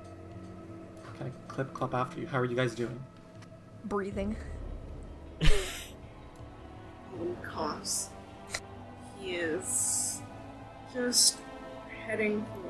[1.19, 2.27] Kind of clip clop after you.
[2.27, 2.99] How are you guys doing?
[3.89, 4.37] Breathing.
[7.17, 8.09] One coughs.
[9.19, 10.21] He is
[10.93, 11.39] just
[12.07, 12.67] heading forward.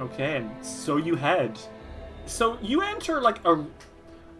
[0.00, 1.58] Okay, and so you head.
[2.26, 3.64] So you enter like a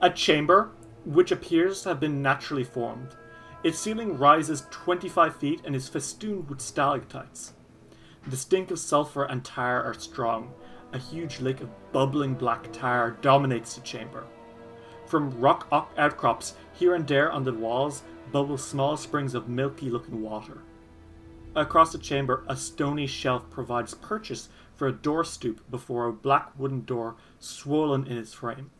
[0.02, 0.70] a chamber
[1.04, 3.16] which appears to have been naturally formed.
[3.62, 7.52] Its ceiling rises 25 feet and is festooned with stalactites.
[8.26, 10.52] The stink of sulfur and tar are strong.
[10.92, 14.24] A huge lake of bubbling black tar dominates the chamber.
[15.10, 15.66] From rock
[15.98, 20.58] outcrops here and there on the walls bubble small springs of milky looking water.
[21.56, 26.56] Across the chamber, a stony shelf provides purchase for a door stoop before a black
[26.56, 28.70] wooden door swollen in its frame.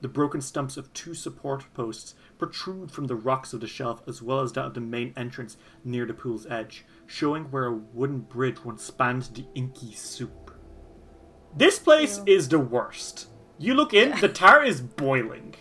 [0.00, 4.22] The broken stumps of two support posts protrude from the rocks of the shelf as
[4.22, 8.20] well as that of the main entrance near the pool's edge, showing where a wooden
[8.20, 10.58] bridge once spanned the inky soup.
[11.54, 12.34] This place Ew.
[12.34, 13.26] is the worst.
[13.60, 15.54] You look in, the tower is boiling.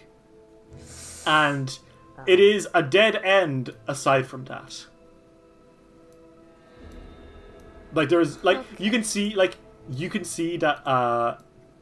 [1.27, 1.77] And
[2.25, 4.85] it is a dead end aside from that.
[7.93, 9.57] Like there's like you can see like
[9.91, 11.37] you can see that uh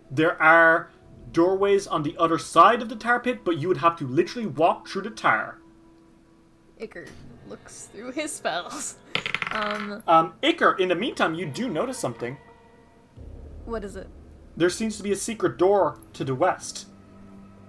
[0.10, 0.90] there are
[1.34, 4.48] doorways on the other side of the tar pit, but you would have to literally
[4.48, 5.60] walk through the tar.
[6.82, 7.08] Iker
[7.48, 8.96] looks through his spells.
[9.50, 12.38] Um, Um, Iker, in the meantime, you do notice something.
[13.64, 14.10] what is it?
[14.58, 16.88] There seems to be a secret door to the west.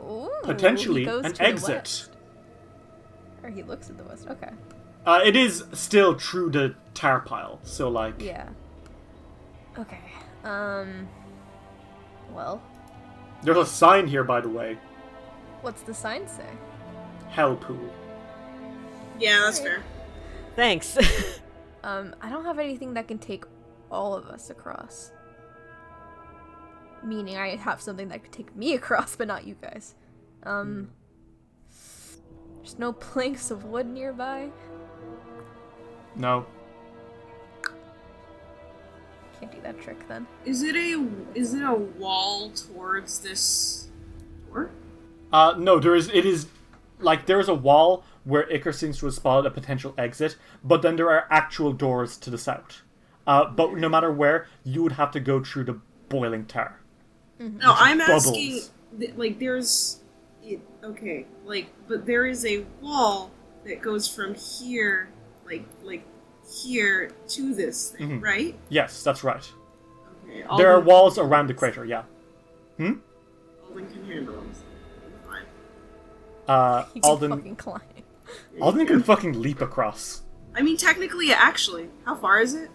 [0.00, 1.68] Ooh, Potentially he goes an to the exit.
[1.76, 2.10] west.
[3.42, 4.26] Or he looks at the west.
[4.28, 4.50] Okay.
[5.06, 8.48] Uh, it is still through the tar pile, so like Yeah.
[9.78, 10.00] Okay.
[10.44, 11.06] Um.
[12.32, 12.62] Well,
[13.42, 14.78] there's a sign here, by the way.
[15.62, 16.48] what's the sign say?
[17.28, 17.90] Hell pool.
[19.18, 19.82] Yeah, that's fair.
[20.56, 20.96] Thanks.
[21.84, 23.44] Um, I don't have anything that can take
[23.88, 25.12] all of us across.
[27.04, 29.94] Meaning I have something that could take me across, but not you guys.
[30.42, 30.90] Um,
[32.58, 34.50] there's no planks of wood nearby.
[36.16, 36.46] No.
[39.40, 40.26] Can't do that trick then.
[40.44, 43.88] Is it a is it a wall towards this
[44.48, 44.70] door?
[45.32, 46.08] Uh, no, there is.
[46.08, 46.48] It is
[46.98, 50.82] like there is a wall where Iker seems to have spotted a potential exit, but
[50.82, 52.82] then there are actual doors to the south.
[53.26, 56.80] Uh, but no matter where, you would have to go through the boiling tar.
[57.38, 58.26] No, I'm bubbles.
[58.28, 58.62] asking.
[59.16, 60.00] Like, there's,
[60.42, 63.30] it, okay, like, but there is a wall
[63.64, 65.08] that goes from here,
[65.46, 66.04] like, like
[66.64, 68.22] here to this thing, Mhm.
[68.22, 68.58] right?
[68.70, 69.46] Yes, that's right.
[70.24, 70.44] Okay.
[70.56, 71.84] There are Alden- walls around the crater.
[71.84, 72.02] Yeah.
[72.78, 72.94] Hmm.
[73.68, 74.52] Alden can handle them.
[75.26, 75.42] Fine.
[76.48, 77.30] Uh, You can Alden.
[77.30, 77.80] fucking climb.
[78.60, 80.22] Alden can fucking leap across.
[80.54, 82.70] I mean, technically, actually, how far is it?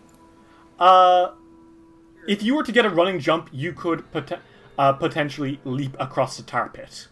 [0.79, 1.31] Uh,
[2.27, 4.39] if you were to get a running jump, you could pot-
[4.77, 7.07] uh, potentially leap across the tar pit.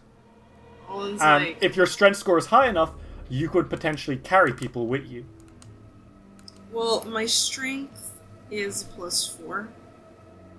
[0.88, 2.92] Alden's And like, if your strength score is high enough,
[3.28, 5.24] you could potentially carry people with you.
[6.72, 8.12] well, my strength
[8.50, 9.68] is plus four.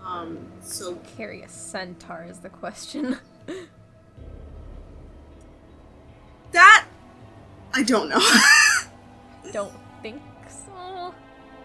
[0.04, 3.18] Um, so Carry a centaur is the question.
[6.52, 6.86] that
[7.74, 8.20] I don't know.
[9.52, 11.14] Don't think so.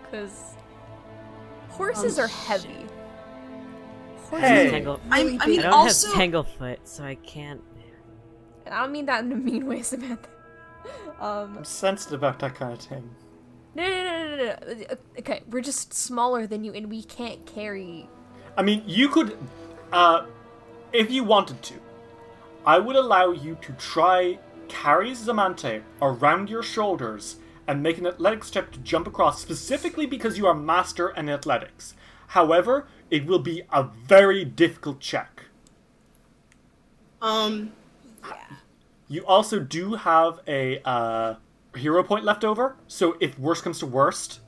[0.03, 0.55] Because
[1.69, 2.87] horses Um, are heavy.
[4.31, 4.67] Horses Hey.
[4.69, 7.63] are Tangle- I- really I mean, I don't also- have Tanglefoot, so I can't.
[8.67, 10.27] And I don't mean that in a mean way, Zamante.
[11.21, 13.11] Um, I'm sensitive about that kind of thing.
[13.75, 14.87] no, no, no, no, no, no.
[15.19, 18.09] Okay, we're just smaller than you, and we can't carry.
[18.57, 19.37] I mean, you could,
[19.93, 20.27] uh,
[20.93, 21.75] if you wanted to,
[22.67, 28.51] I would allow you to try carry Zamante around your shoulders and make an athletics
[28.51, 31.95] check to jump across, specifically because you are master in athletics.
[32.29, 35.45] However, it will be a very difficult check.
[37.23, 37.73] um,
[39.09, 41.35] You also do have a uh,
[41.75, 44.41] hero point left over, so if worst comes to worst,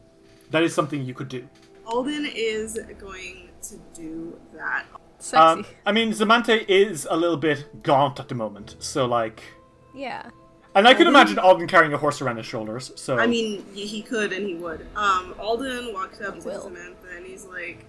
[0.51, 1.49] that is something you could do.
[1.87, 4.85] Alden is going to do that.
[5.19, 5.37] Sexy.
[5.37, 9.43] Um, I mean, Zamante is a little bit gaunt at the moment, so like.
[9.95, 10.29] yeah.
[10.77, 12.93] And I could Alden- imagine Alden carrying a horse around his shoulders.
[12.95, 14.87] So I mean, he could and he would.
[14.95, 16.71] Um, Alden walks up He to will.
[16.71, 17.85] Zamante and he's like,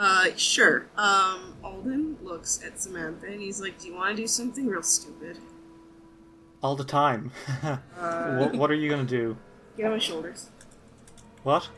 [0.00, 0.88] uh, sure.
[0.96, 4.82] Um, Alden looks at Zamante and he's like, do you want to do something real
[4.82, 5.38] stupid?
[6.62, 7.30] all the time.
[8.00, 9.36] Uh, what, what are you gonna do?
[9.76, 10.48] Get on my shoulders.
[11.42, 11.68] What?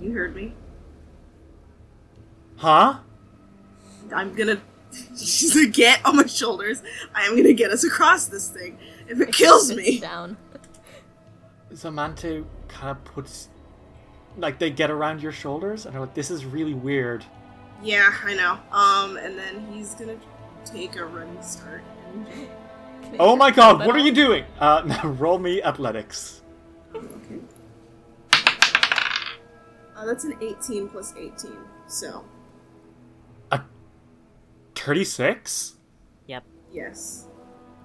[0.00, 0.54] You heard me.
[2.56, 2.98] Huh?
[4.14, 4.62] I'm gonna.
[5.16, 6.82] She's like, get on my shoulders.
[7.12, 8.78] I am gonna get us across this thing.
[9.08, 9.98] If it kills me.
[9.98, 10.36] Down.
[11.72, 13.48] Zamante kind of puts,
[14.36, 17.24] like they get around your shoulders, and I'm like, this is really weird.
[17.82, 18.58] Yeah, I know.
[18.72, 20.16] Um, and then he's gonna
[20.64, 21.82] take a running start.
[22.12, 22.26] And...
[23.18, 24.44] Oh my god, what are you doing?
[24.60, 26.42] Uh, now roll me athletics.
[26.94, 27.40] Okay.
[29.96, 31.56] Uh, that's an 18 plus 18.
[31.88, 32.24] So,
[34.80, 35.74] Thirty-six.
[36.26, 36.44] Yep.
[36.72, 37.26] yes.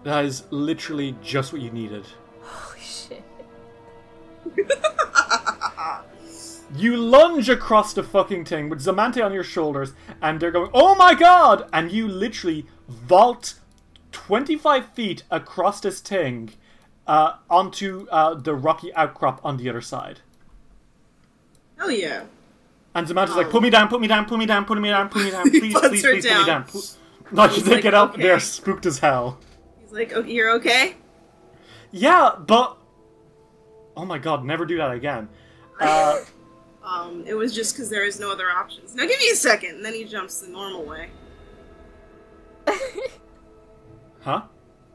[0.04, 2.06] That is literally just what you needed.
[2.42, 3.24] Holy shit.
[6.76, 10.96] You lunge across the fucking thing with Zamante on your shoulders, and they're going, "Oh
[10.96, 13.56] my god!" And you literally vault
[14.12, 16.54] twenty-five feet across this thing
[17.08, 20.20] uh, onto uh, the rocky outcrop on the other side.
[21.78, 22.24] Hell yeah.
[22.94, 25.10] And Zamante's like, "Put me down, put me down, put me down, put me down,
[25.10, 26.46] put me down, please, please, please, put me down.
[26.46, 26.98] down." Put-
[27.32, 28.14] No, He's they like, get up.
[28.14, 29.38] "Okay." They're spooked as hell.
[29.82, 30.96] He's like, okay, you're okay?
[31.92, 32.78] Yeah, but
[33.96, 35.30] oh my god, never do that again.
[35.80, 36.20] Uh,
[36.86, 38.94] Um, it was just because there is no other options.
[38.96, 41.10] Now give me a second, and then he jumps the normal way.
[44.22, 44.42] Huh?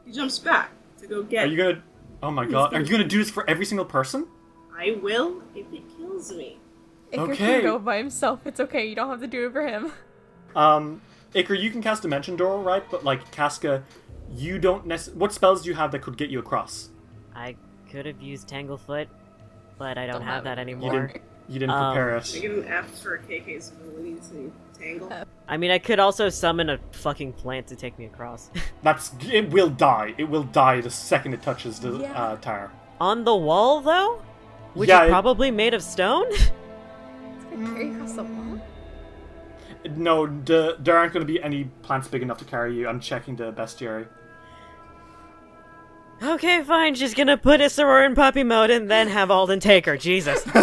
[0.05, 1.45] He jumps back to go get.
[1.45, 1.81] Are you gonna?
[2.21, 2.73] Oh my god!
[2.73, 4.27] Are you gonna do this for every single person?
[4.77, 6.59] I will if it kills me.
[7.13, 7.35] Iker Okay.
[7.37, 8.45] can go by himself.
[8.45, 8.85] It's okay.
[8.87, 9.93] You don't have to do it for him.
[10.53, 11.01] Um,
[11.33, 12.83] Iker, you can cast Dimension Door, right?
[12.91, 13.83] But like Casca,
[14.29, 15.19] you don't necessarily.
[15.21, 16.89] What spells do you have that could get you across?
[17.33, 17.55] I
[17.89, 19.07] could have used Tanglefoot,
[19.77, 21.21] but I don't, Don't have have that it.
[21.51, 21.71] You didn't.
[21.71, 25.11] You didn't Um, prepare I give an F for KK's abilities and tangle.
[25.47, 28.49] I mean, I could also summon a fucking plant to take me across.
[28.83, 29.11] That's.
[29.29, 30.15] It will die.
[30.17, 32.13] It will die the second it touches the Yeah.
[32.13, 32.71] uh, tire.
[33.01, 34.21] On the wall, though?
[34.75, 36.27] Which Yeah, is it- probably made of stone?
[36.31, 38.61] It's gonna carry across the wall.
[39.97, 42.87] No, the, there aren't going to be any plants big enough to carry you.
[42.87, 44.07] I'm checking the bestiary.
[46.21, 46.95] Okay, fine.
[46.95, 49.97] She's gonna put Isseror in puppy mode and then have Alden take her.
[49.97, 50.43] Jesus.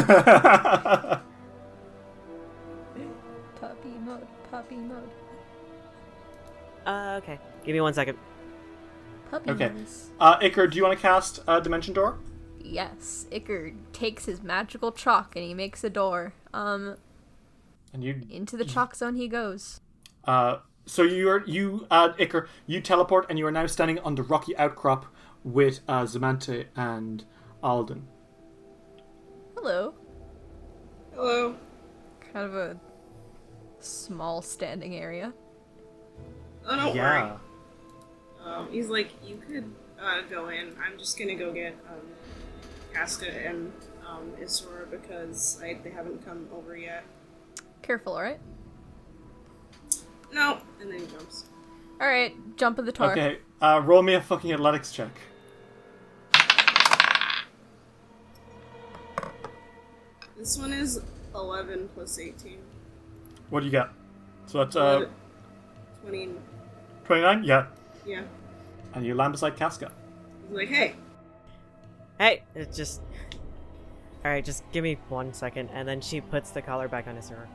[3.60, 4.26] Puppy mode.
[4.50, 5.08] Puppy mode.
[6.86, 7.38] uh, okay.
[7.64, 8.18] Give me one second.
[9.30, 9.68] Puppy Okay.
[9.70, 10.10] nose.
[10.20, 12.18] uh, Iker, do you want to cast uh, Dimension Door?
[12.60, 16.32] Yes, Iker takes his magical chalk and he makes a door.
[16.54, 16.96] Um,
[17.92, 19.80] And you into the chalk zone he goes.
[20.24, 24.14] Uh, so you are you uh, Iker, you teleport and you are now standing on
[24.14, 25.06] the rocky outcrop
[25.52, 27.24] with uh, Zamante and
[27.62, 28.06] Alden.
[29.54, 29.94] Hello.
[31.14, 31.56] Hello.
[32.32, 32.76] Kind of a
[33.80, 35.32] small standing area.
[36.66, 37.02] Oh, don't yeah.
[37.02, 37.38] worry.
[38.44, 40.74] Um, he's like, you could uh, go in.
[40.84, 42.06] I'm just gonna go get um,
[42.92, 43.72] Casca and
[44.06, 47.04] um, Isora because I, they haven't come over yet.
[47.82, 48.40] Careful, alright?
[50.32, 51.46] No, and then he jumps.
[52.00, 53.12] Alright, jump in the tar.
[53.12, 53.38] Okay.
[53.60, 55.10] Uh, roll me a fucking athletics check.
[60.38, 61.00] This one is
[61.34, 62.58] 11 plus 18.
[63.50, 63.88] What do you get?
[64.46, 65.06] So that's uh,
[66.02, 66.30] 20.
[67.04, 67.44] twenty nine.
[67.44, 67.66] Yeah.
[68.06, 68.22] Yeah.
[68.94, 69.90] And you land beside Casca.
[70.48, 70.94] He's like, hey,
[72.18, 73.00] Hey, it just.
[74.24, 77.46] Alright, just give me one second, and then she puts the collar back on Isseror.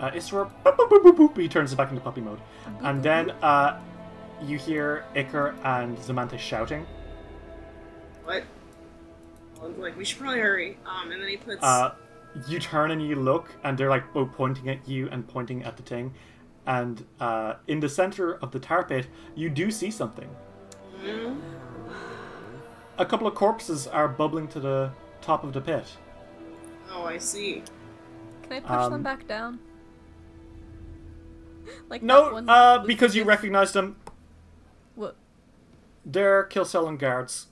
[0.00, 2.40] Uh, Isra, boop, boop, boop, boop, boop, he turns it back into puppy mode,
[2.80, 3.80] and then uh,
[4.42, 6.84] you hear Iker and Zamante shouting.
[8.24, 8.42] what?
[9.62, 10.76] Owen's like, we should probably hurry.
[10.84, 11.62] Um, and then he puts.
[11.62, 11.94] Uh,
[12.48, 15.76] you turn and you look, and they're like both pointing at you and pointing at
[15.76, 16.12] the thing.
[16.66, 20.28] And uh, in the center of the tar pit, you do see something.
[21.00, 21.38] "Hmm?
[22.98, 25.84] A couple of corpses are bubbling to the top of the pit.
[26.90, 27.62] Oh, I see.
[28.42, 29.58] Can I push Um, them back down?
[31.88, 33.96] like No, uh, because the- you recognize them.
[34.94, 35.16] What?
[36.04, 37.46] They're Kilsellan guards.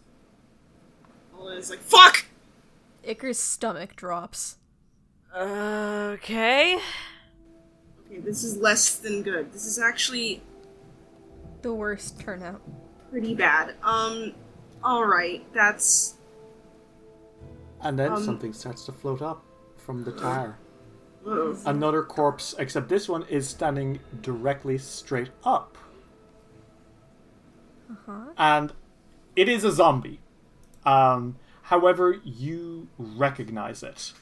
[1.38, 2.26] Owen is like, fuck!
[3.06, 4.58] Iker's stomach drops.
[5.36, 6.78] Okay.
[8.06, 9.52] Okay, this is less than good.
[9.52, 10.42] This is actually
[11.62, 12.60] The worst turnout.
[13.10, 13.74] pretty bad.
[13.82, 14.34] Um,
[14.84, 16.14] alright, that's.
[17.80, 19.42] And then Um, something starts to float up
[19.76, 20.58] from the tire.
[21.24, 21.56] Whoa.
[21.66, 25.78] Another corpse, except this one is standing directly straight up.
[27.90, 28.32] Uh-huh.
[28.36, 28.72] And
[29.36, 30.20] it is a zombie.
[30.84, 34.12] Um, however, you recognize it.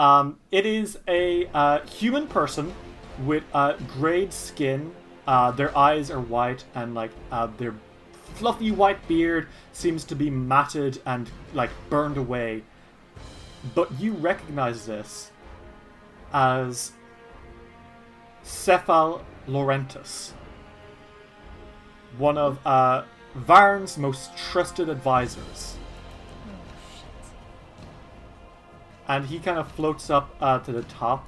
[0.00, 2.72] Um, it is a uh, human person
[3.26, 4.94] with uh, grayed skin.
[5.26, 7.74] Uh, their eyes are white, and like uh, their
[8.32, 12.62] fluffy white beard seems to be matted and like burned away.
[13.74, 15.32] But you recognize this
[16.32, 16.92] as
[18.42, 20.32] Cephal Lorentus,
[22.16, 25.76] one of uh, Varn's most trusted advisors.
[29.10, 31.26] And he kind of floats up uh, to the top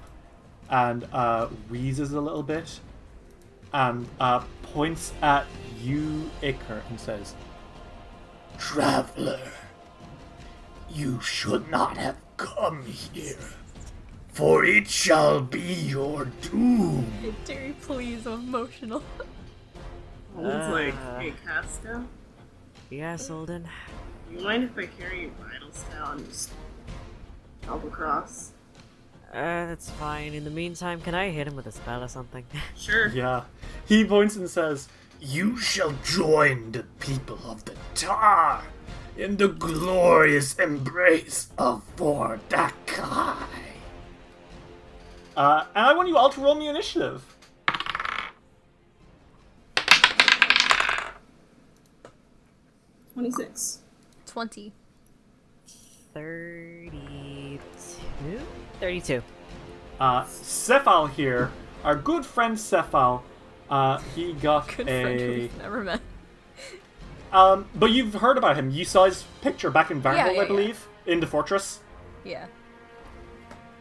[0.71, 2.79] and uh, wheezes a little bit
[3.75, 5.47] and uh, points at
[5.81, 7.35] you, Iker, and says,
[8.57, 9.41] Traveler,
[10.89, 13.35] you should not have come here,
[14.29, 17.11] for it shall be your doom.
[17.45, 19.03] Terry, please, I'm emotional.
[20.39, 21.19] Owen's like, Uh.
[21.19, 22.07] hey, Casca,
[22.91, 23.69] Yes, Alden.
[24.31, 26.51] do you mind if I carry your vital style and just
[27.65, 28.53] help across?
[29.33, 30.35] Uh, that's fine.
[30.35, 32.45] In the meantime, can I hit him with a spell or something?
[32.77, 33.09] Sure.
[33.09, 33.45] Yeah.
[33.87, 34.89] He points and says,
[35.21, 38.65] You shall join the people of the Tar
[39.17, 43.37] in the glorious embrace of Vordakai.
[45.37, 47.23] uh, and I want you all to roll me initiative.
[53.15, 53.81] Twenty-six.
[54.27, 54.73] 20.
[58.23, 58.41] 32?
[58.81, 59.23] 32.
[60.01, 61.51] Uh, Cephal here,
[61.85, 63.23] our good friend Cephal,
[63.71, 65.39] uh, he got Good friend who a.
[65.41, 66.01] we've never met.
[67.33, 68.71] Um, but you've heard about him.
[68.71, 70.47] You saw his picture back in Varnhold, Yeah, yeah, I yeah.
[70.49, 71.81] believe, in the fortress.
[72.25, 72.47] Yeah.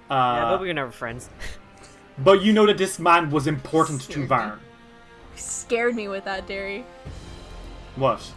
[0.09, 1.29] Uh, yeah, but we were never friends.
[2.19, 4.27] but you know that this man was important to Scared me.
[4.27, 4.59] Varn.
[5.35, 6.85] Scared me with that, Derry.
[7.95, 8.31] What?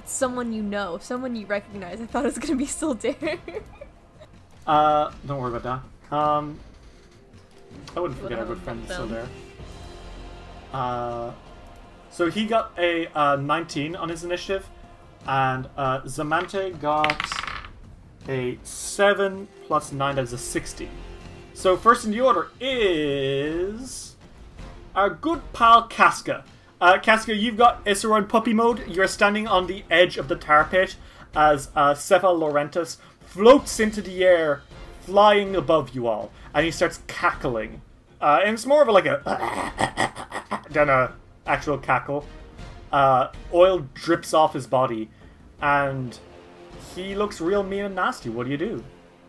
[0.00, 2.00] It's someone you know, someone you recognize.
[2.00, 3.38] I thought it was gonna be Sildair.
[4.66, 6.16] Uh, don't worry about that.
[6.16, 6.58] Um,
[7.96, 9.26] I wouldn't forget our good friend but still there.
[10.72, 11.32] Uh,
[12.10, 14.68] so he got a uh, 19 on his initiative,
[15.26, 17.20] and uh, Zamante got
[18.28, 20.88] a 7 plus 9, that is a 16.
[21.52, 24.16] So first in the order is
[24.94, 26.44] our good pal Casca.
[26.80, 28.86] Uh, Casca, you've got in puppy mode.
[28.88, 30.96] You're standing on the edge of the tar pit
[31.34, 32.98] as uh, Lorentus
[33.34, 34.62] floats into the air,
[35.00, 37.82] flying above you all, and he starts cackling.
[38.20, 41.12] Uh, and it's more of a, like a than a
[41.44, 42.24] actual cackle.
[42.92, 45.10] Uh, oil drips off his body,
[45.60, 46.16] and
[46.94, 48.30] he looks real mean and nasty.
[48.30, 48.84] What do you do?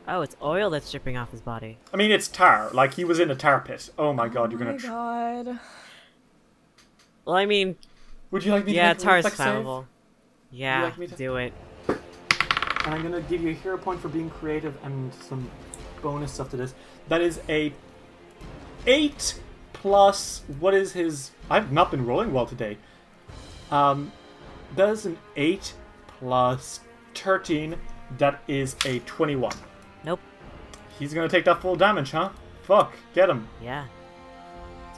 [0.07, 1.79] Oh, it's oil that's dripping off his body.
[1.91, 2.69] I mean, it's tar.
[2.73, 3.89] Like he was in a tar pit.
[3.97, 4.77] Oh my god, you're oh gonna.
[4.77, 4.87] my
[5.45, 5.59] god.
[7.25, 7.75] Well, I mean,
[8.29, 9.47] Would you like me to yeah, make a tar's reflex save?
[9.65, 9.85] flammable.
[10.51, 11.53] Yeah, like me to- do it.
[12.85, 15.49] And I'm gonna give you a hero point for being creative and some
[16.01, 16.73] bonus stuff to this.
[17.07, 17.73] That is a
[18.85, 19.39] eight
[19.73, 21.31] plus what is his?
[21.49, 22.77] I've not been rolling well today.
[23.71, 24.11] Um,
[24.75, 25.73] that is an eight
[26.07, 26.81] plus
[27.15, 27.75] thirteen.
[28.19, 29.55] That is a twenty-one.
[30.03, 30.19] Nope.
[30.99, 32.29] He's gonna take that full damage, huh?
[32.63, 33.47] Fuck, get him.
[33.61, 33.85] Yeah.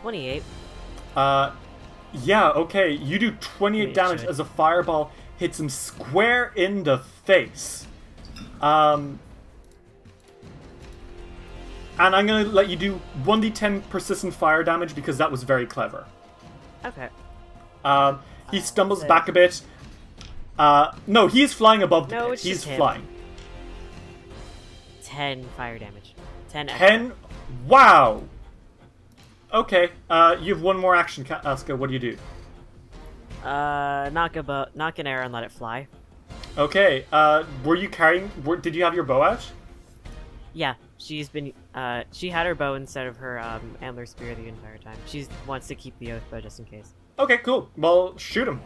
[0.01, 0.43] 28.
[1.15, 1.51] Uh,
[2.13, 2.91] yeah, okay.
[2.91, 7.85] You do 28 damage as a fireball hits him square in the face.
[8.61, 9.19] Um,
[11.99, 16.05] and I'm gonna let you do 1d10 persistent fire damage because that was very clever.
[16.85, 17.09] Okay.
[17.83, 18.19] Um,
[18.51, 19.61] he stumbles back a bit.
[20.57, 22.39] Uh, no, he is flying above the No, pit.
[22.39, 23.07] He's flying.
[25.03, 26.15] 10 fire damage.
[26.49, 27.13] 10 10.
[27.67, 28.23] Wow.
[29.53, 29.89] Okay.
[30.09, 31.77] Uh, you have one more action, Ka- Asuka.
[31.77, 32.17] What do you do?
[33.43, 35.88] Uh, knock a bow, knock an arrow and let it fly.
[36.57, 37.05] Okay.
[37.11, 38.31] Uh, were you carrying?
[38.43, 39.51] Were, did you have your bow out?
[40.53, 44.47] Yeah, she's been, uh, she had her bow instead of her, um, antler spear the
[44.47, 44.97] entire time.
[45.05, 46.93] She wants to keep the oath bow just in case.
[47.19, 47.69] Okay, cool.
[47.77, 48.59] Well, shoot him.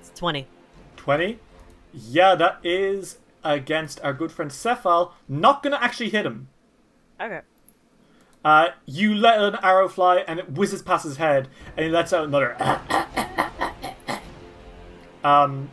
[0.00, 0.46] It's 20.
[0.96, 1.38] 20.
[1.92, 5.12] Yeah, that is against our good friend Cephal.
[5.28, 6.48] Not gonna actually hit him.
[7.20, 7.40] Okay.
[8.44, 12.12] Uh, you let an arrow fly and it whizzes past his head, and he lets
[12.12, 12.56] out another.
[15.24, 15.68] um,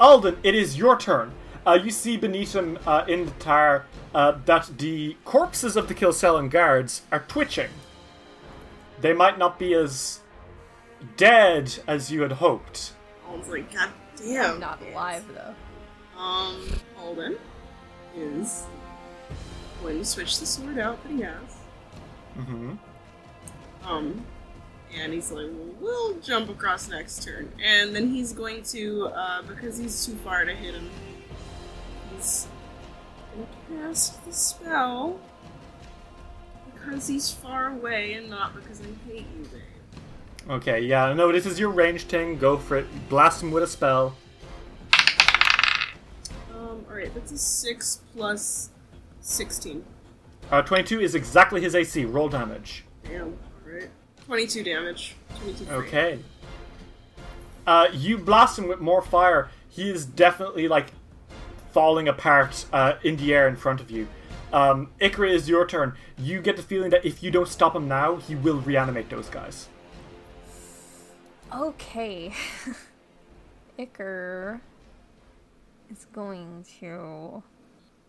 [0.00, 1.32] Alden, it is your turn.
[1.66, 5.94] Uh, you see beneath him uh, in the tar uh, that the corpses of the
[5.94, 7.68] Kilcellan guards are twitching.
[9.00, 10.20] They might not be as
[11.16, 12.94] dead as you had hoped.
[13.28, 14.54] I was like, God damn.
[14.54, 15.54] I'm not it." alive though.
[16.20, 16.66] Um,
[16.98, 17.36] Alden
[18.16, 18.64] is
[19.82, 21.57] going to switch the sword out that he has.
[22.38, 22.74] Mm-hmm.
[23.84, 24.24] Um,
[24.96, 27.52] and he's like, well, we'll jump across next turn.
[27.62, 30.88] And then he's going to, uh, because he's too far to hit him,
[32.14, 32.46] he's
[33.34, 35.20] going to cast the spell
[36.72, 40.50] because he's far away and not because I hate you, babe.
[40.50, 42.38] Okay, yeah, no, this is your range thing.
[42.38, 42.86] Go for it.
[43.08, 44.16] Blast him with a spell.
[46.54, 48.70] Um, alright, that's a 6 plus
[49.20, 49.84] 16.
[50.50, 52.04] Uh, 22 is exactly his AC.
[52.04, 52.84] Roll damage.
[53.04, 53.36] Damn,
[53.66, 53.90] alright.
[54.26, 55.14] 22 damage.
[55.40, 55.70] 22.
[55.70, 56.18] Okay.
[57.66, 59.50] Uh, you blast him with more fire.
[59.68, 60.88] He is definitely like
[61.72, 64.08] falling apart uh, in the air in front of you.
[64.52, 65.94] Um, Iker is your turn.
[66.16, 69.28] You get the feeling that if you don't stop him now, he will reanimate those
[69.28, 69.68] guys.
[71.54, 72.32] Okay.
[73.78, 74.60] Iker
[75.90, 77.42] is going to.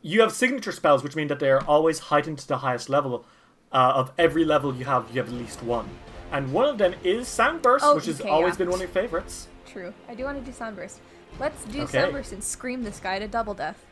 [0.02, 3.26] You have signature spells, which mean that they are always heightened to the highest level.
[3.72, 5.88] Uh, of every level you have, you have at least one.
[6.32, 8.58] And one of them is Sound Burst, Oh, which has okay, always yeah.
[8.60, 9.48] been one of your favorites.
[9.68, 9.94] True.
[10.08, 11.00] I do want to do Sound Burst.
[11.40, 11.92] Let's do Okay.
[12.00, 13.86] Sound Burst and scream this guy to double death.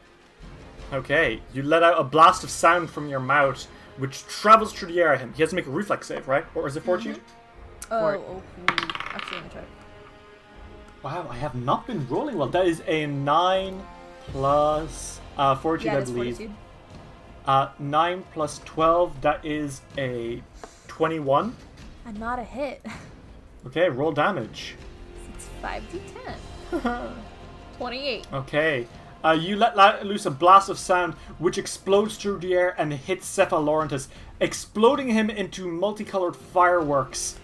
[0.94, 5.00] Okay, you let out a blast of sound from your mouth, which travels through the
[5.00, 5.34] air at him.
[5.34, 6.46] He has to make a reflex save, right?
[6.56, 7.22] Or is it fortitude?
[7.92, 8.44] Oh, Or- oh, ooh.
[9.14, 9.64] actually, let me try.
[11.04, 12.48] Wow, I have not been rolling well.
[12.48, 13.86] That is a 9
[14.32, 16.36] plus uh, fortitude, Yeah, I believe.
[16.38, 16.56] fortitude.
[17.46, 20.42] Uh, 9 plus 12, that is a
[20.88, 21.56] 21.
[22.06, 22.86] And not a hit.
[23.66, 24.76] Okay, roll damage.
[25.34, 27.14] It's 5d10.
[27.78, 28.28] 28.
[28.34, 28.88] Okay.
[29.24, 33.28] Uh, you let loose a blast of sound which explodes through the air and hits
[33.28, 34.08] Cephal Lorentus,
[34.40, 37.38] exploding him into multicolored fireworks.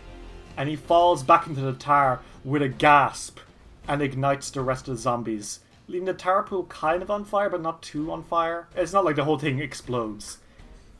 [0.55, 3.39] And he falls back into the tar with a gasp
[3.87, 7.49] and ignites the rest of the zombies, leaving the tar pool kind of on fire,
[7.49, 8.67] but not too on fire.
[8.75, 10.39] It's not like the whole thing explodes.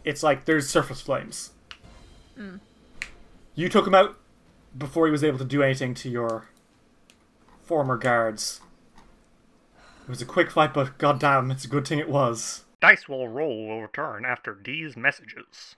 [0.04, 1.52] It's like there's surface flames.
[2.38, 2.60] Mm.
[3.56, 4.18] You took him out
[4.78, 6.50] before he was able to do anything to your
[7.62, 8.62] former guards.
[10.04, 12.66] It was a quick fight, but goddamn, it's a good thing it was.
[12.82, 15.76] Dice will roll will return after these messages.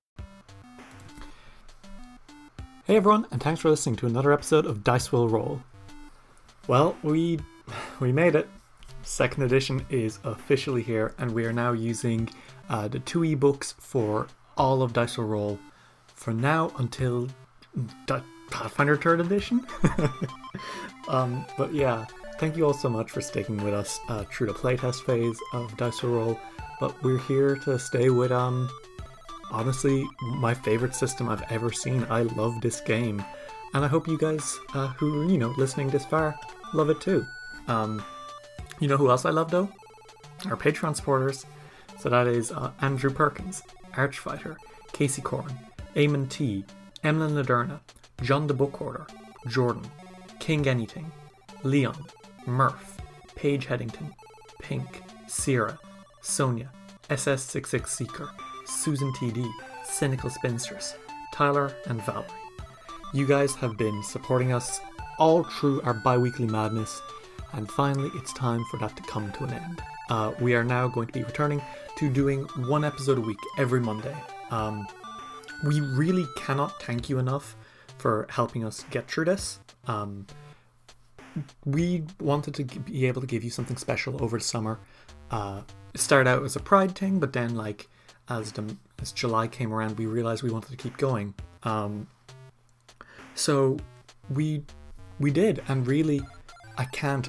[2.84, 5.62] Hey everyone, and thanks for listening to another episode of Dice Will Roll.
[6.66, 7.38] Well, we
[8.00, 8.48] we made it.
[9.06, 12.28] Second edition is officially here, and we are now using
[12.68, 14.26] uh, the two ebooks for
[14.56, 15.60] all of Dice Roll
[16.08, 17.28] for now until
[18.06, 19.64] Di- Pathfinder Third Edition.
[21.08, 22.04] um, but yeah,
[22.40, 25.74] thank you all so much for sticking with us uh, through the playtest phase of
[25.76, 26.38] Dice Roll.
[26.80, 28.68] But we're here to stay with um
[29.52, 30.04] honestly
[30.40, 32.04] my favorite system I've ever seen.
[32.10, 33.24] I love this game,
[33.72, 36.34] and I hope you guys uh, who are you know listening this far
[36.74, 37.24] love it too.
[37.68, 38.04] Um,
[38.80, 39.68] you know who else I love though?
[40.46, 41.46] Our Patreon supporters.
[41.98, 43.62] So that is uh, Andrew Perkins,
[43.92, 44.56] Archfighter,
[44.92, 45.52] Casey Corn,
[45.94, 46.64] Eamon T,
[47.02, 47.80] Emlyn Laderna,
[48.22, 49.06] John the Book Order,
[49.46, 49.82] Jordan,
[50.38, 51.10] King Anything,
[51.62, 52.04] Leon,
[52.46, 52.98] Murph,
[53.34, 54.14] Paige Headington,
[54.60, 55.78] Pink, Sierra,
[56.20, 56.70] Sonia,
[57.08, 58.30] SS66 Seeker,
[58.66, 59.48] Susan TD,
[59.84, 60.96] Cynical Spinsters,
[61.32, 62.26] Tyler, and Valerie.
[63.14, 64.80] You guys have been supporting us
[65.18, 67.00] all through our bi weekly madness,
[67.52, 69.82] and finally it's time for that to come to an end.
[70.08, 71.60] Uh, we are now going to be returning
[71.96, 74.16] to doing one episode a week every Monday.
[74.50, 74.86] Um,
[75.64, 77.56] we really cannot thank you enough
[77.98, 79.58] for helping us get through this.
[79.86, 80.26] Um,
[81.64, 84.78] we wanted to be able to give you something special over the summer.
[85.30, 85.62] Uh,
[85.94, 87.88] it started out as a pride thing, but then like
[88.28, 91.34] as the as July came around, we realized we wanted to keep going.
[91.62, 92.06] Um,
[93.34, 93.78] so
[94.30, 94.62] we
[95.18, 96.20] we did, and really,
[96.78, 97.28] I can't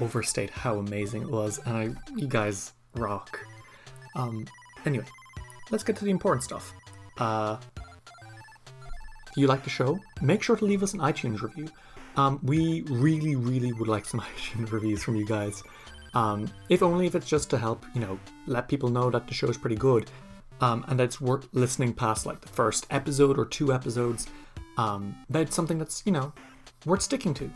[0.00, 3.38] overstate how amazing it was, and I you guys rock.
[4.16, 4.46] Um,
[4.84, 5.06] anyway,
[5.70, 6.72] let's get to the important stuff.
[7.18, 7.58] Uh,
[9.36, 11.68] you like the show, make sure to leave us an iTunes review.
[12.16, 15.62] Um, we really, really would like some iTunes reviews from you guys.
[16.14, 19.34] Um, if only if it's just to help, you know, let people know that the
[19.34, 20.08] show is pretty good,
[20.60, 24.28] um, and that it's worth listening past like the first episode or two episodes.
[24.78, 26.32] Um, that it's something that's you know
[26.86, 27.50] worth sticking to,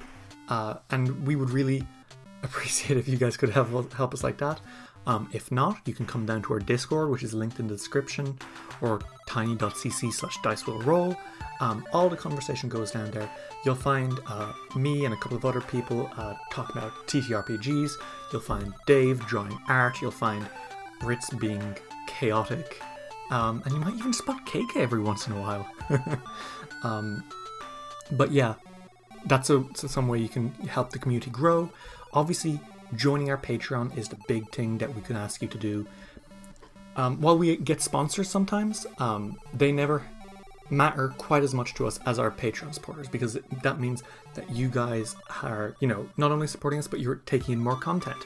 [0.48, 1.86] uh, and we would really
[2.42, 4.60] appreciate if you guys could help help us like that.
[5.06, 7.74] Um, if not, you can come down to our Discord, which is linked in the
[7.74, 8.38] description,
[8.82, 11.16] or tiny.cc slash dice will roll.
[11.60, 13.28] Um, all the conversation goes down there.
[13.64, 17.92] You'll find uh, me and a couple of other people uh, talking about TTRPGs.
[18.32, 20.00] You'll find Dave drawing art.
[20.02, 20.46] You'll find
[21.02, 21.76] Ritz being
[22.06, 22.80] chaotic.
[23.30, 25.66] Um, and you might even spot KK every once in a while.
[26.84, 27.24] um,
[28.12, 28.54] but yeah,
[29.26, 31.70] that's a, so some way you can help the community grow.
[32.12, 32.60] Obviously,
[32.94, 35.86] joining our Patreon is the big thing that we can ask you to do.
[36.96, 40.02] Um, while we get sponsors sometimes, um, they never
[40.70, 44.02] matter quite as much to us as our Patreon supporters because that means
[44.34, 47.76] that you guys are, you know, not only supporting us, but you're taking in more
[47.76, 48.18] content.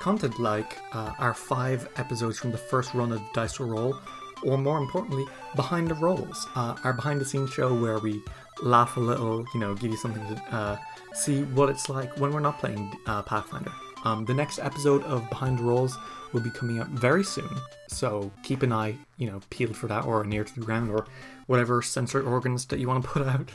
[0.00, 3.96] Content like uh, our five episodes from the first run of Dice Roll,
[4.42, 8.22] or more importantly, Behind the Rolls, uh, our behind the scenes show where we
[8.62, 10.76] laugh a little, you know, give you something to uh,
[11.14, 13.72] see what it's like when we're not playing uh, Pathfinder.
[14.04, 15.96] Um, the next episode of Behind the Rolls
[16.32, 17.48] will be coming up very soon,
[17.88, 21.06] so keep an eye, you know, peeled for that, or near to the ground, or
[21.46, 23.50] whatever sensory organs that you want to put out.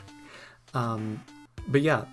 [0.74, 1.22] Um,
[1.68, 2.04] but yeah,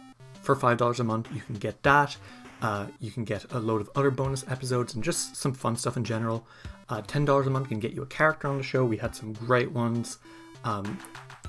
[0.41, 2.15] for five dollars a month, you can get that.
[2.61, 5.97] Uh, you can get a load of other bonus episodes and just some fun stuff
[5.97, 6.45] in general.
[6.89, 8.85] Uh, Ten dollars a month can get you a character on the show.
[8.85, 10.17] We had some great ones.
[10.63, 10.99] Um,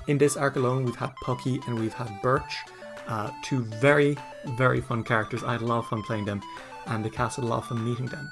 [0.07, 2.63] in this arc alone, we've had Pucky and we've had Birch,
[3.07, 4.17] uh, two very,
[4.57, 5.43] very fun characters.
[5.43, 6.41] I had a lot of fun playing them,
[6.87, 8.31] and the cast had a lot of fun meeting them.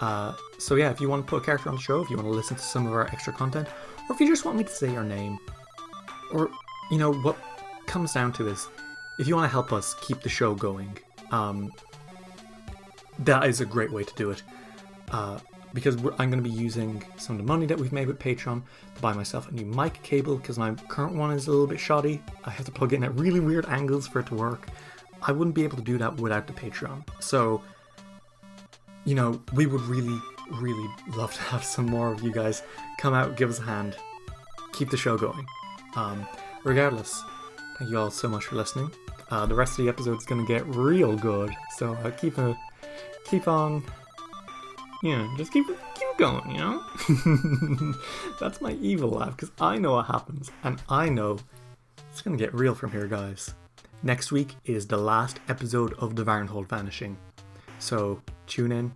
[0.00, 2.16] Uh, so yeah, if you want to put a character on the show, if you
[2.16, 3.68] want to listen to some of our extra content,
[4.08, 5.38] or if you just want me to say your name,
[6.32, 6.50] or
[6.90, 7.36] you know what
[7.86, 8.68] comes down to is
[9.18, 10.96] if you want to help us keep the show going,
[11.32, 11.70] um,
[13.18, 14.42] that is a great way to do it.
[15.10, 15.38] Uh,
[15.72, 18.62] because I'm going to be using some of the money that we've made with Patreon
[18.94, 21.78] to buy myself a new mic cable because my current one is a little bit
[21.78, 22.22] shoddy.
[22.44, 24.68] I have to plug it in at really weird angles for it to work.
[25.22, 27.04] I wouldn't be able to do that without the Patreon.
[27.20, 27.62] So,
[29.04, 30.18] you know, we would really,
[30.50, 32.62] really love to have some more of you guys
[32.98, 33.96] come out, give us a hand,
[34.72, 35.46] keep the show going.
[35.94, 36.26] Um,
[36.64, 37.22] regardless,
[37.78, 38.90] thank you all so much for listening.
[39.30, 42.58] Uh, the rest of the episode's gonna get real good, so uh, keep a
[43.24, 43.84] keep on
[45.02, 47.94] know, just keep keep going, you know.
[48.40, 51.38] That's my evil laugh because I know what happens, and I know
[52.10, 53.54] it's gonna get real from here, guys.
[54.02, 57.16] Next week is the last episode of the Varnhold Vanishing,
[57.78, 58.92] so tune in.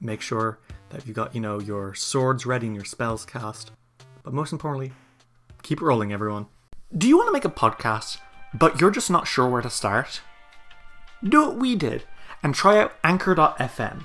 [0.00, 0.58] Make sure
[0.90, 3.72] that you got you know your swords ready and your spells cast,
[4.22, 4.92] but most importantly,
[5.62, 6.46] keep rolling, everyone.
[6.96, 8.18] Do you want to make a podcast,
[8.54, 10.20] but you're just not sure where to start?
[11.24, 12.04] Do what we did
[12.42, 14.04] and try out Anchor.fm.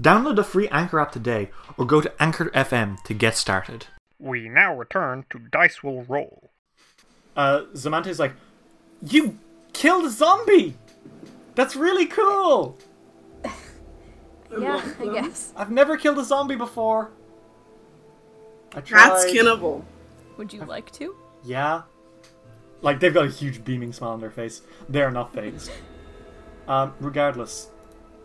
[0.00, 3.86] Download the free Anchor app today or go to Anchor FM to get started.
[4.18, 6.50] We now return to Dice Will Roll.
[7.34, 8.32] Uh, Zamante's like,
[9.02, 9.38] You
[9.72, 10.76] killed a zombie!
[11.54, 12.78] That's really cool!
[14.58, 15.52] Yeah, I guess.
[15.56, 17.10] I've never killed a zombie before.
[18.74, 19.10] I tried.
[19.10, 19.82] That's kinnable.
[20.38, 21.14] Would you like to?
[21.44, 21.82] Yeah.
[22.80, 24.62] Like, they've got a huge beaming smile on their face.
[24.88, 25.70] They're not phased.
[26.68, 27.68] um, regardless.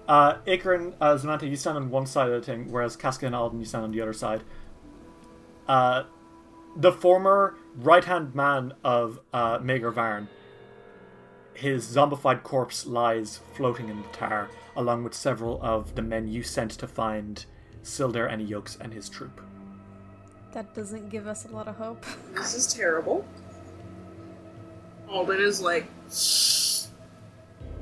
[0.08, 3.26] Uh, Iker and uh, Zamante, you stand on one side of the thing, whereas Casca
[3.26, 4.44] and Alden, you stand on the other side.
[5.68, 6.04] Uh,
[6.76, 10.28] the former right-hand man of uh, Maegar Varn,
[11.54, 16.44] his zombified corpse lies floating in the tar, along with several of the men you
[16.44, 17.46] sent to find
[17.84, 19.42] Sildar and Yokes and his troop.
[20.54, 22.06] That doesn't give us a lot of hope.
[22.34, 23.26] This is terrible.
[25.10, 25.88] Alden is like,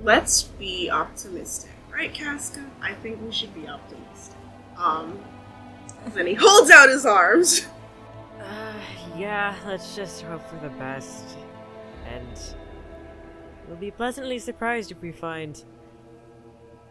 [0.02, 2.64] let's be optimistic, right, Casca?
[2.82, 4.36] I think we should be optimistic.
[4.78, 5.20] Um,
[6.14, 7.66] then he holds out his arms.
[8.40, 8.74] Uh,
[9.18, 11.38] yeah, let's just hope for the best.
[12.08, 12.40] And
[13.68, 15.62] we'll be pleasantly surprised if we find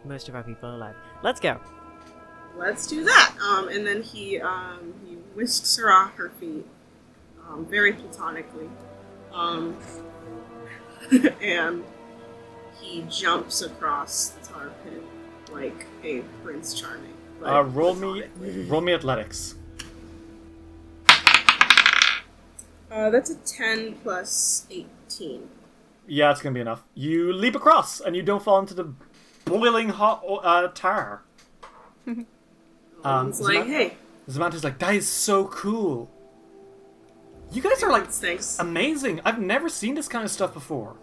[0.04, 0.94] most of our people alive.
[1.22, 1.58] Let's go.
[2.56, 3.34] Let's do that.
[3.42, 6.66] Um, and then he um, he whisks her off her feet,
[7.48, 8.68] um, very platonically,
[9.32, 9.76] um,
[11.40, 11.84] and
[12.80, 15.02] he jumps across the tar pit
[15.52, 17.14] like a Prince Charming.
[17.40, 18.24] but Uh, roll me,
[18.68, 19.54] roll me athletics.
[22.90, 25.48] Uh, that's a ten plus eighteen.
[26.06, 26.84] Yeah, it's gonna be enough.
[26.94, 28.92] You leap across, and you don't fall into the
[29.44, 31.22] boiling hot uh, tar.
[33.04, 33.94] um, It's like, Zaman- hey,
[34.28, 36.10] Zamante's like, that is so cool.
[37.52, 38.58] You guys are like thanks.
[38.58, 39.20] amazing.
[39.24, 40.96] I've never seen this kind of stuff before.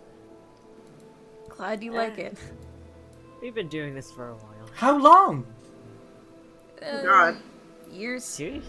[1.49, 2.37] Glad you like it.
[3.45, 4.67] We've been doing this for a while.
[4.73, 5.45] How long?
[6.81, 7.37] Uh, God,
[7.91, 8.63] Years Two,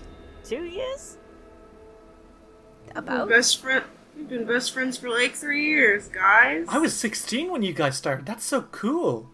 [0.45, 1.17] two years?
[2.95, 3.31] about.
[3.31, 3.87] best friend.
[4.15, 6.67] We've been best friends for like three years, guys.
[6.69, 8.27] I was 16 when you guys started.
[8.27, 9.31] That's so cool.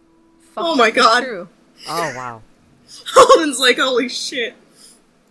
[0.55, 1.25] Fuck, Oh my God.
[1.25, 1.49] True.
[1.89, 2.43] Oh wow.
[3.17, 4.55] Alden's like, holy shit.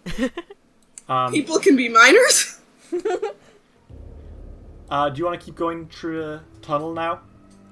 [1.08, 2.60] Um, People can be minors.
[4.90, 7.22] uh, do you want to keep going through the tunnel now?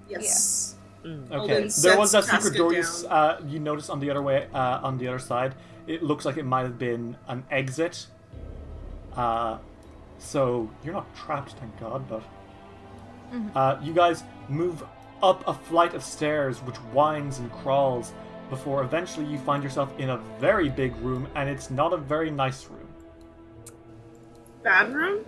[0.09, 0.75] yes.
[1.05, 1.67] Okay.
[1.81, 4.47] There was that sets secret door you, s- uh, you noticed on the other way,
[4.53, 5.55] uh, on the other side.
[5.87, 8.07] It looks like it might have been an exit.
[9.15, 9.57] Uh,
[10.19, 12.07] so you're not trapped, thank God.
[12.09, 12.23] But
[13.55, 14.83] uh, you guys move
[15.23, 18.11] up a flight of stairs, which winds and crawls,
[18.49, 22.29] before eventually you find yourself in a very big room, and it's not a very
[22.31, 22.87] nice room.
[24.63, 25.25] Bad room?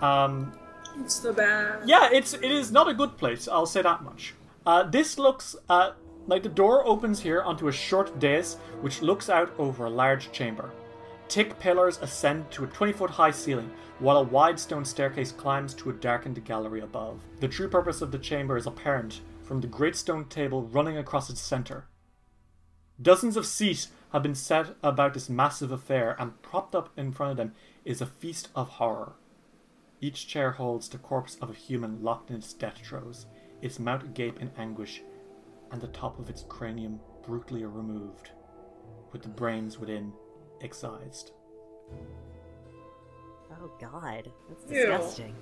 [0.00, 0.52] Um,
[0.98, 1.88] It's the bad.
[1.88, 3.48] Yeah, it's it is not a good place.
[3.48, 4.34] I'll say that much.
[4.66, 5.92] Uh, this looks uh,
[6.26, 10.32] like the door opens here onto a short dais, which looks out over a large
[10.32, 10.70] chamber.
[11.28, 15.74] Thick pillars ascend to a 20 foot high ceiling, while a wide stone staircase climbs
[15.74, 17.20] to a darkened gallery above.
[17.38, 21.30] The true purpose of the chamber is apparent from the great stone table running across
[21.30, 21.86] its center.
[23.00, 27.30] Dozens of seats have been set about this massive affair, and propped up in front
[27.32, 27.54] of them
[27.84, 29.12] is a feast of horror.
[30.00, 33.26] Each chair holds the corpse of a human locked in its death throes,
[33.60, 35.02] its mouth agape in anguish,
[35.70, 38.30] and the top of its cranium brutally removed,
[39.12, 40.12] with the brains within
[40.62, 41.32] excised.
[43.52, 44.30] Oh god.
[44.48, 44.86] That's Ew.
[44.86, 45.34] disgusting.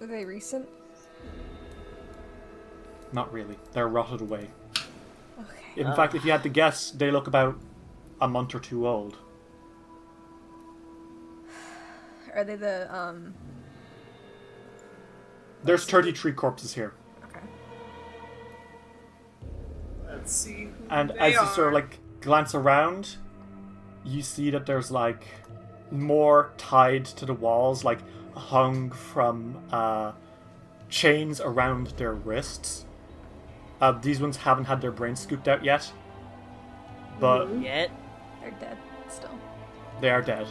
[0.00, 0.68] Are they recent?
[3.12, 3.56] Not really.
[3.72, 4.50] They're rotted away.
[5.40, 5.80] Okay.
[5.80, 7.56] In fact, if you had to guess, they look about
[8.20, 9.18] a month or two old.
[12.34, 13.34] Are they the um?
[15.62, 16.92] There's 33 corpses here.
[17.24, 17.40] Okay.
[20.06, 20.64] Let's see.
[20.64, 23.16] Who And they as you sort of like glance around,
[24.04, 25.26] you see that there's like
[25.90, 28.00] more tied to the walls, like
[28.34, 30.12] hung from uh,
[30.88, 32.84] chains around their wrists.
[33.80, 35.90] Uh, these ones haven't had their brains scooped out yet,
[37.20, 37.90] but Yet.
[38.40, 38.78] They're dead
[39.08, 39.38] still.
[40.00, 40.46] they are dead.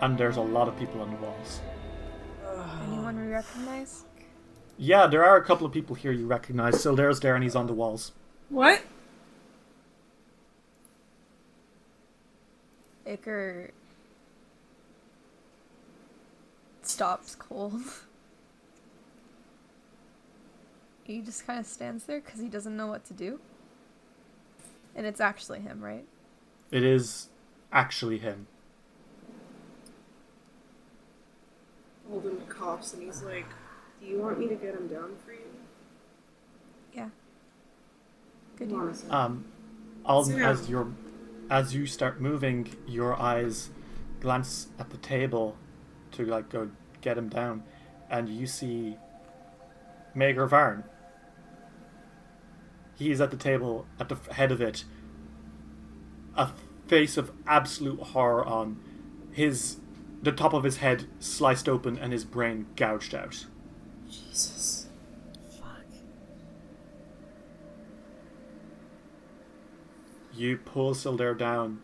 [0.00, 1.60] And there's a lot of people on the walls.
[2.86, 4.04] Anyone we recognize?
[4.76, 6.80] Yeah, there are a couple of people here you recognize.
[6.80, 8.12] So there's there, and he's on the walls.
[8.48, 8.82] What?
[13.06, 13.70] Iker
[16.82, 17.82] stops cold.
[21.04, 23.40] he just kind of stands there because he doesn't know what to do.
[24.94, 26.04] And it's actually him, right?
[26.70, 27.28] It is
[27.72, 28.46] actually him.
[32.12, 33.46] Alden coughs and he's like,
[34.00, 35.38] "Do you want me to get him down for you?"
[36.94, 37.08] Yeah.
[38.56, 38.98] Good Come on a news.
[39.00, 39.14] second.
[39.14, 39.44] Um,
[40.04, 40.50] Alden, Sit down.
[40.50, 40.94] as you
[41.50, 43.70] as you start moving, your eyes
[44.20, 45.56] glance at the table
[46.12, 46.70] to like go
[47.00, 47.62] get him down,
[48.10, 48.96] and you see
[50.16, 50.84] Maegar Varn.
[52.96, 54.84] He's at the table at the head of it,
[56.34, 56.50] a
[56.88, 58.80] face of absolute horror on
[59.30, 59.76] his
[60.22, 63.46] the top of his head sliced open and his brain gouged out.
[64.10, 64.86] Jesus.
[65.50, 65.84] Fuck.
[70.34, 71.80] You pull Sildare down.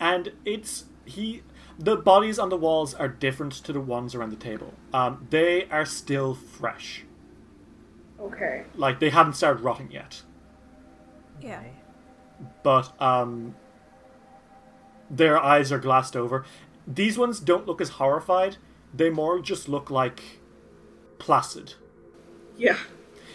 [0.00, 1.42] And it's he
[1.78, 4.74] the bodies on the walls are different to the ones around the table.
[4.92, 7.04] Um, they are still fresh.
[8.20, 8.64] Okay.
[8.74, 10.22] Like they haven't started rotting yet.
[11.40, 11.62] Yeah.
[12.62, 13.54] But um
[15.10, 16.44] their eyes are glassed over.
[16.86, 18.56] These ones don't look as horrified.
[18.94, 20.40] They more just look like
[21.18, 21.74] placid.
[22.56, 22.78] Yeah.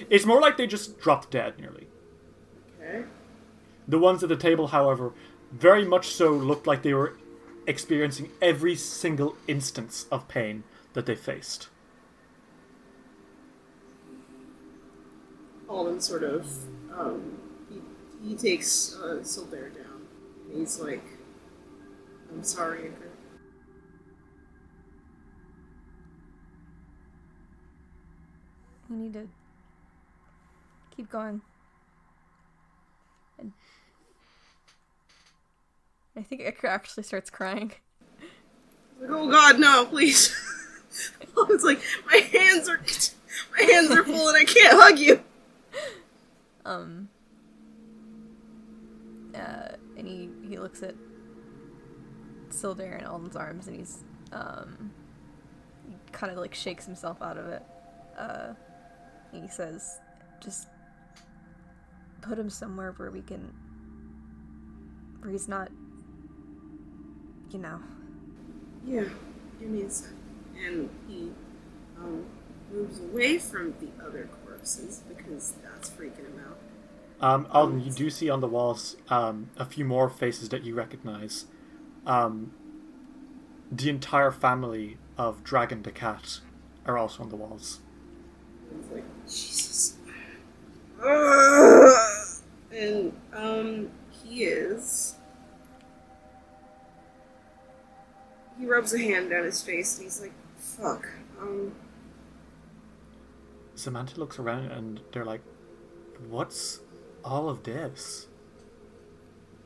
[0.10, 1.88] It's more like they just dropped dead nearly.
[2.82, 3.04] Okay.
[3.88, 5.14] The ones at the table, however,
[5.52, 7.18] very much so looked like they were
[7.68, 10.64] experiencing every single instance of pain
[10.94, 11.70] that they faced.
[15.70, 16.48] Alden sort of,
[16.95, 17.38] um,
[17.70, 20.08] he, he takes uh, Sildare down.
[20.50, 21.04] And he's like,
[22.34, 23.14] "I'm sorry, Iker."
[28.89, 29.27] We need to
[30.95, 31.41] keep going.
[33.39, 33.53] And
[36.15, 37.72] I think Iker actually starts crying.
[39.01, 40.35] Like, oh God, no, please.
[41.49, 41.81] it's like,
[42.11, 42.80] my hands are,
[43.57, 45.23] my hands are full and I can't hug you.
[46.65, 47.10] Um.
[49.34, 50.93] Uh, and he he looks at
[52.64, 53.99] Sildare in Alden's arms, and he's
[54.31, 54.91] um.
[55.88, 57.64] He kind of like shakes himself out of it.
[58.18, 58.53] Uh,
[59.31, 59.99] he says,
[60.41, 60.68] "Just
[62.22, 63.53] put him somewhere where we can,
[65.19, 65.69] where he's not,
[67.52, 67.80] you know."
[68.85, 69.03] Yeah,
[69.60, 69.90] give me a.
[70.65, 71.31] And he
[71.98, 72.26] um,
[72.72, 76.57] moves away from the other corpses because that's freaking him out.
[77.19, 80.76] Um, Alden, you do see on the walls um, a few more faces that you
[80.76, 81.45] recognize.
[82.06, 82.52] Um,
[83.72, 86.40] the entire family of Dragon the Cat
[86.86, 87.80] are also on the walls.
[88.92, 89.98] Like, Jesus.
[92.76, 95.14] And, um, he is.
[98.60, 101.08] He rubs a hand down his face and he's like, fuck.
[101.40, 101.72] Um,
[103.76, 105.42] Samantha looks around and they're like,
[106.30, 106.80] What's
[107.24, 108.28] all of this?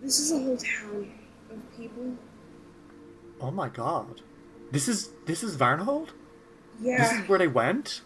[0.01, 1.11] this is a whole town
[1.51, 2.15] of people.
[3.39, 4.21] Oh my god.
[4.71, 6.09] This is this is Varnhold?
[6.81, 6.97] Yeah.
[6.97, 8.01] This is where they went?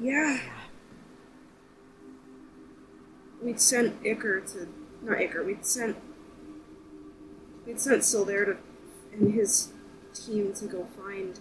[0.00, 0.40] yeah.
[3.42, 4.68] We'd sent Iker to.
[5.02, 5.96] Not Iker, we'd sent.
[7.66, 8.56] We'd sent Sildare to.
[9.12, 9.68] and his
[10.12, 11.38] team to go find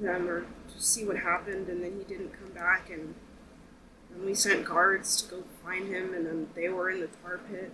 [0.00, 3.14] them or to see what happened, and then he didn't come back, and
[4.10, 7.38] then we sent guards to go find him, and then they were in the tar
[7.50, 7.72] pit.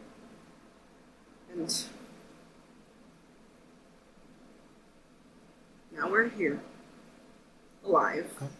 [1.54, 1.84] And.
[5.96, 6.60] Now we're here.
[7.84, 8.30] Alive.
[8.36, 8.50] Okay.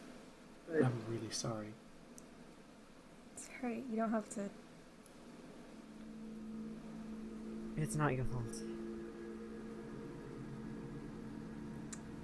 [0.69, 1.69] But I'm really sorry.
[3.37, 3.83] It's alright.
[3.91, 4.49] You don't have to.
[7.77, 8.62] It's not your fault.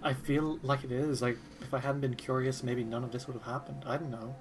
[0.02, 1.20] I feel like it is.
[1.20, 3.84] Like if I hadn't been curious, maybe none of this would have happened.
[3.86, 4.36] I don't know.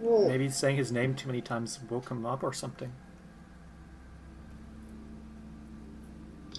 [0.00, 2.92] well, Maybe saying his name too many times woke him up or something.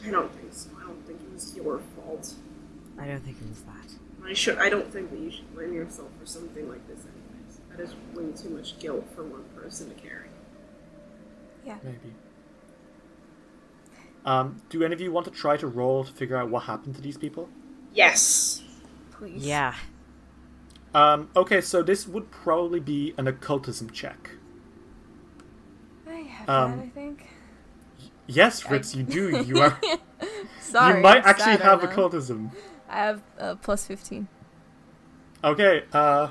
[0.05, 0.69] I don't think so.
[0.79, 2.33] I don't think it was your fault.
[2.99, 4.27] I don't think it was that.
[4.27, 4.57] I should.
[4.57, 7.59] I don't think that you should blame yourself for something like this anyways.
[7.69, 10.27] that is way too much guilt for one person to carry.
[11.65, 11.77] Yeah.
[11.83, 12.13] Maybe.
[14.25, 16.95] Um, do any of you want to try to roll to figure out what happened
[16.95, 17.49] to these people?
[17.93, 18.61] Yes.
[19.11, 19.45] Please.
[19.45, 19.73] Yeah.
[20.93, 24.31] Um, okay, so this would probably be an occultism check.
[26.07, 27.29] I have Um, that, I think.
[28.31, 29.43] Yes, Ritz, you do.
[29.43, 29.77] You are.
[30.61, 30.97] Sorry.
[30.97, 32.51] you might I'm actually sad have right occultism.
[32.87, 34.27] I have uh, plus 15.
[35.43, 35.83] Okay.
[35.91, 36.29] Uh.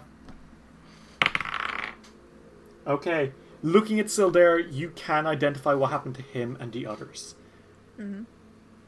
[2.87, 3.33] Okay.
[3.63, 7.35] Looking at Sildare, you can identify what happened to him and the others.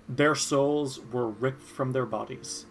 [0.08, 2.64] Their souls were ripped from their bodies.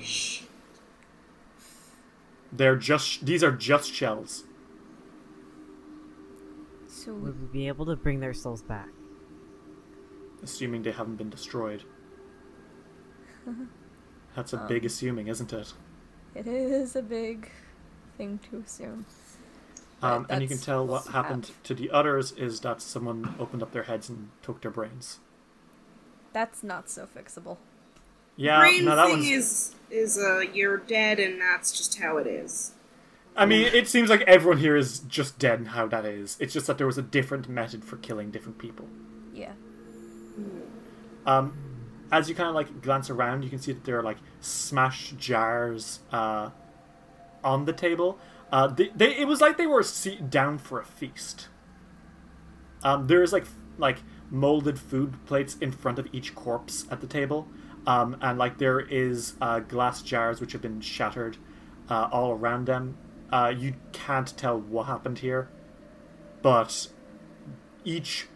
[0.00, 0.42] Shh.
[2.52, 4.42] They're just these are just shells.
[7.08, 8.90] So, Would we be able to bring their souls back?
[10.42, 11.84] assuming they haven't been destroyed.
[14.36, 15.72] That's a big assuming, isn't it?
[16.34, 17.50] it is a big
[18.18, 19.06] thing to assume.
[20.02, 21.62] Um, and you can tell what what happened have.
[21.64, 25.18] to the others is that someone opened up their heads and took their brains.
[26.34, 27.56] That's not so fixable.
[28.36, 29.26] Yeah, Brain no, that thing one's.
[29.30, 32.72] is is uh you're dead and that's just how it is.
[33.38, 36.36] I mean, it seems like everyone here is just dead and how that is.
[36.40, 38.88] It's just that there was a different method for killing different people.
[39.32, 39.52] Yeah.
[41.24, 41.56] Um,
[42.10, 45.18] as you kind of like glance around, you can see that there are like smashed
[45.18, 46.50] jars uh,
[47.44, 48.18] on the table.
[48.50, 51.46] Uh, they, they, it was like they were seated down for a feast.
[52.82, 53.44] Um, there is like
[53.76, 53.98] like
[54.30, 57.46] molded food plates in front of each corpse at the table,
[57.86, 61.36] um, and like there is uh, glass jars which have been shattered
[61.88, 62.96] uh, all around them.
[63.30, 65.48] Uh, you can't tell what happened here,
[66.42, 66.88] but
[67.84, 68.26] each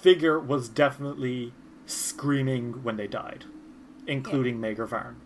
[0.00, 1.52] figure was definitely
[1.86, 3.44] screaming when they died,
[4.06, 5.16] including Maegar Varn.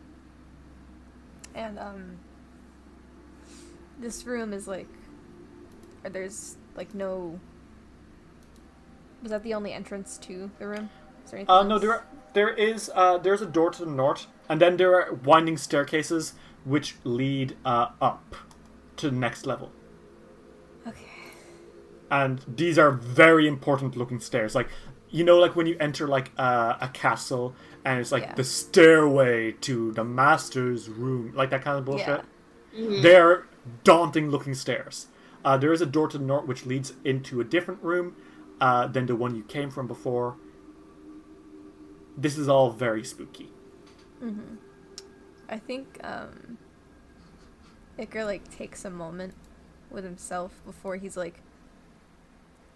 [1.55, 2.19] And, um,
[3.99, 4.89] this room is like,
[6.05, 7.41] or there's like no.
[9.23, 10.91] Was that the only entrance to the room?
[11.25, 13.91] Is there anything Uh, no, there are, there is uh, there's a door to the
[13.91, 18.37] north, and then there are winding staircases which lead uh, up
[18.99, 19.71] to the next level.
[20.87, 20.99] Okay.
[22.11, 24.55] And these are very important looking stairs.
[24.55, 24.69] Like
[25.11, 27.55] you know, like when you enter like uh, a castle,
[27.85, 28.35] and it's like Yeah.
[28.35, 32.23] the stairway to the master's room, like that kind of bullshit.
[32.75, 33.01] Yeah.
[33.03, 33.47] They're
[33.85, 35.07] daunting looking stairs.
[35.45, 38.17] Uh, there is a door to the north which leads into a different room
[38.61, 40.37] uh, than the one you came from before.
[42.17, 43.51] This is all very spooky.
[45.49, 46.59] I think um
[47.99, 49.35] Iker like takes a moment
[49.91, 51.41] with himself before he's like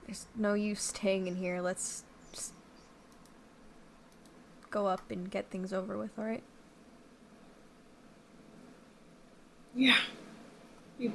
[0.07, 1.61] there's no use staying in here.
[1.61, 2.53] Let's just
[4.70, 6.43] go up and get things over with, all right?
[9.74, 9.99] Yeah.
[10.99, 11.09] He,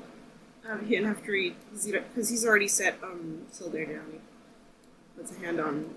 [0.68, 4.20] um, and after he, because he's already set um Sildare down, he
[5.16, 5.94] puts a hand on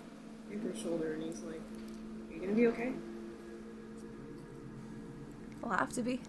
[0.53, 1.61] Iker's shoulder and he's like,
[2.31, 2.93] "Are you gonna be okay?"
[5.63, 6.21] I'll have to be.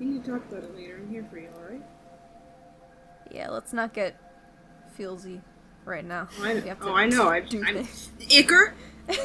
[0.00, 0.96] We need to talk about it later.
[0.96, 1.82] I'm here for you, all right?
[3.30, 4.18] Yeah, let's not get
[4.98, 5.42] feelsy
[5.84, 6.28] right now.
[6.40, 6.76] Oh, I know.
[6.80, 7.28] Oh, I know.
[7.28, 8.10] I, do I'm things.
[8.20, 8.72] Iker.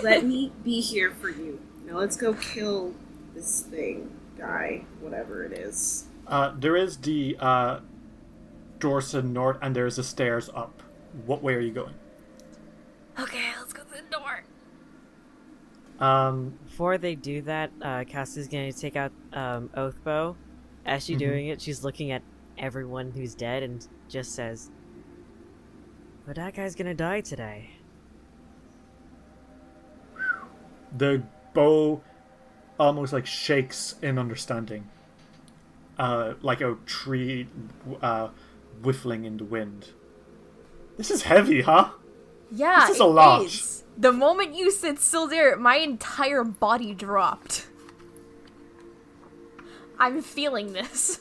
[0.04, 1.62] Let me be here for you.
[1.86, 2.94] Now let's go kill
[3.34, 6.08] this thing, guy, whatever it is.
[6.28, 7.80] Uh, there is the uh,
[8.80, 10.84] door to the north, and there's the stairs up.
[11.26, 11.94] What way are you going?
[13.18, 14.44] Okay, let's go to the door.
[16.06, 20.36] Um, Before they do that, uh, Cassie's gonna take out um, Oathbow.
[20.86, 22.22] As she's doing it, she's looking at
[22.58, 24.70] everyone who's dead and just says,
[26.26, 27.72] "But that guy's gonna die today."
[30.98, 32.02] the bow
[32.80, 34.90] almost like shakes in understanding,
[35.98, 37.48] uh, like a tree
[38.02, 38.30] uh,
[38.82, 39.90] whiffling in the wind.
[40.98, 41.90] This is heavy, huh?
[42.52, 43.46] Yeah, This is a lot.
[43.46, 43.84] is.
[43.98, 47.68] The moment you said Sildare, my entire body dropped.
[50.00, 51.20] I'm feeling this.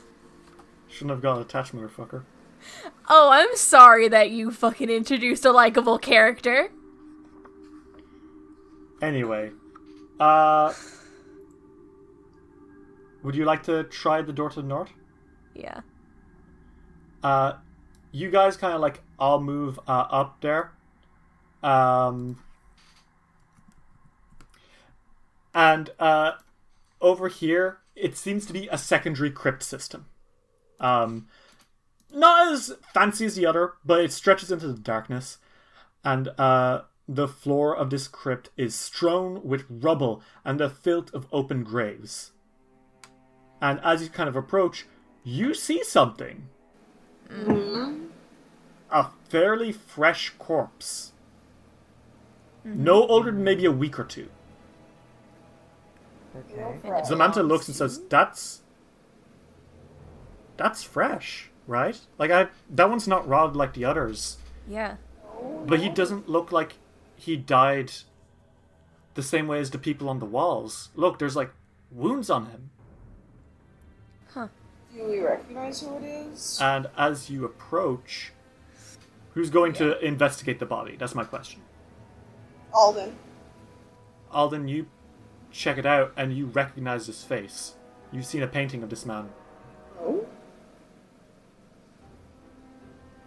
[0.88, 2.24] Shouldn't have got attached, motherfucker.
[3.08, 6.70] Oh, I'm sorry that you fucking introduced a likable character.
[9.02, 9.50] Anyway,
[10.18, 10.72] uh,
[13.22, 14.90] would you like to try the door to the north?
[15.54, 15.80] Yeah.
[17.22, 17.54] Uh,
[18.12, 20.72] you guys kind of like all move uh, up there.
[21.62, 22.38] Um,
[25.54, 26.32] and uh,
[27.00, 30.06] over here, it seems to be a secondary crypt system.
[30.80, 31.28] Um,
[32.12, 35.38] not as fancy as the other, but it stretches into the darkness.
[36.04, 41.26] And uh, the floor of this crypt is strewn with rubble and the filth of
[41.32, 42.32] open graves.
[43.60, 44.86] And as you kind of approach,
[45.22, 46.48] you see something.
[48.90, 51.12] A fairly fresh corpse.
[52.64, 54.28] No older than maybe a week or two.
[56.36, 56.80] Okay.
[57.04, 58.62] Samantha looks and says, "That's
[60.56, 61.98] that's fresh, right?
[62.18, 64.38] Like I that one's not rotted like the others,
[64.68, 64.96] Yeah.
[65.66, 66.74] but he doesn't look like
[67.16, 67.92] he died
[69.14, 70.90] the same way as the people on the walls.
[70.94, 71.50] Look, there's like
[71.90, 72.70] wounds on him."
[74.32, 74.48] Huh.
[74.92, 76.58] Do we recognize who it is?
[76.60, 78.32] And as you approach,
[79.34, 80.96] who's going to investigate the body?
[80.96, 81.60] That's my question.
[82.72, 83.16] Alden.
[84.32, 84.86] Alden, you
[85.54, 87.74] check it out and you recognize this face.
[88.10, 89.30] You've seen a painting of this man.
[90.00, 90.26] Oh?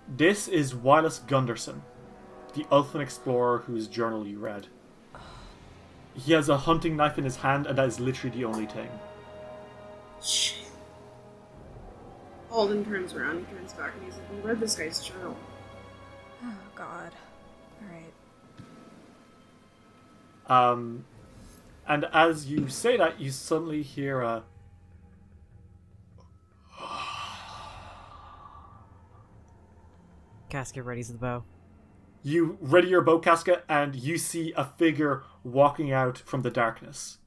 [0.07, 1.81] This is Willas Gundarson,
[2.53, 4.67] the Ulfen explorer whose journal you read.
[6.13, 8.89] He has a hunting knife in his hand, and that is literally the only thing.
[10.21, 10.57] Shit.
[12.51, 15.37] Alden turns around, he turns back, and he's like, We read this guy's journal.
[16.43, 17.11] Oh God.
[17.81, 17.87] All
[20.49, 20.71] right.
[20.71, 21.05] Um,
[21.87, 24.43] and as you say that, you suddenly hear a.
[30.49, 31.43] Casca readies the bow.
[32.23, 37.19] You ready your bow Casca, and you see a figure walking out from the darkness.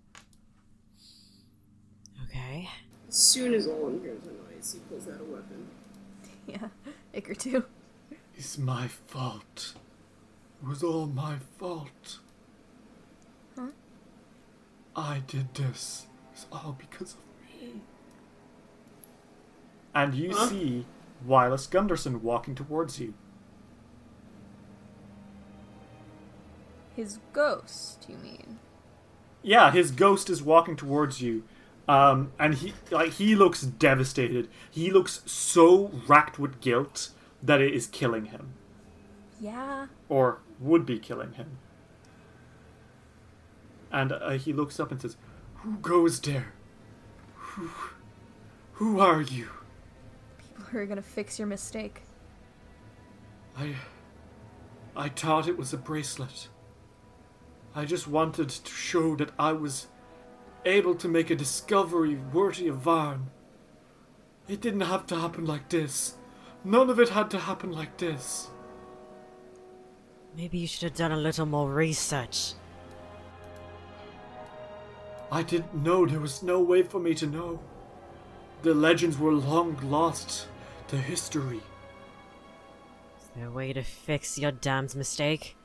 [2.24, 2.68] Okay.
[3.08, 5.68] As soon as Olin hears a noise, he pulls out a weapon.
[6.46, 6.68] Yeah.
[7.14, 7.64] Iker too.
[8.36, 9.74] It's my fault.
[10.60, 12.18] It was all my fault.
[14.94, 15.02] Huh?
[15.02, 16.06] I did this.
[16.32, 17.20] It's all because of
[17.60, 17.80] me.
[19.94, 20.46] And you Huh?
[20.48, 20.86] see
[21.26, 23.14] Willas Gundarson walking towards you.
[26.96, 28.58] His ghost, you mean?
[29.42, 31.44] Yeah, his ghost is walking towards you.
[31.88, 34.48] Um, and he like he looks devastated.
[34.70, 37.10] He looks so racked with guilt
[37.42, 38.54] that it is killing him.
[39.40, 39.86] Yeah.
[40.10, 41.56] or would be killing him.
[43.90, 45.16] And uh, he looks up and says,
[45.56, 46.52] "Who goes there?
[47.34, 47.70] Who,
[48.74, 49.48] who are you?"
[50.38, 52.02] People who are gonna fix your mistake.
[53.56, 53.74] I,
[54.96, 56.48] I thought it was a bracelet.
[57.74, 59.88] I just wanted to show that I was
[60.64, 63.30] able to make a discovery worthy of Varn.
[64.48, 66.14] It didn't have to happen like this.
[66.64, 68.50] None of it had to happen like this.
[70.36, 72.54] Maybe you should have done a little more research.
[75.32, 77.60] I didn't know there was no way for me to know.
[78.62, 80.48] The legends were long lost
[80.88, 81.60] to history.
[83.20, 85.56] Is there a way to fix your damned mistake?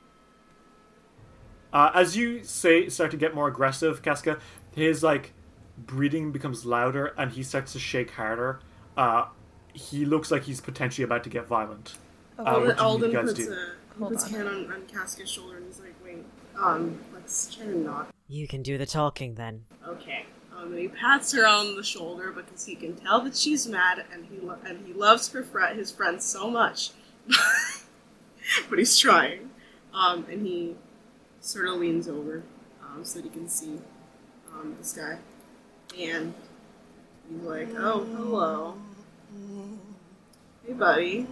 [1.73, 4.39] Uh, as you say, start to get more aggressive, Casca,
[4.75, 5.33] his like
[5.77, 8.59] breathing becomes louder and he starts to shake harder.
[8.95, 9.25] Uh,
[9.73, 11.95] he looks like he's potentially about to get violent.
[12.39, 13.51] Uh, Alden, what do you Alden guys puts, do?
[13.51, 14.29] a, he Hold puts on.
[14.29, 16.23] hand on, on Casca's shoulder and he's like, Wait,
[16.57, 18.14] um, let's try to not.
[18.27, 19.65] You can do the talking then.
[19.87, 20.25] Okay.
[20.55, 24.03] Um, and he pats her on the shoulder because he can tell that she's mad
[24.11, 26.91] and he lo- and he loves her fr- his friend so much,
[28.69, 29.49] but he's trying.
[29.93, 30.75] Um, and he
[31.41, 32.43] sort of leans over
[32.83, 33.79] um, so that he can see
[34.53, 35.17] um, this guy,
[35.97, 36.33] and
[37.29, 38.75] he's like, "Oh, hello,
[40.65, 41.27] hey, buddy,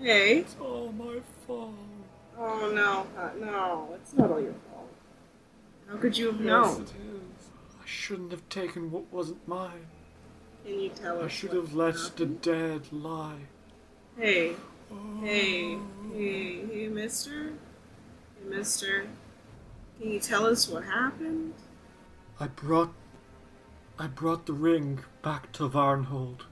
[0.00, 1.74] hey." It's all my fault.
[2.38, 4.67] Oh no, uh, no, it's not all your fault.
[5.88, 6.82] How could you have Yes, known?
[6.82, 7.48] it is.
[7.80, 9.86] I shouldn't have taken what wasn't mine.
[10.64, 11.24] Can you tell us?
[11.24, 13.46] I should what have let the dead lie.
[14.16, 14.54] Hey,
[14.92, 15.20] oh.
[15.22, 15.78] hey,
[16.12, 17.46] hey, hey, mister?
[17.46, 19.06] Hey, mister?
[19.98, 21.54] Can you tell us what happened?
[22.38, 22.92] I brought
[23.98, 26.42] I brought the ring back to Varnhold.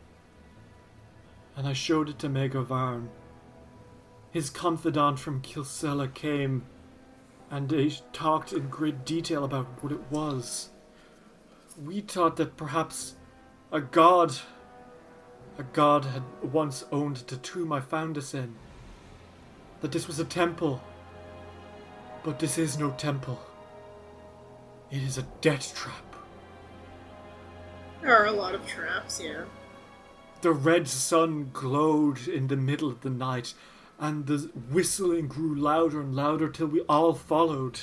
[1.57, 3.09] And I showed it to Maegar Varn.
[4.33, 6.65] His confidant from Kilcela came
[7.51, 10.71] and they talked in great detail about what it was.
[11.83, 13.17] We thought that perhaps
[13.73, 14.35] a god
[15.59, 18.55] a god had once owned the tomb I found us in.
[19.81, 20.83] That this was a temple.
[22.23, 23.41] But this is no temple.
[24.91, 26.17] It is a death trap.
[28.03, 29.45] There are a lot of traps, yeah.
[30.43, 33.55] The red sun glowed in the middle of the night,
[33.99, 37.81] and the whistling grew louder and louder till we all followed.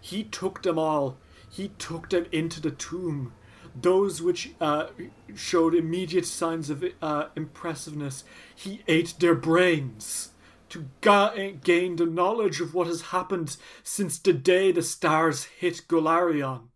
[0.00, 1.16] He took them all.
[1.48, 3.32] He took them into the tomb.
[3.80, 4.88] Those which uh,
[5.34, 10.30] showed immediate signs of uh, impressiveness, he ate their brains
[10.70, 15.82] to ga- gain the knowledge of what has happened since the day the stars hit
[15.88, 16.68] Golarion.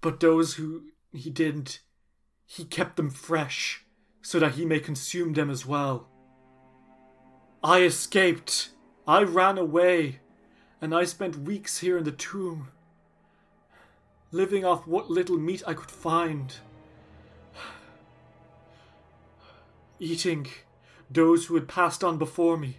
[0.00, 1.80] But those who he didn't,
[2.52, 3.84] he kept them fresh,
[4.22, 6.08] so that he may consume them as well.
[7.62, 8.70] I escaped.
[9.06, 10.18] I ran away,
[10.80, 12.68] and I spent weeks here in the tomb,
[14.32, 16.52] living off what little meat I could find.
[20.00, 20.48] Eating
[21.08, 22.78] those who had passed on before me.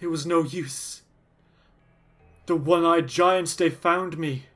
[0.00, 1.02] It was no use.
[2.46, 4.46] The one eyed giants, they found me.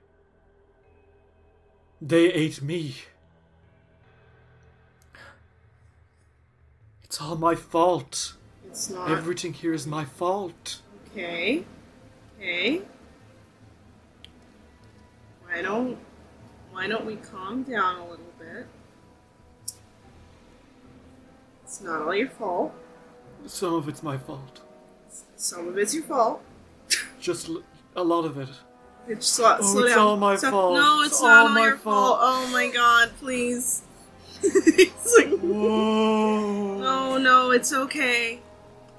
[2.01, 2.97] They ate me.
[7.15, 8.33] It's all my fault.
[8.67, 9.09] It's not.
[9.09, 10.81] Everything here is my fault.
[11.13, 11.65] Okay.
[12.41, 12.83] Okay.
[15.47, 15.97] Why don't
[16.73, 18.67] why don't we calm down a little bit?
[21.63, 22.75] It's not all your fault.
[23.47, 24.63] Some of it's my fault.
[25.37, 26.43] Some of it's your fault.
[27.21, 27.63] Just l-
[27.95, 28.49] a lot of it.
[29.07, 30.05] It's slow, Oh, slow it's down.
[30.05, 30.75] all my Stop- fault.
[30.75, 32.19] No, It's it's, not all all my your fault.
[32.19, 32.19] fault.
[32.23, 33.83] Oh my god, please.
[34.45, 36.79] It's like, Whoa.
[36.79, 38.41] no, no, it's okay.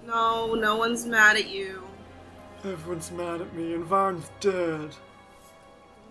[0.06, 1.84] No, no one's mad at you.
[2.64, 4.96] Everyone's mad at me, and Varn's dead.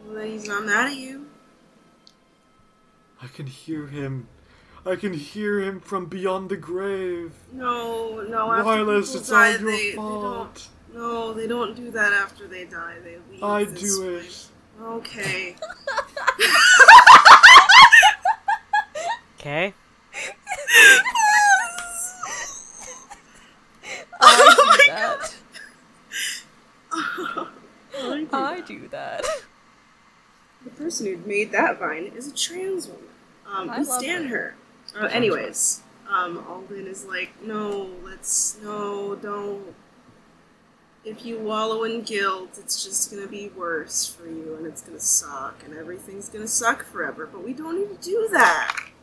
[0.04, 1.26] Well, then he's not mad at you.
[3.22, 4.28] I can hear him.
[4.86, 7.32] I can hear him from beyond the grave.
[7.52, 8.52] No, no.
[8.52, 10.22] After Wireless, people it's die, all your they, they fault.
[10.92, 11.00] don't.
[11.00, 12.96] No, they don't do that after they die.
[13.02, 13.42] They leave.
[13.42, 14.14] I this do way.
[14.16, 14.48] it.
[14.82, 15.56] Okay.
[19.44, 19.74] Okay?
[24.18, 25.34] I do that.
[28.32, 29.22] I do that.
[30.64, 33.04] The person who made that vine is a trans woman.
[33.46, 34.54] Um, I we love stand her.
[34.98, 39.74] Uh, anyways, um, Alden is like, no, let's, no, don't.
[41.04, 44.98] If you wallow in guilt, it's just gonna be worse for you, and it's gonna
[45.00, 47.28] suck, and everything's gonna suck forever.
[47.30, 48.93] But we don't need to do that.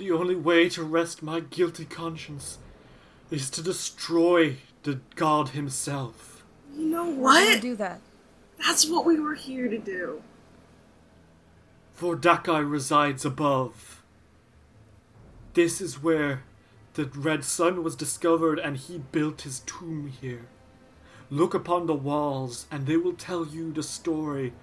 [0.00, 2.56] The only way to rest my guilty conscience
[3.30, 6.42] is to destroy the god himself.
[6.74, 7.60] You know We're what?
[7.60, 8.00] do that.
[8.64, 10.22] That's what we were here to do.
[11.98, 14.00] Vordakai resides above.
[15.52, 16.44] This is where
[16.94, 20.46] the red sun was discovered, and he built his tomb here.
[21.28, 24.54] Look upon the walls, and they will tell you the story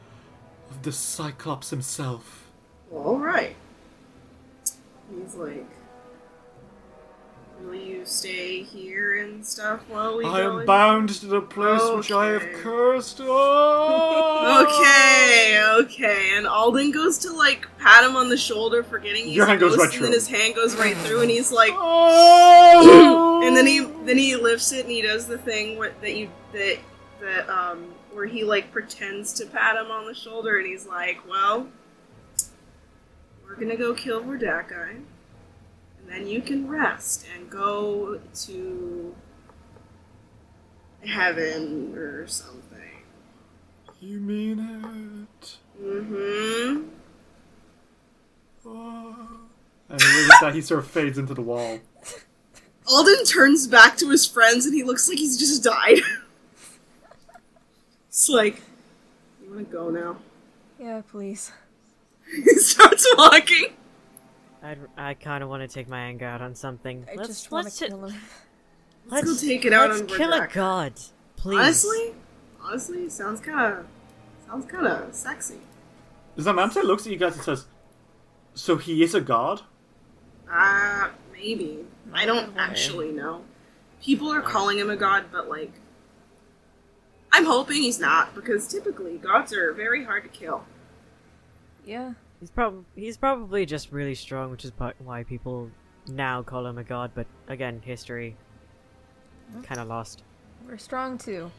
[0.71, 2.49] of the Cyclops himself.
[2.91, 3.55] All right.
[5.09, 5.65] He's like,
[7.61, 11.41] will you stay here and stuff while we I go am in?" bound to the
[11.41, 12.53] place which I have Okay.
[12.61, 13.19] cursed.
[13.29, 14.67] Oh!
[14.81, 16.31] Okay, okay.
[16.37, 19.71] And Alden goes to like pat him on the shoulder for getting Your hand goes
[19.75, 20.03] ghost, right and through.
[20.07, 23.41] then his hand goes right through, and he's like, Oh!
[23.45, 26.29] and then he then he lifts it and he does the thing where, that you
[26.53, 26.77] that
[27.21, 31.17] that um where he like pretends to pat him on the shoulder, and he's like,
[31.27, 31.67] well,
[33.47, 39.15] we're gonna go kill Vordakai, and then you can rest and go to
[41.05, 43.03] heaven or something.
[43.99, 44.59] You mean
[45.39, 45.57] it?
[45.81, 46.83] Mm-hmm.
[48.65, 49.27] Oh.
[49.89, 51.79] And with that, he sort of fades into the wall.
[52.87, 55.99] Alden turns back to his friends and he looks like he's just died.
[58.07, 58.61] it's like,
[59.41, 60.17] you wanna go now?
[60.79, 61.51] Yeah, please.
[62.35, 63.73] he starts walking.
[64.61, 67.05] I'd, I kind of want to take my anger out on something.
[67.09, 68.19] I let's just want to kill him.
[69.09, 70.91] Let's, go take it out let's on kill a god,
[71.37, 71.57] please.
[71.57, 72.13] Honestly,
[72.61, 73.85] honestly, sounds kind of,
[74.45, 75.59] sounds kind of sexy.
[76.37, 77.67] Zamante looks at you guys and says,
[78.53, 79.61] So he is a god?
[80.51, 81.85] Uh, maybe.
[82.11, 83.43] I don't actually know.
[84.01, 85.71] People are calling him a god, but like,
[87.31, 90.65] I'm hoping he's not because typically gods are very hard to kill.
[91.87, 92.13] Yeah.
[92.39, 95.71] He's probably he's probably just really strong, which is why people
[96.07, 97.11] now call him a god.
[97.15, 98.35] But again, history
[99.63, 100.23] kind of lost.
[100.67, 101.49] We're strong too.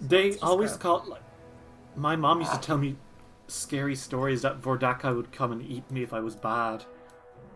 [0.00, 0.78] They always go.
[0.78, 1.22] call like
[1.96, 2.60] my mom used to ah.
[2.60, 2.96] tell me
[3.46, 6.84] scary stories that Vordakai would come and eat me if I was bad.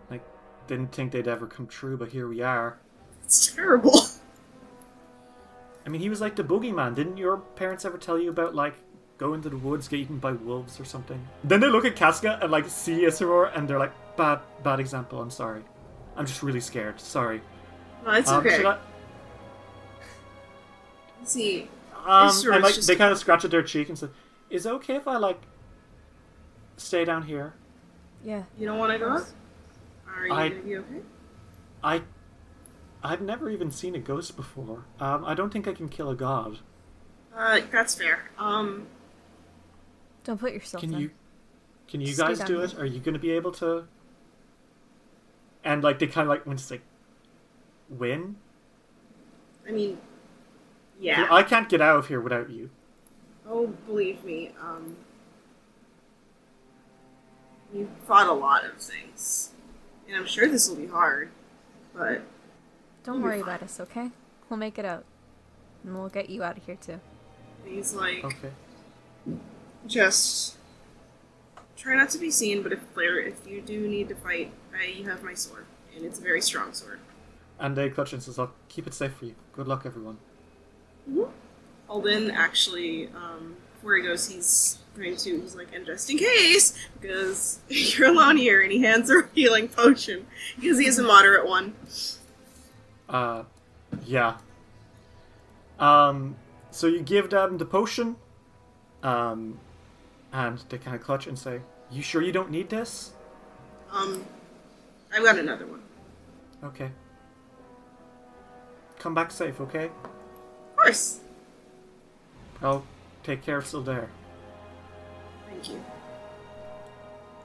[0.09, 0.23] Like
[0.67, 2.79] didn't think they'd ever come true, but here we are.
[3.25, 4.01] It's terrible.
[5.87, 6.95] I mean, he was like the boogeyman.
[6.95, 8.75] Didn't your parents ever tell you about like
[9.19, 11.25] go into the woods, get eaten by wolves or something?
[11.45, 15.21] Then they look at Casca and like see Isseror and they're like, bad, bad example.
[15.21, 15.63] I'm sorry.
[16.17, 17.01] I'm just really scared.
[17.01, 17.41] Sorry.
[18.05, 18.57] No, it's Um, okay.
[18.57, 18.79] should I-
[21.25, 21.69] See,
[22.05, 24.09] Um, and like just- they kind of scratch at their cheek and say,
[24.51, 25.41] "Is it okay if I like
[26.77, 27.55] stay down here?"
[28.23, 28.45] Yeah.
[28.59, 29.23] you don't want to go up?
[30.09, 31.01] Are you I- gonna be okay?
[31.83, 32.03] I,
[33.03, 34.85] I've never even seen a ghost before.
[35.01, 36.59] Um, I don't think I can kill a god.
[37.35, 38.31] Uh, that's fair.
[38.39, 38.87] Um,
[40.25, 41.01] Don't put yourself Can in.
[41.01, 41.11] you?
[41.89, 42.65] Can you Stay guys do here.
[42.65, 42.79] it?
[42.79, 43.85] Are you going to be able to?
[45.63, 46.83] And like they kind of like when it's like
[47.89, 48.37] win.
[49.69, 49.99] I mean,
[51.01, 51.27] yeah.
[51.31, 52.71] I can't get out of here without you.
[53.49, 54.97] Oh, believe me, um,
[57.73, 59.51] you fought a lot of things,
[60.09, 61.31] and I'm sure this will be hard,
[61.95, 62.23] but
[63.05, 63.49] Don't worry fine.
[63.49, 64.11] about us, okay?
[64.49, 65.05] We'll make it out.
[65.83, 67.01] And we'll get you out of here too.
[67.67, 68.51] he's like, Okay.
[69.87, 70.57] Just
[71.77, 72.63] try not to be seen.
[72.63, 76.05] But if later, if you do need to fight, I, you have my sword, and
[76.05, 77.01] it's a very strong sword.
[77.59, 79.35] And they clutch and says, "I'll keep it safe for you.
[79.53, 80.19] Good luck, everyone."
[81.89, 86.77] Alden actually, um, before he goes, he's going to, he's like, and just in case,
[87.01, 91.03] because you're alone here, and he hands her a healing potion, because he is a
[91.03, 91.75] moderate one.
[93.09, 93.45] Uh,
[94.07, 94.39] yeah.
[95.79, 96.37] Um,
[96.71, 98.17] so you give them the potion,
[99.03, 99.59] um,
[100.35, 103.13] and they kind of clutch and say, "You sure you don't need this?"
[103.91, 104.25] Um,
[105.15, 105.81] I've got another one.
[106.63, 106.91] Okay.
[108.99, 109.85] Come back safe, okay?
[109.87, 111.21] Of course.
[112.63, 112.85] I'll
[113.23, 114.09] take care of Sildair.
[115.49, 115.85] Thank you.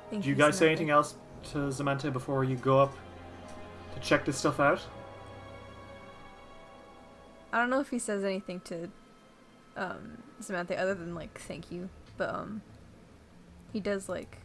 [0.10, 1.16] Thank Do you guys say anything else
[1.52, 2.96] to Zamante before you go up
[3.94, 4.82] to check this stuff out?
[7.52, 8.90] I don't know if he says anything to
[9.76, 12.62] um, Zamante other than like thank you, but um,
[13.74, 14.38] he does like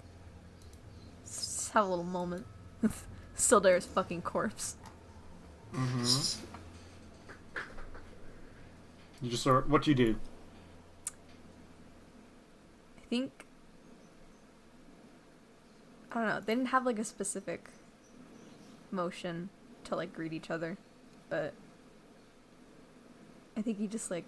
[1.24, 2.46] s- have a little moment
[2.82, 4.76] with Sildar's fucking corpse.
[5.74, 6.44] Mm-hmm.
[9.22, 10.16] You just sort of, what do you do?
[12.98, 13.44] I think
[16.12, 16.40] I don't know.
[16.40, 17.68] They didn't have like a specific
[18.90, 19.48] motion
[19.84, 20.76] to like greet each other,
[21.28, 21.54] but
[23.56, 24.24] I think he just like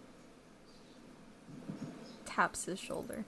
[2.25, 3.25] taps his shoulder.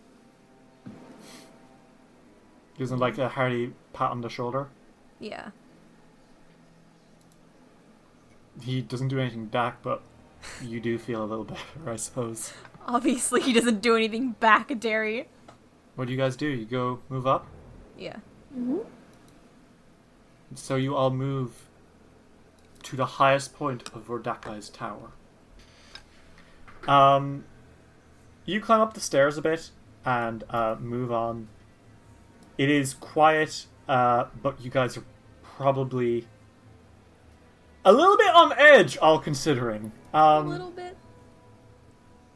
[2.78, 4.68] Gives him like a hearty pat on the shoulder.
[5.18, 5.50] Yeah.
[8.62, 10.02] He doesn't do anything back, but
[10.62, 12.52] you do feel a little better, I suppose.
[12.86, 15.28] Obviously, he doesn't do anything back, Derry.
[15.96, 16.46] What do you guys do?
[16.46, 17.46] You go move up?
[17.98, 18.16] Yeah.
[20.54, 21.68] So you all move
[22.84, 25.10] to the highest point of Vordakai's tower.
[26.86, 27.44] Um,
[28.44, 29.70] you climb up the stairs a bit
[30.04, 31.48] and uh, move on.
[32.58, 35.04] It is quiet, uh, but you guys are
[35.42, 36.26] probably
[37.84, 39.92] a little bit on edge, all considering.
[40.12, 40.96] Um, a little bit.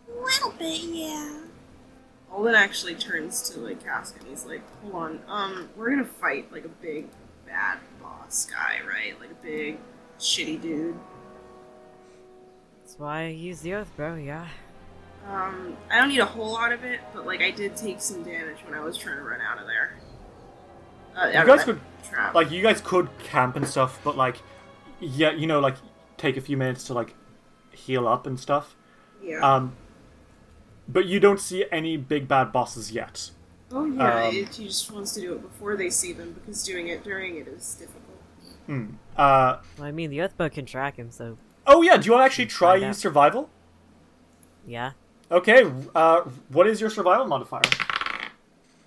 [0.08, 1.40] A little bit, yeah.
[2.30, 6.50] Alden actually turns to like Casca and he's like, "Hold on, um, we're gonna fight
[6.50, 7.08] like a big
[7.44, 9.18] bad boss guy, right?
[9.20, 9.78] Like a big
[10.18, 10.98] shitty dude.
[12.82, 14.14] That's why I use the oath, bro.
[14.14, 14.46] Yeah.
[15.28, 18.22] Um, I don't need a whole lot of it, but like I did take some
[18.22, 19.98] damage when I was trying to run out of there.
[21.16, 22.34] Uh, you guys could trap.
[22.34, 24.36] like you guys could camp and stuff, but like
[25.00, 25.76] yeah, you know, like
[26.16, 27.14] take a few minutes to like
[27.72, 28.76] heal up and stuff.
[29.22, 29.40] yeah.
[29.40, 29.74] Um,
[30.88, 33.30] but you don't see any big bad bosses yet.
[33.72, 36.62] oh yeah, um, it, he just wants to do it before they see them because
[36.64, 38.00] doing it during it is difficult.
[38.66, 38.86] Hmm.
[39.16, 41.36] Uh, Well, I mean, the oath bow can track him, so
[41.66, 43.48] oh yeah, do you want to actually try Find use survival?
[44.66, 44.92] yeah.
[45.30, 45.64] Okay.
[45.94, 46.20] Uh,
[46.50, 47.62] what is your survival modifier?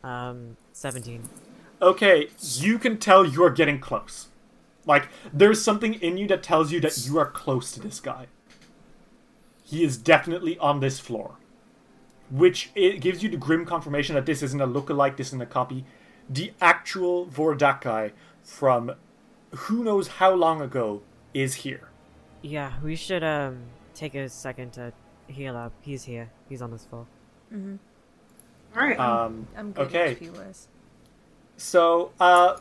[0.04, 1.24] Um, 17.
[1.86, 4.30] Okay, you can tell you're getting close.
[4.88, 8.26] Like there's something in you that tells you that you are close to this guy.
[9.64, 11.36] He is definitely on this floor.
[12.32, 15.46] Which it gives you the grim confirmation that this isn't a lookalike, this isn't a
[15.46, 15.86] copy.
[16.28, 18.14] The actual Vordakai
[18.44, 18.94] from
[19.52, 21.04] who knows how long ago
[21.36, 21.90] is here.
[22.42, 23.60] Yeah, we should, um,
[23.94, 24.92] take a second to
[25.28, 25.72] heal up.
[25.82, 26.32] He's here.
[26.50, 27.06] He's on this floor.
[27.54, 27.78] Mhm.
[28.76, 29.00] All right.
[29.00, 30.68] Um, I'm good okay, HP wise.
[31.58, 32.58] So uh,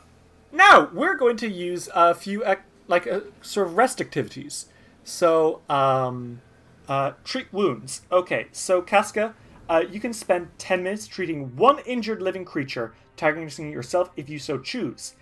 [0.52, 4.66] now we're going to use a few ac- like uh, sort of rest activities.
[5.02, 6.40] So um,
[6.88, 8.02] uh, treat wounds.
[8.10, 9.34] Okay, so Casca,
[9.68, 14.38] uh, you can spend ten minutes treating one injured living creature, targeting yourself if you
[14.38, 15.14] so choose.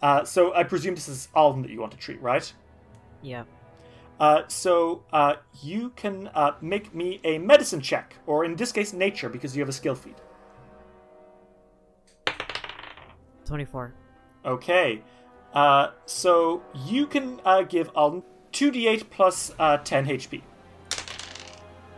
[0.00, 2.52] Uh, so I presume this is all of them that you want to treat, right?
[3.22, 3.44] Yeah.
[4.20, 8.92] Uh, so uh, you can uh, make me a medicine check, or in this case,
[8.92, 10.16] nature, because you have a skill feat.
[13.48, 13.92] 24.
[14.44, 15.02] Okay.
[15.52, 18.22] Uh, so you can uh, give Alden
[18.52, 20.42] 2d8 plus uh, 10 HP.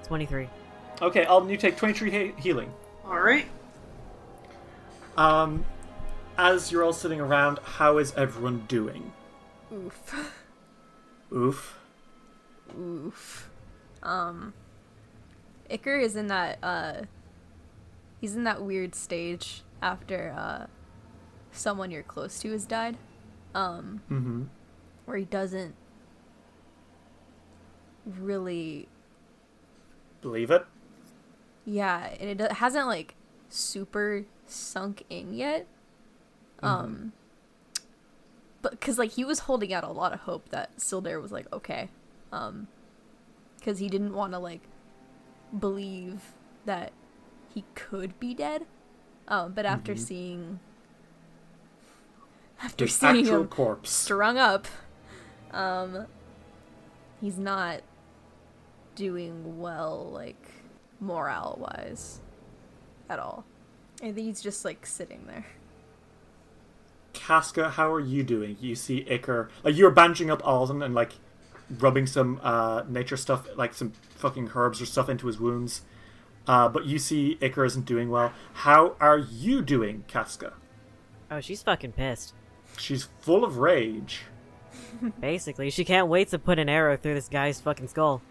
[0.04, 0.48] 23.
[1.02, 2.72] Okay, Alden, you take 23 he- healing.
[3.04, 3.46] All right.
[5.16, 5.64] Um,
[6.38, 9.12] as you're all sitting around, how is everyone doing?
[9.72, 10.32] Oof.
[11.32, 11.78] Oof.
[12.78, 13.50] Oof.
[14.02, 14.52] Um
[15.70, 17.02] Iker is in that uh
[18.20, 20.66] he's in that weird stage after uh
[21.52, 22.96] someone you're close to has died.
[23.54, 24.42] Um, Mm-hmm.
[25.06, 25.74] where he doesn't
[28.04, 28.88] really
[30.22, 30.66] Believe it?
[31.64, 33.14] Yeah, and it hasn't like
[33.48, 35.66] super sunk in yet.
[36.62, 37.12] Um,
[38.60, 41.50] but because like he was holding out a lot of hope that Sildare was like
[41.52, 41.88] okay,
[42.32, 42.68] um,
[43.58, 44.60] because he didn't want to like
[45.58, 46.20] believe
[46.66, 46.92] that
[47.54, 48.66] he could be dead.
[49.26, 50.60] Um, but after seeing
[52.62, 53.90] after His seeing actual him corpse.
[53.90, 54.66] strung up,
[55.52, 56.06] um,
[57.20, 57.80] he's not
[58.94, 60.50] doing well, like
[61.00, 62.20] morale wise,
[63.08, 63.44] at all.
[64.02, 65.46] I think he's just like sitting there.
[67.12, 68.56] Casca, how are you doing?
[68.60, 71.12] You see Iker, like you're bandaging up Alden and like
[71.78, 75.82] rubbing some uh, nature stuff, like some fucking herbs or stuff into his wounds.
[76.46, 78.32] Uh, but you see Iker isn't doing well.
[78.54, 80.54] How are you doing, Casca?
[81.30, 82.32] Oh, she's fucking pissed.
[82.80, 84.22] She's full of rage.
[85.20, 88.22] Basically, she can't wait to put an arrow through this guy's fucking skull.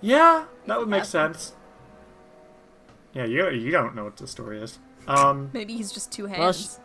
[0.00, 1.54] Yeah, that would make sense.
[3.14, 4.78] Yeah, you you don't know what the story is.
[5.06, 6.78] Um, Maybe he's just two Well, hands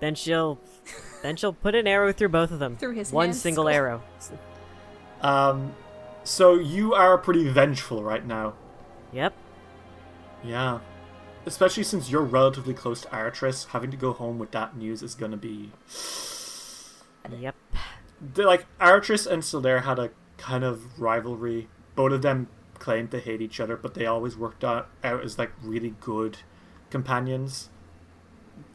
[0.00, 0.58] Then she'll,
[1.22, 2.76] then she'll put an arrow through both of them.
[2.76, 3.74] Through his One man's single skull.
[3.74, 4.02] arrow.
[5.22, 5.72] um,
[6.24, 8.54] so you are pretty vengeful right now.
[9.12, 9.32] Yep.
[10.44, 10.80] Yeah.
[11.48, 15.14] Especially since you're relatively close to Artris, having to go home with that news is
[15.14, 15.72] gonna be
[17.40, 17.54] Yep.
[18.34, 21.68] they like Artris and Sildare had a kind of rivalry.
[21.94, 22.48] Both of them
[22.78, 26.38] claimed to hate each other, but they always worked out, out as like really good
[26.90, 27.70] companions.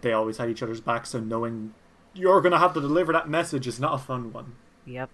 [0.01, 1.75] They always had each other's back, so knowing
[2.15, 4.55] you're gonna have to deliver that message is not a fun one.
[4.87, 5.11] Yep.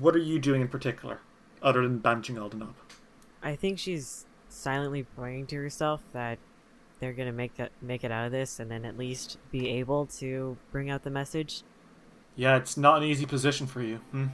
[0.00, 1.20] What are you doing in particular,
[1.62, 2.74] other than bandaging Alden up?
[3.40, 6.38] I think she's silently praying to herself that
[7.00, 10.06] they're gonna make that make it out of this, and then at least be able
[10.06, 11.62] to bring out the message.
[12.36, 13.96] Yeah, it's not an easy position for you.
[14.10, 14.26] Hmm.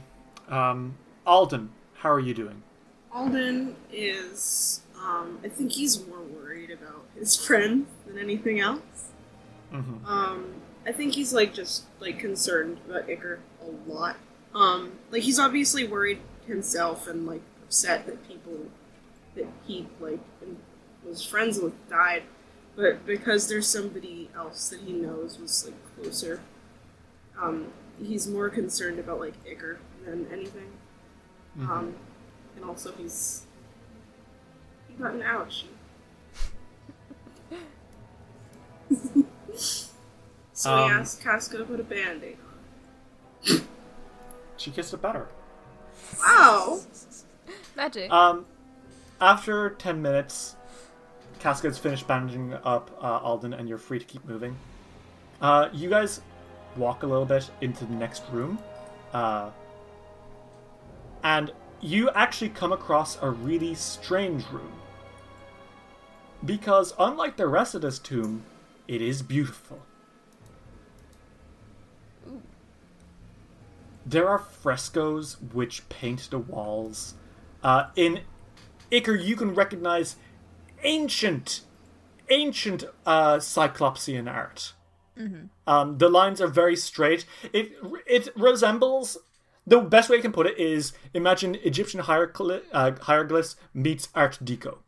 [0.47, 2.63] Um, Alden, how are you doing?
[3.11, 9.11] Alden is, um, I think he's more worried about his friend than anything else.
[9.73, 10.05] Mm-hmm.
[10.05, 10.53] Um,
[10.85, 14.17] I think he's like just like concerned about Iker a lot.
[14.53, 18.65] Um, like he's obviously worried himself and like upset that people
[19.35, 20.57] that he like and
[21.05, 22.23] was friends with died,
[22.75, 26.41] but because there's somebody else that he knows was like closer,
[27.41, 27.67] um,
[28.01, 30.71] he's more concerned about like Iker than anything.
[31.59, 31.95] Um,
[32.55, 33.45] and also he's
[34.87, 35.65] he got an ouchie.
[40.53, 42.37] so he Um, asked Casca to put a band-aid
[43.49, 43.61] on.
[44.57, 45.27] She gets it better.
[46.19, 46.79] Wow.
[47.75, 48.11] Magic.
[48.11, 48.45] Um,
[49.21, 50.55] after 10 minutes,
[51.39, 54.57] Casca's finished bandaging up uh, Alden, and you're free to keep moving.
[55.39, 56.21] Uh, you guys
[56.75, 58.59] walk a little bit into the next room,
[59.13, 59.51] uh,
[61.23, 64.73] and you actually come across a really strange room.
[66.43, 68.43] Because, unlike the rest of this tomb,
[68.87, 69.79] it is beautiful.
[74.03, 77.13] There are frescoes which paint the walls.
[77.63, 78.21] Uh, in
[78.91, 80.15] Iker, you can recognize
[80.83, 81.61] ancient,
[82.29, 84.73] ancient uh, Cyclopsian art.
[85.67, 87.25] Um, the lines are very straight.
[87.53, 87.73] It
[88.07, 89.17] it resembles
[89.67, 94.39] the best way I can put it is imagine Egyptian hieroglyph, uh, hieroglyphs meets Art
[94.43, 94.79] Deco.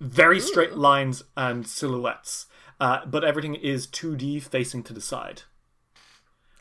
[0.00, 2.46] Very straight lines and silhouettes,
[2.80, 5.42] uh, but everything is 2D facing to the side.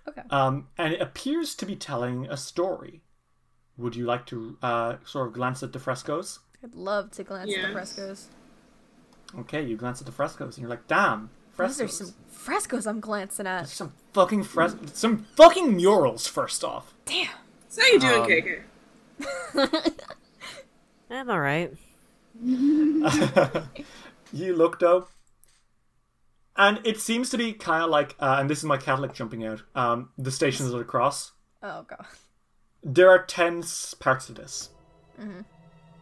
[0.07, 0.21] okay.
[0.29, 3.01] Um, and it appears to be telling a story.
[3.77, 6.39] Would you like to uh, sort of glance at the frescoes?
[6.63, 8.27] I'd love to glance at the frescoes.
[9.39, 12.01] Okay, you glance at the frescoes and you're like, damn, Those frescoes.
[12.01, 13.67] are some frescoes I'm glancing at.
[13.67, 16.27] Some fucking fres- some fucking murals.
[16.27, 17.29] First off, Damn.
[17.67, 18.29] So how you doing, Um,
[19.57, 19.93] KK?
[21.09, 21.73] I'm alright.
[24.33, 25.07] you look though,
[26.55, 29.45] and it seems to be kind of like, uh, and this is my Catholic jumping
[29.45, 29.63] out.
[29.75, 31.31] Um, the stations of the cross.
[31.61, 32.05] Oh god.
[32.83, 33.63] There are ten
[33.99, 34.69] parts to this.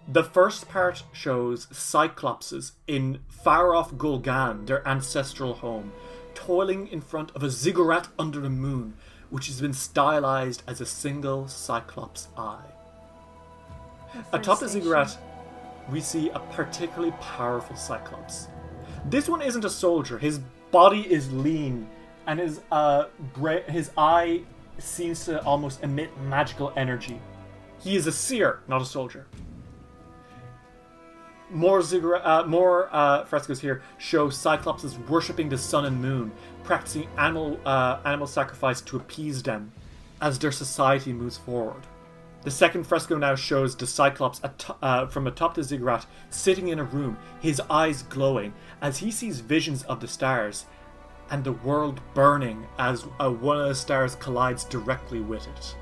[0.07, 5.91] The first part shows Cyclopses in far off Ghol-Gan, their ancestral home,
[6.33, 8.95] toiling in front of a ziggurat under the moon,
[9.29, 12.65] which has been stylized as a single Cyclops eye.
[14.33, 15.17] Atop the ziggurat,
[15.91, 18.47] we see a particularly powerful Cyclops.
[19.05, 20.17] This one isn't a soldier.
[20.17, 20.39] His
[20.71, 21.87] body is lean,
[22.27, 24.41] and his uh, bra- his eye
[24.77, 27.19] seems to almost emit magical energy.
[27.79, 29.27] He is a seer, not a soldier.
[31.49, 31.81] More
[32.25, 36.31] uh, more uh, frescoes here show Cyclopses worshipping the sun and moon,
[36.63, 39.71] practicing animal uh, animal sacrifice to appease them,
[40.21, 41.83] as their society moves forward.
[42.43, 46.79] The second fresco now shows the Cyclops at- uh, from atop the ziggurat, sitting in
[46.79, 50.65] a room, his eyes glowing, as he sees visions of the stars,
[51.31, 55.75] and the world burning as uh, one of the stars collides directly with it.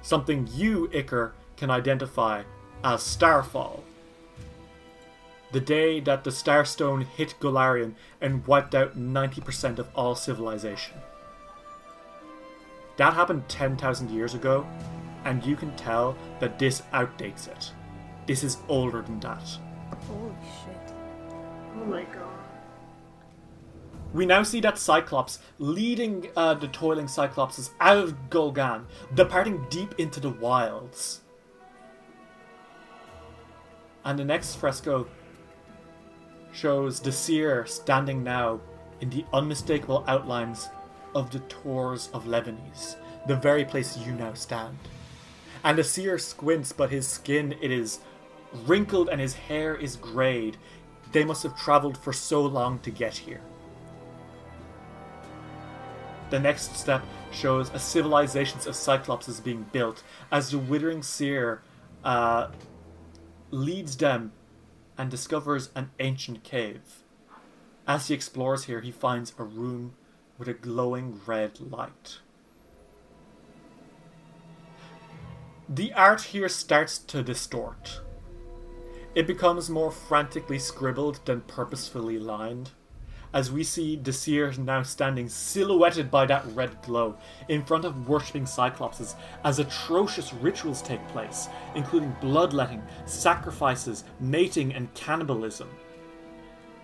[0.00, 2.44] Something you, Iker, can identify
[2.84, 3.82] as Starfall.
[5.52, 10.94] The day that the Starstone hit Golarion and wiped out 90% of all civilization.
[12.96, 14.66] That happened 10,000 years ago,
[15.24, 17.72] and you can tell that this outdates it.
[18.26, 19.42] This is older than that.
[20.08, 20.34] Holy
[20.64, 20.94] shit.
[21.76, 22.23] Oh my god.
[24.14, 29.96] We now see that Cyclops leading uh, the toiling Cyclopses out of Ghol-Gan, departing deep
[29.98, 31.22] into the wilds.
[34.04, 35.08] And the next fresco
[36.52, 38.60] shows the seer standing now
[39.00, 40.68] in the unmistakable outlines
[41.16, 42.94] of the Tors of Levenies,
[43.26, 44.78] the very place you now stand.
[45.64, 47.98] And the seer squints, but his skin it is
[48.64, 50.56] wrinkled and his hair is greyed.
[51.10, 53.40] They must have traveled for so long to get here.
[56.34, 60.02] The next step shows a civilization of Cyclopses being built
[60.32, 61.62] as the Withering Seer
[62.02, 62.48] uh,
[63.52, 64.32] leads them
[64.98, 67.04] and discovers an ancient cave.
[67.86, 69.94] As he explores here, he finds a room
[70.36, 72.18] with a glowing red light.
[75.68, 78.00] The art here starts to distort.
[79.14, 82.72] It becomes more frantically scribbled than purposefully lined
[83.34, 87.16] as we see Desir now standing silhouetted by that red glow
[87.48, 94.92] in front of worshipping Cyclopses as atrocious rituals take place, including bloodletting, sacrifices, mating, and
[94.94, 95.68] cannibalism.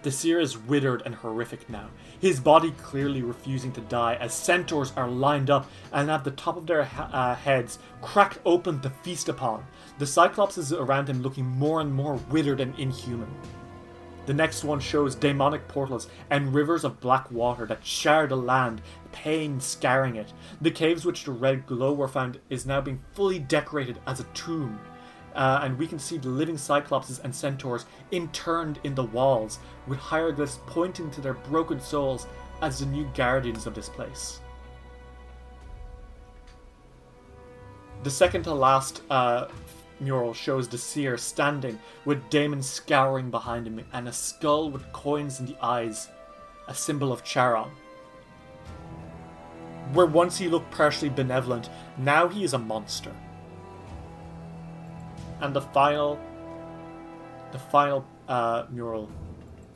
[0.03, 1.89] Desir is withered and horrific now,
[2.21, 6.57] his body clearly refusing to die as centaurs are lined up and at the top
[6.57, 9.65] of their uh, heads cracked open to feast upon,
[9.99, 13.31] the Cyclopses around him looking more and more withered and inhuman.
[14.27, 18.83] The next one shows demonic portals and rivers of black water that share the land,
[19.13, 20.33] pain scarring it.
[20.61, 24.25] The caves which the red glow were found is now being fully decorated as a
[24.35, 24.79] tomb.
[25.35, 29.99] Uh, and we can see the living cyclopses and centaurs interned in the walls, with
[29.99, 32.27] hieroglyphs pointing to their broken souls
[32.63, 34.41] as the new guardians of this place.
[38.03, 39.49] The second to last uh,
[40.01, 45.41] mural shows the seer standing with Damon scouring behind him and a skull with coins
[45.41, 46.09] in the eyes,
[46.69, 47.71] a symbol of Charon.
[49.93, 51.69] Where once he looked partially benevolent,
[51.99, 53.13] now he is a monster.
[55.41, 56.19] And the final,
[57.53, 59.11] the final uh, mural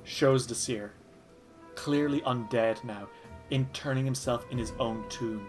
[0.04, 0.92] shows the seer,
[1.74, 3.08] clearly undead now,
[3.50, 5.46] interning himself in his own tomb,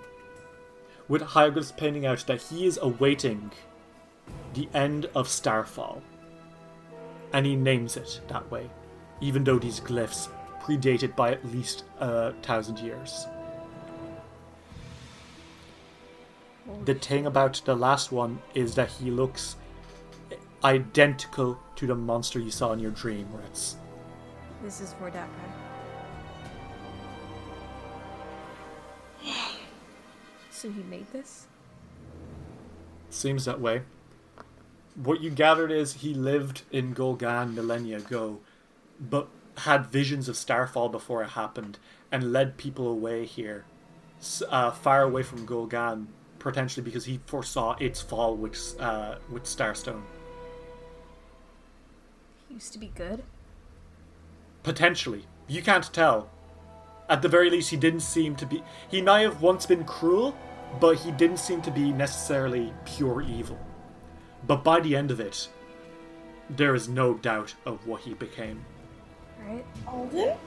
[1.07, 3.52] with hieroglyphs painting out that he is awaiting
[4.53, 6.02] the end of Starfall.
[7.34, 8.69] And he names it that way,
[9.22, 10.30] even though these glyphs
[10.61, 13.27] predate it by at least a thousand years.
[16.85, 19.56] The thing about the last one is that he looks
[20.64, 23.77] identical to the monster you saw in your dream, Ritz.
[24.64, 25.27] This is Vordakai.
[30.49, 31.47] So he made this?
[33.10, 33.81] Seems that way.
[34.96, 38.40] What you gathered is he lived in Ghol-Gan millennia ago,
[39.00, 39.28] but
[39.58, 41.80] had visions of Starfall before it happened,
[42.12, 43.66] and led people away here,
[44.50, 46.08] uh, far away from Ghol-Gan,
[46.40, 50.04] potentially because he foresaw its fall with uh, with Starstone.
[52.48, 53.24] He used to be good.
[54.64, 56.30] Potentially, you can't tell.
[57.10, 58.64] At the very least, he didn't seem to be.
[58.90, 60.38] He might have once been cruel,
[60.80, 63.60] but he didn't seem to be necessarily pure evil.
[64.48, 65.48] But by the end of it,
[66.50, 68.64] there is no doubt of what he became.
[69.46, 69.66] Right?
[69.88, 70.38] Alden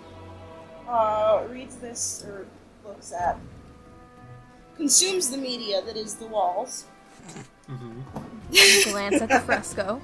[0.89, 2.47] uh, reads this or
[2.85, 3.39] looks at,
[4.77, 6.85] consumes the media that is the walls.
[7.69, 8.03] Mhm.
[8.93, 10.01] Glance at the fresco.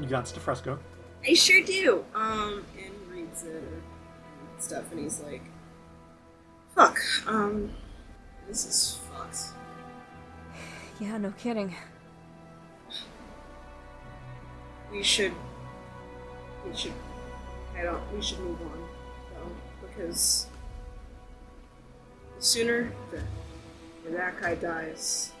[0.00, 0.78] You glance at the fresco.
[1.26, 2.04] I sure do.
[2.14, 3.80] Um, and reads it or
[4.58, 5.42] stuff, and he's like,
[6.74, 6.98] "Fuck.
[7.28, 7.70] Um,
[8.48, 9.52] this is fucked."
[11.00, 11.74] Yeah, no kidding.
[14.94, 15.32] We should.
[16.64, 16.92] We should.
[17.76, 18.00] I don't.
[18.14, 18.88] We should move on,
[19.34, 19.50] though,
[19.88, 20.46] because
[22.36, 23.24] the sooner that
[24.06, 25.32] Vordakai dies,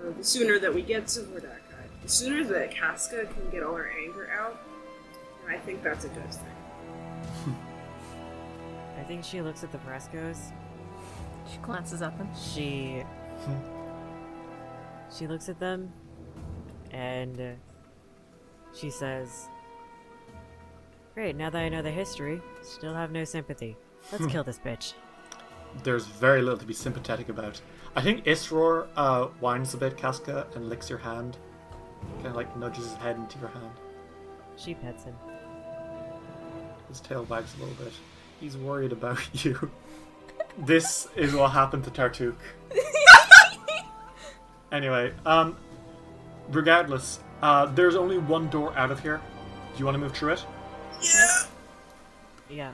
[0.00, 3.74] uh, the sooner that we get to Vordakai, the sooner that Casca can get all
[3.74, 4.62] her anger out,
[5.44, 7.54] then I think that's a good thing.
[8.98, 10.50] I think she looks at the frescoes.
[11.52, 12.30] She glances at them.
[12.54, 13.04] She.
[15.14, 15.92] she looks at them
[16.92, 17.50] and uh,
[18.74, 19.48] she says,
[21.14, 23.76] Great, now that I know the history, still have no sympathy.
[24.12, 24.94] Let's kill this bitch.
[25.82, 27.60] There's very little to be sympathetic about.
[27.96, 31.36] I think Isror uh, whines a bit, Casca, and licks your hand.
[32.16, 33.70] Kind of like nudges his head into your hand.
[34.56, 35.14] She pets him.
[36.88, 37.92] His tail wags a little bit.
[38.40, 39.70] He's worried about you.
[40.56, 42.36] this is what happened to Tartuk.
[44.72, 45.56] anyway, um,
[46.50, 49.20] regardless, uh, there's only one door out of here.
[49.72, 50.44] Do you want to move through it?
[51.02, 51.42] Yeah.
[52.50, 52.72] Yeah.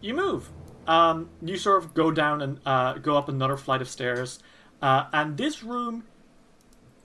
[0.00, 0.50] You move.
[0.86, 4.38] Um, you sort of go down and uh, go up another flight of stairs,
[4.82, 6.04] uh, and this room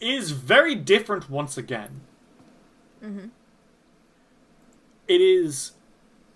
[0.02, 2.02] is very different once again.
[3.02, 3.30] Mhm.
[5.08, 5.72] It is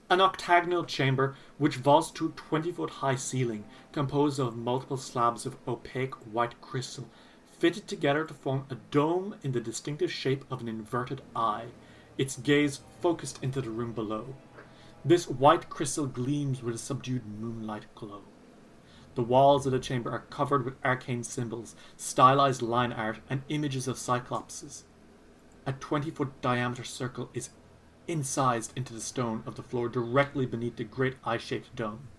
[0.10, 5.46] an octagonal chamber which vaults to a 20 foot high ceiling composed of multiple slabs
[5.46, 7.08] of opaque white crystal
[7.64, 11.68] fitted together to form a dome in the distinctive shape of an inverted eye,
[12.18, 14.36] its gaze focused into the room below.
[15.06, 18.24] This white crystal gleams with a subdued moonlight glow.
[19.16, 23.88] The walls of the chamber are covered with arcane symbols, stylized line art, and images
[23.88, 24.84] of cyclopses.
[25.66, 27.52] A 20 foot diameter circle is
[28.10, 32.10] incised into the stone of the floor directly beneath the great eye shaped dome.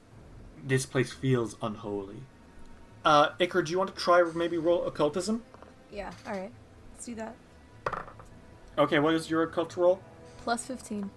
[0.64, 2.22] This place feels unholy.
[3.04, 5.42] Uh, Iker, do you want to try maybe roll occultism?
[5.92, 6.52] Yeah, alright.
[6.92, 7.36] Let's do that.
[8.78, 10.00] Okay, what is your occult roll?
[10.38, 11.10] Plus 15.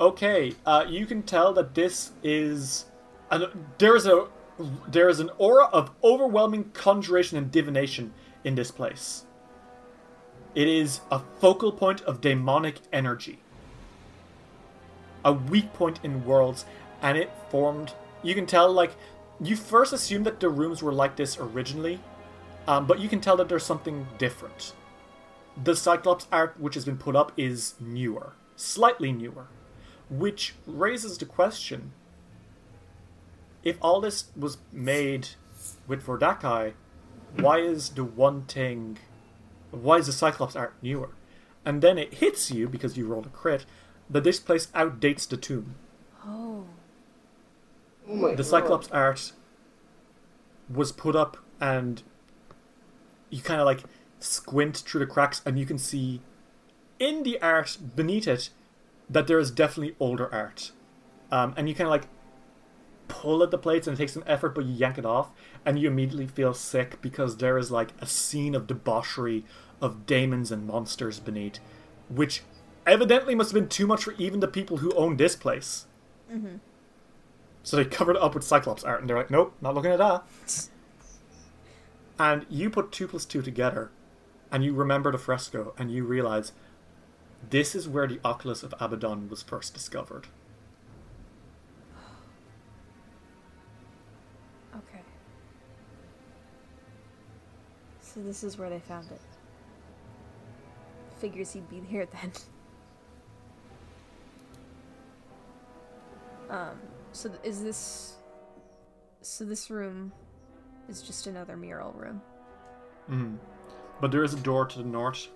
[0.00, 2.86] Okay, uh, you can tell that this is
[3.30, 3.46] an,
[3.78, 4.26] there is a
[4.86, 8.12] there is an aura of overwhelming conjuration and divination
[8.44, 9.24] in this place.
[10.54, 13.38] It is a focal point of demonic energy,
[15.24, 16.66] a weak point in worlds,
[17.00, 17.94] and it formed.
[18.22, 18.92] You can tell, like
[19.40, 22.00] you first assume that the rooms were like this originally,
[22.66, 24.74] um, but you can tell that there's something different.
[25.62, 29.46] The Cyclops art which has been put up is newer, slightly newer
[30.12, 31.92] which raises the question
[33.64, 35.28] if all this was made
[35.86, 36.74] with Vordakai,
[37.36, 38.98] why is the one thing
[39.70, 41.10] why is the Cyclops art newer?
[41.64, 43.64] And then it hits you, because you rolled a crit,
[44.10, 45.76] that this place outdates the tomb.
[46.26, 46.66] Oh.
[48.12, 48.46] Oh my The god.
[48.46, 49.32] Cyclops art
[50.68, 52.02] was put up and
[53.30, 53.84] you kind of like
[54.20, 56.20] squint through the cracks and you can see
[56.98, 58.50] in the art beneath it
[59.08, 60.72] that there is definitely older art.
[61.30, 62.06] Um, and you kind of like
[63.08, 65.30] pull at the plates and it takes some effort, but you yank it off
[65.64, 69.44] and you immediately feel sick because there is like a scene of debauchery
[69.80, 71.58] of demons and monsters beneath,
[72.10, 72.42] which
[72.86, 75.86] evidently must have been too much for even the people who own this place.
[77.62, 79.98] So they covered it up with Cyclops art and they're like, nope, not looking at
[79.98, 80.24] that.
[82.18, 83.90] And you put two plus two together
[84.50, 86.52] and you remember the fresco and you realize
[87.50, 90.26] this is where the Oculus of Abaddon was first discovered.
[94.76, 95.02] Okay.
[98.00, 99.20] So this is where they found it.
[101.18, 102.32] Figures he'd be here then.
[106.50, 106.76] Um,
[107.12, 108.16] so th- is this
[109.20, 110.12] so this room
[110.88, 112.20] is just another mural room.
[113.10, 113.38] Mm.
[114.00, 115.28] But there is a door to the north.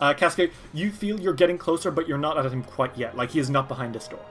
[0.00, 3.16] Uh, Casca, you feel you're getting closer, but you're not at him quite yet.
[3.16, 4.24] Like he is not behind this door.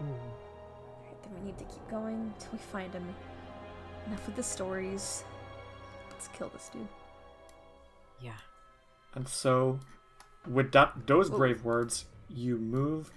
[0.00, 3.04] Alright, then we need to keep going until we find him.
[4.06, 5.24] Enough with the stories.
[6.10, 6.88] Let's kill this dude.
[8.20, 8.38] Yeah.
[9.14, 9.80] And so,
[10.48, 13.12] with that, those brave words, you move.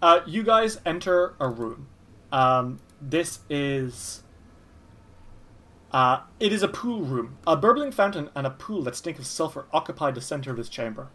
[0.00, 1.88] Uh, you guys enter a room.
[2.32, 4.22] Um, this is.
[5.92, 7.38] Uh, it is a pool room.
[7.46, 10.68] A burbling fountain and a pool that stink of sulfur occupy the center of this
[10.68, 11.08] chamber.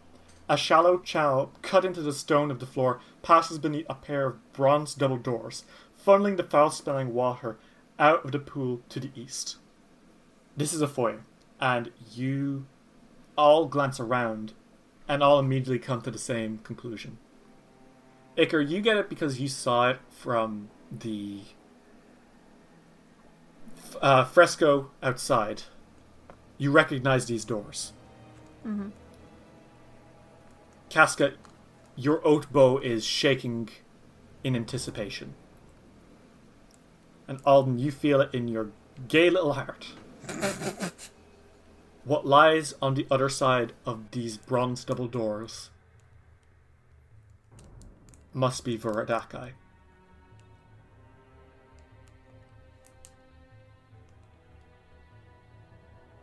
[0.47, 4.53] A shallow channel cut into the stone of the floor passes beneath a pair of
[4.53, 5.63] bronze double doors,
[6.03, 7.59] funneling the foul-smelling water
[7.99, 9.57] out of the pool to the east.
[10.57, 11.23] This is a foyer,
[11.59, 12.65] and you
[13.37, 14.53] all glance around
[15.07, 17.17] and all immediately come to the same conclusion.
[18.39, 21.41] Iker, you get it because you saw it from the
[24.01, 25.63] uh, fresco outside.
[26.57, 27.91] You recognize these doors.
[28.65, 28.89] Mm-hmm.
[30.89, 31.33] Casca,
[31.95, 33.69] your oath bow is shaking
[34.43, 35.35] in anticipation.
[37.27, 38.69] And Alden, you feel it in your
[39.09, 39.87] gay little heart.
[42.05, 45.71] what lies on the other side of these bronze double doors
[48.33, 49.51] must be Vordakai.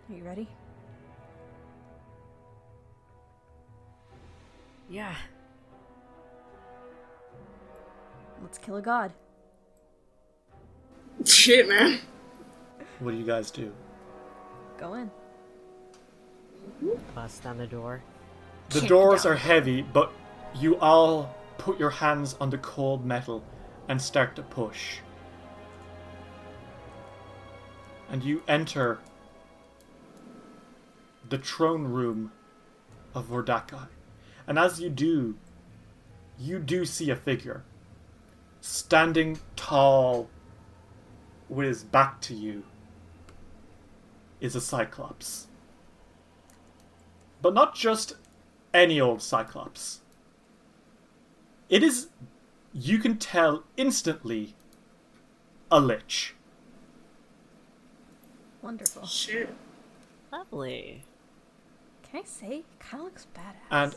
[0.08, 0.48] Are you ready?
[4.88, 5.14] Yeah.
[8.42, 9.12] Let's kill a god.
[11.24, 11.98] Shit, man.
[13.00, 13.72] What do you guys do?
[14.78, 15.10] Go in.
[17.14, 18.02] Bust on the door.
[18.70, 19.32] The Kick doors down.
[19.32, 20.12] are heavy, but
[20.54, 23.42] you all put your hands on the cold metal
[23.88, 24.98] and start to push.
[28.10, 28.98] And you enter
[31.28, 32.32] the throne room
[33.14, 33.88] of Vordakai.
[34.46, 35.36] And as you do,
[36.38, 37.64] you do see a figure
[38.60, 40.28] standing tall
[41.48, 42.64] with his back to you
[44.40, 45.46] is a cyclops.
[47.40, 48.16] But not just
[48.74, 50.00] any old cyclops.
[51.68, 52.08] It is,
[52.72, 54.54] you can tell instantly,
[55.70, 56.34] a lich.
[58.62, 59.06] Wonderful.
[59.06, 59.52] Shit.
[60.32, 61.04] Lovely.
[62.02, 62.64] Can I say?
[62.78, 63.70] Kind of looks badass.
[63.70, 63.96] And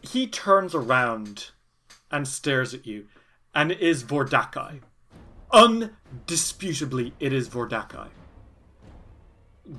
[0.00, 1.50] he turns around
[2.10, 3.06] and stares at you,
[3.54, 4.80] and it is Vordakai.
[5.52, 8.08] Undisputably, it is Vordakai.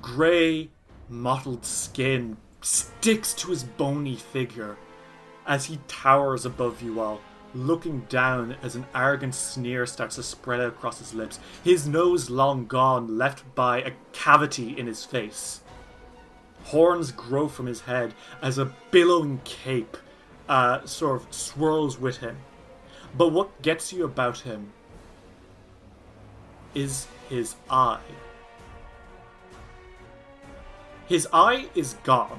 [0.00, 0.68] Grey,
[1.08, 4.76] mottled skin sticks to his bony figure
[5.48, 7.20] as he towers above you all,
[7.54, 12.28] looking down as an arrogant sneer starts to spread out across his lips, his nose
[12.30, 15.62] long gone, left by a cavity in his face.
[16.64, 19.96] Horns grow from his head as a billowing cape
[20.48, 22.36] uh, sort of swirls with him.
[23.16, 24.72] But what gets you about him
[26.74, 28.00] is his eye.
[31.06, 32.38] His eye is gone.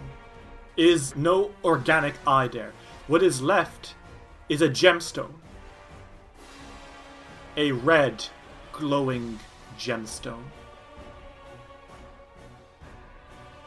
[0.78, 2.72] Is no organic eye there.
[3.10, 3.96] What is left
[4.50, 5.34] is a gemstone.
[7.58, 8.24] A red,
[8.72, 9.40] glowing
[9.80, 10.44] gemstone.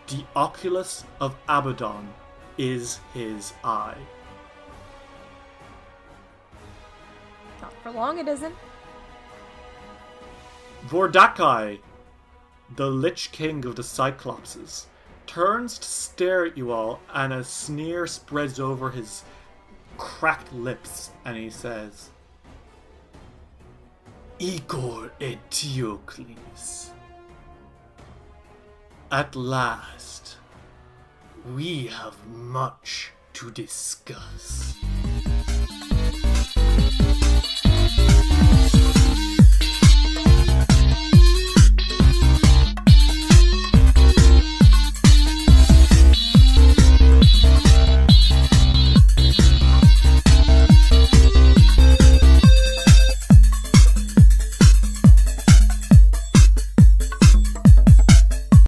[0.06, 2.14] The Oculus of Abaddon
[2.56, 3.98] is his eye.
[7.60, 8.54] Not for long, it isn't.
[10.86, 11.80] Vordakai,
[12.76, 14.86] the Lich King of the Cyclopses,
[15.26, 19.24] turns to stare at you all, and a sneer spreads over his
[20.02, 22.10] cracked lips, and he says,
[24.40, 26.90] Iker Eteocles.
[29.12, 30.38] At last,
[31.54, 34.74] we have much to discuss.